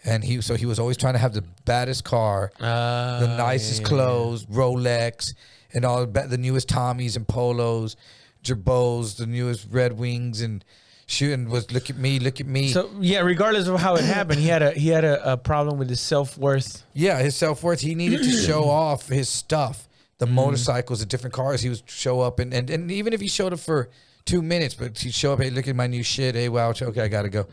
And 0.06 0.24
he 0.24 0.42
so 0.42 0.56
he 0.56 0.66
was 0.66 0.80
always 0.80 0.98
trying 0.98 1.14
to 1.14 1.20
have 1.20 1.34
the 1.34 1.46
baddest 1.64 2.04
car, 2.04 2.52
uh, 2.60 3.22
the 3.22 3.38
nicest 3.38 3.86
clothes, 3.86 4.46
Rolex, 4.48 5.34
and 5.74 5.86
all 5.86 6.06
the 6.06 6.22
the 6.28 6.38
newest 6.38 6.68
Tommies 6.68 7.16
and 7.16 7.26
Polos, 7.26 7.96
Girbauds, 8.44 9.16
the 9.16 9.26
newest 9.26 9.68
Red 9.72 9.94
Wings, 9.94 10.42
and 10.42 10.66
shooting 11.14 11.50
was 11.50 11.72
look 11.72 11.90
at 11.90 11.98
me, 11.98 12.20
look 12.20 12.42
at 12.42 12.48
me. 12.48 12.70
So 12.70 12.90
yeah, 13.00 13.20
regardless 13.20 13.68
of 13.68 13.80
how 13.80 13.96
it 13.96 14.04
happened, 14.04 14.40
he 14.40 14.48
had 14.48 14.62
a 14.62 14.72
he 14.72 14.90
had 14.90 15.06
a, 15.06 15.34
a 15.34 15.38
problem 15.38 15.78
with 15.78 15.90
his 15.90 16.02
self 16.02 16.38
worth. 16.38 16.84
Yeah, 16.94 17.20
his 17.20 17.36
self 17.36 17.64
worth. 17.64 17.82
He 17.82 17.96
needed 17.96 18.24
to 18.24 18.32
show 18.46 18.66
off 18.70 19.08
his 19.08 19.30
stuff, 19.30 19.88
the 20.18 20.26
mm-hmm. 20.26 20.36
motorcycles, 20.36 21.00
the 21.00 21.06
different 21.06 21.34
cars. 21.34 21.62
He 21.62 21.70
would 21.70 21.90
show 21.90 22.20
up, 22.22 22.40
and, 22.40 22.54
and 22.54 22.70
and 22.70 22.92
even 22.92 23.14
if 23.14 23.22
he 23.22 23.28
showed 23.28 23.54
up 23.54 23.60
for 23.60 23.90
two 24.26 24.42
minutes, 24.42 24.74
but 24.74 24.98
he'd 24.98 25.14
show 25.14 25.34
up. 25.34 25.42
Hey, 25.42 25.50
look 25.50 25.68
at 25.68 25.76
my 25.76 25.88
new 25.88 26.04
shit. 26.04 26.36
Hey, 26.36 26.50
wow, 26.50 26.70
okay, 26.70 27.02
I 27.02 27.08
gotta 27.08 27.30
go. 27.30 27.48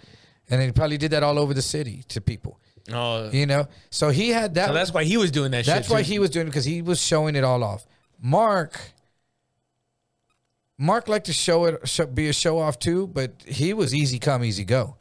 And 0.48 0.60
he 0.60 0.72
probably 0.72 0.98
did 0.98 1.12
that 1.12 1.22
all 1.22 1.38
over 1.38 1.54
the 1.54 1.62
city 1.62 2.02
to 2.08 2.20
people. 2.20 2.58
Oh, 2.92 3.30
You 3.30 3.46
know, 3.46 3.68
so 3.90 4.10
he 4.10 4.30
had 4.30 4.54
that. 4.54 4.68
so 4.68 4.74
that's 4.74 4.92
why 4.92 5.04
he 5.04 5.16
was 5.16 5.30
doing 5.30 5.52
that. 5.52 5.64
That's 5.64 5.86
shit 5.86 5.94
why 5.94 6.02
too. 6.02 6.12
he 6.12 6.18
was 6.18 6.30
doing 6.30 6.46
it 6.46 6.50
because 6.50 6.64
he 6.64 6.82
was 6.82 7.00
showing 7.00 7.36
it 7.36 7.44
all 7.44 7.62
off. 7.62 7.86
Mark, 8.20 8.80
Mark 10.82 11.08
liked 11.08 11.26
to 11.26 11.32
show 11.32 11.66
it, 11.66 11.86
show, 11.86 12.06
be 12.06 12.28
a 12.28 12.32
show 12.32 12.58
off 12.58 12.78
too, 12.78 13.06
but 13.06 13.32
he 13.46 13.74
was 13.74 13.94
easy 13.94 14.18
come, 14.18 14.42
easy 14.42 14.64
go. 14.64 14.96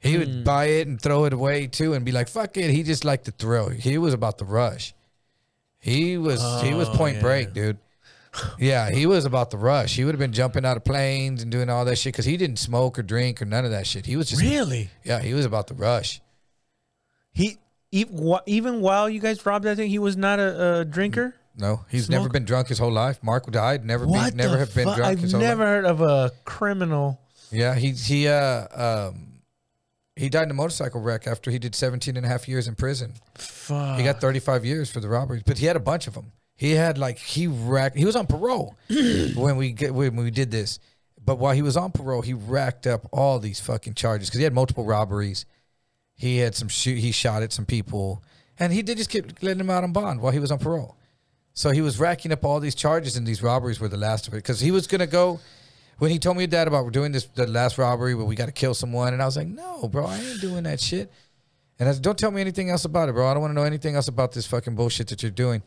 He 0.00 0.14
Hmm. 0.14 0.18
would 0.18 0.44
buy 0.44 0.64
it 0.66 0.88
and 0.88 1.00
throw 1.00 1.24
it 1.24 1.32
away 1.32 1.66
too, 1.68 1.94
and 1.94 2.04
be 2.04 2.10
like, 2.12 2.28
"Fuck 2.28 2.56
it." 2.56 2.70
He 2.70 2.82
just 2.82 3.04
liked 3.04 3.26
the 3.26 3.30
thrill. 3.30 3.68
He 3.68 3.96
was 3.96 4.12
about 4.12 4.38
the 4.38 4.44
rush. 4.44 4.92
He 5.78 6.18
was 6.18 6.40
he 6.62 6.74
was 6.74 6.88
Oh, 6.88 6.94
point 6.94 7.16
yeah. 7.16 7.22
break, 7.22 7.52
dude. 7.54 7.78
Yeah, 8.58 8.90
he 8.90 9.06
was 9.06 9.24
about 9.24 9.50
the 9.50 9.56
rush. 9.58 9.96
He 9.96 10.04
would 10.04 10.14
have 10.14 10.20
been 10.20 10.32
jumping 10.32 10.64
out 10.64 10.76
of 10.76 10.84
planes 10.84 11.42
and 11.42 11.50
doing 11.50 11.68
all 11.68 11.84
that 11.84 11.96
shit 11.96 12.12
because 12.12 12.24
he 12.26 12.36
didn't 12.36 12.58
smoke 12.60 12.96
or 12.98 13.02
drink 13.02 13.42
or 13.42 13.44
none 13.44 13.64
of 13.64 13.72
that 13.72 13.86
shit. 13.88 14.06
He 14.06 14.16
was 14.16 14.28
just 14.30 14.40
really 14.42 14.88
yeah, 15.04 15.20
he 15.20 15.34
was 15.34 15.44
about 15.44 15.66
the 15.66 15.74
rush. 15.74 16.20
he 17.32 17.58
even 17.92 18.80
while 18.80 19.10
you 19.10 19.18
guys 19.20 19.44
robbed 19.44 19.64
that 19.64 19.76
thing, 19.76 19.90
he 19.90 19.98
was 19.98 20.16
not 20.16 20.38
a, 20.38 20.80
a 20.80 20.84
drinker. 20.84 21.34
No, 21.60 21.84
he's 21.90 22.08
never 22.08 22.28
been 22.28 22.44
drunk 22.44 22.68
his 22.68 22.78
whole 22.78 22.92
life. 22.92 23.22
Mark 23.22 23.50
died, 23.50 23.84
never 23.84 24.06
What 24.06 24.32
be, 24.32 24.36
never 24.36 24.58
have 24.58 24.74
been 24.74 24.88
fu- 24.88 24.94
drunk 24.96 25.12
I've 25.12 25.18
his 25.20 25.32
whole 25.32 25.40
life. 25.40 25.48
never 25.50 25.66
heard 25.66 25.84
of 25.84 26.00
a 26.00 26.32
criminal. 26.44 27.20
Yeah, 27.52 27.74
he 27.74 27.90
he 27.92 28.28
uh 28.28 29.08
um 29.08 29.26
he 30.16 30.28
died 30.28 30.44
in 30.44 30.50
a 30.50 30.54
motorcycle 30.54 31.00
wreck 31.00 31.26
after 31.26 31.50
he 31.50 31.58
did 31.58 31.74
17 31.74 32.16
and 32.16 32.26
a 32.26 32.28
half 32.28 32.46
years 32.48 32.68
in 32.68 32.74
prison. 32.74 33.14
Fuck. 33.36 33.98
He 33.98 34.04
got 34.04 34.20
35 34.20 34.64
years 34.64 34.90
for 34.90 35.00
the 35.00 35.08
robberies, 35.08 35.42
but 35.44 35.58
he 35.58 35.66
had 35.66 35.76
a 35.76 35.80
bunch 35.80 36.06
of 36.06 36.14
them. 36.14 36.32
He 36.56 36.72
had 36.72 36.98
like 36.98 37.18
he 37.18 37.46
racked. 37.46 37.96
He 37.96 38.04
was 38.04 38.16
on 38.16 38.26
parole 38.26 38.76
when 39.34 39.56
we 39.56 39.72
get 39.72 39.94
when 39.94 40.16
we 40.16 40.30
did 40.30 40.50
this. 40.50 40.78
But 41.22 41.38
while 41.38 41.54
he 41.54 41.62
was 41.62 41.76
on 41.76 41.92
parole, 41.92 42.22
he 42.22 42.32
racked 42.34 42.86
up 42.86 43.06
all 43.12 43.38
these 43.38 43.60
fucking 43.60 43.94
charges 43.94 44.28
because 44.28 44.38
he 44.38 44.44
had 44.44 44.54
multiple 44.54 44.84
robberies. 44.84 45.44
He 46.14 46.38
had 46.38 46.54
some 46.54 46.68
shoot. 46.68 46.98
He 46.98 47.12
shot 47.12 47.42
at 47.42 47.52
some 47.52 47.64
people, 47.66 48.22
and 48.58 48.72
he 48.72 48.82
did 48.82 48.98
just 48.98 49.10
keep 49.10 49.42
letting 49.42 49.60
him 49.60 49.70
out 49.70 49.84
on 49.84 49.92
bond 49.92 50.20
while 50.20 50.32
he 50.32 50.38
was 50.38 50.50
on 50.50 50.58
parole. 50.58 50.96
So 51.52 51.70
he 51.70 51.80
was 51.80 51.98
racking 51.98 52.32
up 52.32 52.44
all 52.44 52.60
these 52.60 52.74
charges, 52.74 53.16
and 53.16 53.26
these 53.26 53.42
robberies 53.42 53.80
were 53.80 53.88
the 53.88 53.96
last 53.96 54.28
of 54.28 54.34
it. 54.34 54.38
Because 54.38 54.60
he 54.60 54.70
was 54.70 54.86
gonna 54.86 55.06
go 55.06 55.40
when 56.00 56.10
he 56.10 56.18
told 56.18 56.36
me 56.36 56.46
dad 56.46 56.66
about 56.66 56.84
we're 56.84 56.90
doing 56.90 57.12
this 57.12 57.26
the 57.26 57.46
last 57.46 57.76
robbery 57.76 58.14
where 58.14 58.24
we 58.24 58.34
got 58.34 58.46
to 58.46 58.52
kill 58.52 58.74
someone, 58.74 59.12
and 59.12 59.22
I 59.22 59.26
was 59.26 59.36
like, 59.36 59.46
no, 59.46 59.86
bro, 59.86 60.06
I 60.06 60.18
ain't 60.18 60.40
doing 60.40 60.64
that 60.64 60.80
shit. 60.80 61.12
And 61.78 61.88
I 61.88 61.92
said, 61.92 62.02
don't 62.02 62.18
tell 62.18 62.30
me 62.30 62.40
anything 62.40 62.70
else 62.70 62.84
about 62.84 63.08
it, 63.08 63.12
bro. 63.12 63.28
I 63.28 63.34
don't 63.34 63.42
want 63.42 63.52
to 63.52 63.54
know 63.54 63.64
anything 63.64 63.96
else 63.96 64.08
about 64.08 64.32
this 64.32 64.46
fucking 64.46 64.74
bullshit 64.74 65.08
that 65.08 65.22
you're 65.22 65.30
doing. 65.30 65.62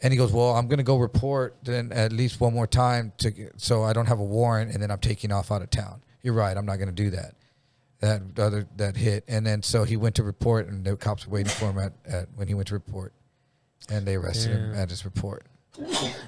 And 0.00 0.12
he 0.12 0.16
goes, 0.16 0.32
well, 0.32 0.54
I'm 0.56 0.68
gonna 0.68 0.82
go 0.82 0.96
report 0.98 1.56
then 1.62 1.92
at 1.92 2.12
least 2.12 2.40
one 2.40 2.54
more 2.54 2.66
time 2.66 3.12
to 3.18 3.50
so 3.56 3.82
I 3.82 3.92
don't 3.92 4.06
have 4.06 4.20
a 4.20 4.24
warrant, 4.24 4.72
and 4.72 4.82
then 4.82 4.90
I'm 4.90 4.98
taking 4.98 5.32
off 5.32 5.50
out 5.50 5.62
of 5.62 5.70
town. 5.70 6.02
You're 6.22 6.34
right. 6.34 6.56
I'm 6.56 6.66
not 6.66 6.76
gonna 6.76 6.92
do 6.92 7.10
that. 7.10 7.34
That 8.00 8.22
other 8.38 8.66
that 8.76 8.96
hit, 8.96 9.24
and 9.28 9.44
then 9.44 9.62
so 9.62 9.84
he 9.84 9.96
went 9.96 10.16
to 10.16 10.22
report, 10.22 10.68
and 10.68 10.84
the 10.84 10.96
cops 10.96 11.26
were 11.26 11.34
waiting 11.34 11.52
for 11.52 11.70
him 11.70 11.78
at, 11.78 11.92
at 12.04 12.28
when 12.34 12.48
he 12.48 12.54
went 12.54 12.68
to 12.68 12.74
report, 12.74 13.12
and 13.90 14.06
they 14.06 14.16
arrested 14.16 14.52
him 14.52 14.74
at 14.74 14.90
his 14.90 15.04
report. 15.04 15.46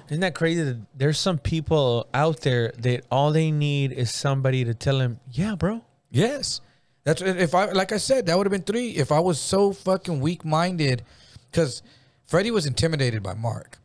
Isn't 0.09 0.21
that 0.21 0.33
crazy? 0.33 0.63
That 0.63 0.77
there's 0.95 1.19
some 1.19 1.37
people 1.37 2.07
out 2.13 2.41
there 2.41 2.73
that 2.79 3.05
all 3.11 3.31
they 3.31 3.51
need 3.51 3.91
is 3.91 4.11
somebody 4.11 4.65
to 4.65 4.73
tell 4.73 4.97
them, 4.97 5.19
"Yeah, 5.31 5.55
bro." 5.55 5.81
Yes, 6.09 6.61
that's 7.03 7.21
if 7.21 7.53
I 7.53 7.71
like 7.71 7.91
I 7.91 7.97
said 7.97 8.25
that 8.25 8.37
would 8.37 8.47
have 8.47 8.51
been 8.51 8.63
three. 8.63 8.89
If 8.89 9.11
I 9.11 9.19
was 9.19 9.39
so 9.39 9.71
fucking 9.71 10.19
weak 10.19 10.43
minded, 10.43 11.03
because 11.51 11.83
Freddie 12.25 12.51
was 12.51 12.65
intimidated 12.65 13.21
by 13.21 13.35
Mark, 13.35 13.77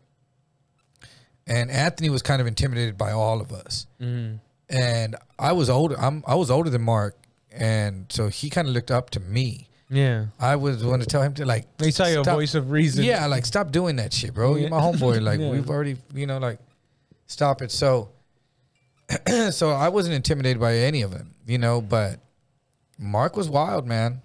and 1.46 1.70
Anthony 1.70 2.08
was 2.08 2.22
kind 2.22 2.40
of 2.40 2.46
intimidated 2.46 2.96
by 2.96 3.12
all 3.12 3.40
of 3.40 3.52
us. 3.52 3.86
Mm. 4.00 4.40
And 4.70 5.16
I 5.38 5.52
was 5.52 5.68
older. 5.68 5.98
I'm 5.98 6.24
I 6.26 6.36
was 6.36 6.50
older 6.50 6.70
than 6.70 6.82
Mark, 6.82 7.16
and 7.52 8.06
so 8.08 8.28
he 8.28 8.48
kind 8.48 8.66
of 8.66 8.72
looked 8.72 8.90
up 8.90 9.10
to 9.10 9.20
me. 9.20 9.68
Yeah. 9.90 10.26
I 10.38 10.56
was 10.56 10.84
want 10.84 11.02
to 11.02 11.08
tell 11.08 11.22
him 11.22 11.34
to 11.34 11.44
like. 11.44 11.76
They 11.78 11.90
saw 11.90 12.06
your 12.06 12.24
voice 12.24 12.54
of 12.54 12.70
reason. 12.70 13.04
Yeah, 13.04 13.26
like 13.26 13.44
stop 13.44 13.72
doing 13.72 13.96
that 13.96 14.12
shit, 14.12 14.32
bro. 14.34 14.54
You're 14.56 14.70
my 14.70 14.80
homeboy. 14.80 15.20
Like 15.20 15.40
Yeah. 15.40 15.50
we've 15.50 15.68
already, 15.68 15.96
you 16.14 16.26
know, 16.26 16.38
like 16.38 16.60
stop 17.26 17.60
it. 17.60 17.72
So, 17.72 18.10
so 19.50 19.70
I 19.70 19.88
wasn't 19.88 20.14
intimidated 20.14 20.60
by 20.60 20.76
any 20.76 21.02
of 21.02 21.10
them, 21.10 21.34
you 21.46 21.58
know. 21.58 21.80
But 21.80 22.20
Mark 22.98 23.36
was 23.36 23.48
wild, 23.48 23.86
man. 23.86 24.22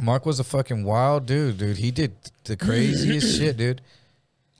Mark 0.00 0.26
was 0.26 0.38
a 0.40 0.44
fucking 0.44 0.84
wild 0.84 1.24
dude, 1.26 1.58
dude. 1.58 1.76
He 1.78 1.90
did 1.90 2.12
the 2.44 2.56
craziest 2.56 3.38
shit, 3.38 3.56
dude. 3.56 3.80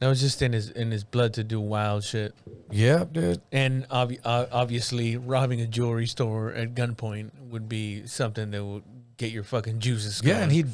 That 0.01 0.09
was 0.09 0.21
just 0.21 0.41
in 0.43 0.53
his 0.53 0.71
in 0.71 0.91
his 0.91 1.05
blood 1.05 1.35
to 1.35 1.45
do 1.45 1.61
wild 1.61 2.03
shit. 2.05 2.35
Yep, 2.71 3.13
dude. 3.13 3.41
And 3.53 3.87
uh, 3.91 4.07
obviously, 4.25 5.17
robbing 5.17 5.61
a 5.61 5.67
jewelry 5.67 6.07
store 6.07 6.53
at 6.53 6.75
gunpoint 6.75 7.31
would 7.51 7.69
be 7.69 8.07
something 8.07 8.51
that 8.51 8.65
would 8.65 8.83
get 9.17 9.31
your 9.31 9.45
fucking 9.45 9.81
juices. 9.81 10.21
Yeah, 10.25 10.35
going. 10.35 10.43
and 10.45 10.53
he'd 10.53 10.69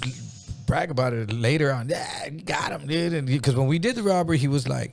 brag 0.67 0.91
about 0.91 1.13
it 1.13 1.33
later 1.33 1.73
on. 1.73 1.89
Yeah, 1.89 2.27
you 2.27 2.43
got 2.43 2.73
him, 2.73 2.87
dude. 2.87 3.13
And 3.13 3.27
because 3.27 3.57
when 3.57 3.67
we 3.67 3.79
did 3.79 3.97
the 3.97 4.03
robbery, 4.03 4.39
he 4.39 4.49
was 4.49 4.69
like, 4.69 4.93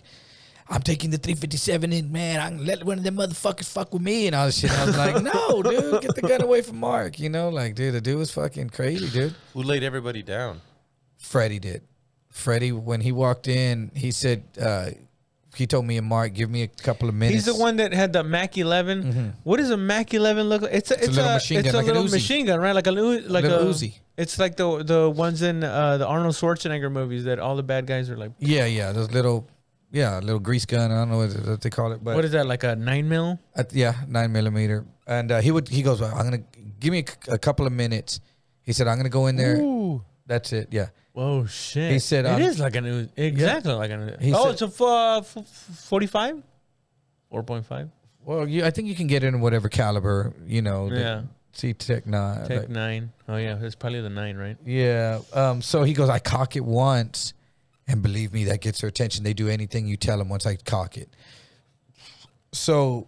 "I'm 0.70 0.82
taking 0.82 1.12
the 1.12 1.18
357 1.18 1.94
in, 1.94 2.12
man. 2.12 2.40
I'm 2.40 2.58
gonna 2.58 2.68
let 2.68 2.84
one 2.84 2.98
of 2.98 3.04
them 3.04 3.18
motherfuckers 3.18 3.72
fuck 3.72 3.94
with 3.94 4.02
me 4.02 4.28
and 4.28 4.36
all 4.36 4.48
this 4.48 4.60
shit." 4.60 4.72
And 4.72 4.82
I 4.82 4.86
was 4.86 4.98
like, 4.98 5.24
"No, 5.34 5.64
dude, 5.64 6.02
get 6.02 6.16
the 6.16 6.22
gun 6.22 6.42
away 6.42 6.62
from 6.62 6.80
Mark." 6.80 7.20
You 7.20 7.30
know, 7.30 7.50
like, 7.50 7.76
dude, 7.76 7.94
the 7.94 8.02
dude 8.02 8.18
was 8.18 8.32
fucking 8.32 8.70
crazy, 8.70 9.10
dude. 9.10 9.36
Who 9.54 9.64
laid 9.64 9.84
everybody 9.84 10.24
down? 10.24 10.62
Freddie 11.18 11.60
did. 11.60 11.82
Freddie, 12.32 12.72
when 12.72 13.02
he 13.02 13.12
walked 13.12 13.48
in, 13.48 13.90
he 13.96 14.12
said, 14.12 14.44
uh, 14.62 14.92
he 15.58 15.68
told 15.68 15.86
me 15.86 15.98
and 15.98 16.08
Mark, 16.08 16.34
give 16.34 16.50
me 16.50 16.64
a 16.64 16.68
couple 16.68 17.10
of 17.10 17.16
minutes. 17.16 17.46
He's 17.46 17.54
the 17.54 17.60
one 17.62 17.78
that 17.78 17.94
had 17.94 18.14
the 18.14 18.24
Mac 18.24 18.58
11. 18.58 19.34
What 19.44 19.58
does 19.58 19.70
a 19.70 19.78
Mac 19.78 20.14
11 20.14 20.48
look 20.50 20.62
like? 20.62 20.74
It's 20.74 20.92
a, 20.92 20.96
it's, 20.96 21.08
little 21.16 21.32
a, 21.32 21.34
machine 21.36 21.60
it's 21.60 21.68
gun, 21.68 21.76
a 21.76 21.78
like 21.78 21.88
little 21.88 22.04
machine 22.10 22.46
gun, 22.46 22.60
right? 22.60 22.74
Like 22.74 22.88
a 22.88 22.92
like 22.92 23.44
Little 23.44 23.70
a 23.70 23.74
Uzi. 23.74 23.94
It's 24.18 24.40
like 24.40 24.56
the 24.56 24.84
the 24.84 25.10
ones 25.10 25.42
in 25.42 25.64
uh, 25.64 25.98
the 25.98 26.08
Arnold 26.08 26.36
Schwarzenegger 26.36 26.92
movies 26.92 27.26
that 27.26 27.40
all 27.40 27.56
the 27.56 27.64
bad 27.64 27.86
guys 27.86 28.10
are 28.10 28.18
like. 28.18 28.32
Yeah, 28.40 28.66
yeah, 28.66 28.92
those 28.92 29.12
little, 29.12 29.48
yeah, 29.92 30.20
little 30.20 30.40
grease 30.40 30.66
gun. 30.66 30.92
I 30.92 30.96
don't 30.96 31.10
know 31.10 31.18
what, 31.18 31.34
what 31.48 31.62
they 31.62 31.70
call 31.70 31.92
it, 31.92 32.04
but 32.04 32.16
what 32.16 32.26
is 32.26 32.32
that? 32.32 32.46
Like 32.48 32.64
a 32.64 32.76
nine 32.76 33.08
mil? 33.08 33.40
Yeah, 33.72 33.94
nine 34.08 34.32
millimeter. 34.32 34.86
And 35.06 35.32
uh, 35.32 35.42
he 35.42 35.52
would 35.52 35.68
he 35.70 35.82
goes, 35.84 36.02
well, 36.02 36.14
I'm 36.16 36.24
gonna 36.24 36.44
give 36.80 36.92
me 36.92 37.00
a, 37.00 37.10
c- 37.10 37.32
a 37.32 37.38
couple 37.38 37.66
of 37.68 37.74
minutes. 37.74 38.20
He 38.64 38.74
said, 38.74 38.88
I'm 38.88 38.98
gonna 38.98 39.10
go 39.10 39.28
in 39.28 39.36
there. 39.36 39.58
Ooh. 39.58 40.04
That's 40.26 40.52
it. 40.52 40.70
Yeah. 40.72 40.90
Whoa, 41.18 41.48
shit! 41.48 41.94
He 41.94 41.98
said, 41.98 42.26
it 42.26 42.30
um, 42.30 42.42
is 42.44 42.60
like 42.60 42.76
an 42.76 42.84
Uzi. 42.86 43.10
exactly 43.18 43.74
like 43.74 43.90
an. 43.90 44.18
He 44.22 44.36
oh, 44.36 44.44
said- 44.44 44.52
it's 44.52 44.62
a 44.62 44.66
f- 44.66 44.82
uh, 44.82 45.18
f- 45.18 45.38
f- 45.38 45.46
45, 45.90 46.44
four 47.32 47.42
point 47.42 47.66
five. 47.66 47.90
Well, 48.24 48.48
you, 48.48 48.64
I 48.64 48.70
think 48.70 48.88
you 48.88 48.94
can 48.94 49.08
get 49.08 49.24
in 49.24 49.42
whatever 49.42 49.68
caliber, 49.68 50.36
you 50.46 50.62
know. 50.62 50.92
the 50.92 51.00
Yeah, 51.00 51.22
C 51.54 51.74
Tech 51.74 52.06
nine. 52.06 52.46
Tech 52.46 52.60
like- 52.60 52.70
nine. 52.70 53.12
Oh 53.28 53.36
yeah, 53.36 53.58
it's 53.60 53.74
probably 53.74 54.02
the 54.02 54.12
nine, 54.12 54.38
right? 54.38 54.58
yeah. 54.64 55.22
Um. 55.34 55.64
So 55.64 55.82
he 55.82 55.94
goes, 55.94 56.08
I 56.08 56.20
cock 56.20 56.56
it 56.56 56.64
once, 56.64 57.34
and 57.88 58.04
believe 58.04 58.32
me, 58.32 58.44
that 58.44 58.62
gets 58.62 58.82
her 58.82 58.88
attention. 58.88 59.24
They 59.24 59.34
do 59.34 59.50
anything 59.50 59.88
you 59.88 59.98
tell 59.98 60.20
them 60.20 60.30
once 60.30 60.46
I 60.46 60.56
cock 60.58 60.98
it. 60.98 61.10
So 62.52 63.08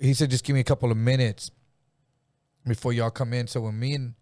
he 0.00 0.14
said, 0.14 0.30
just 0.30 0.44
give 0.44 0.54
me 0.54 0.60
a 0.60 0.64
couple 0.64 0.90
of 0.90 0.96
minutes 0.96 1.50
before 2.66 2.94
y'all 2.94 3.10
come 3.10 3.34
in. 3.34 3.48
So 3.48 3.60
when 3.60 3.78
me 3.78 3.92
and 3.92 4.14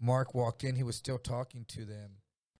Mark 0.00 0.34
walked 0.34 0.64
in, 0.64 0.76
he 0.76 0.82
was 0.82 0.96
still 0.96 1.18
talking 1.18 1.66
to 1.68 1.84
them. 1.84 2.12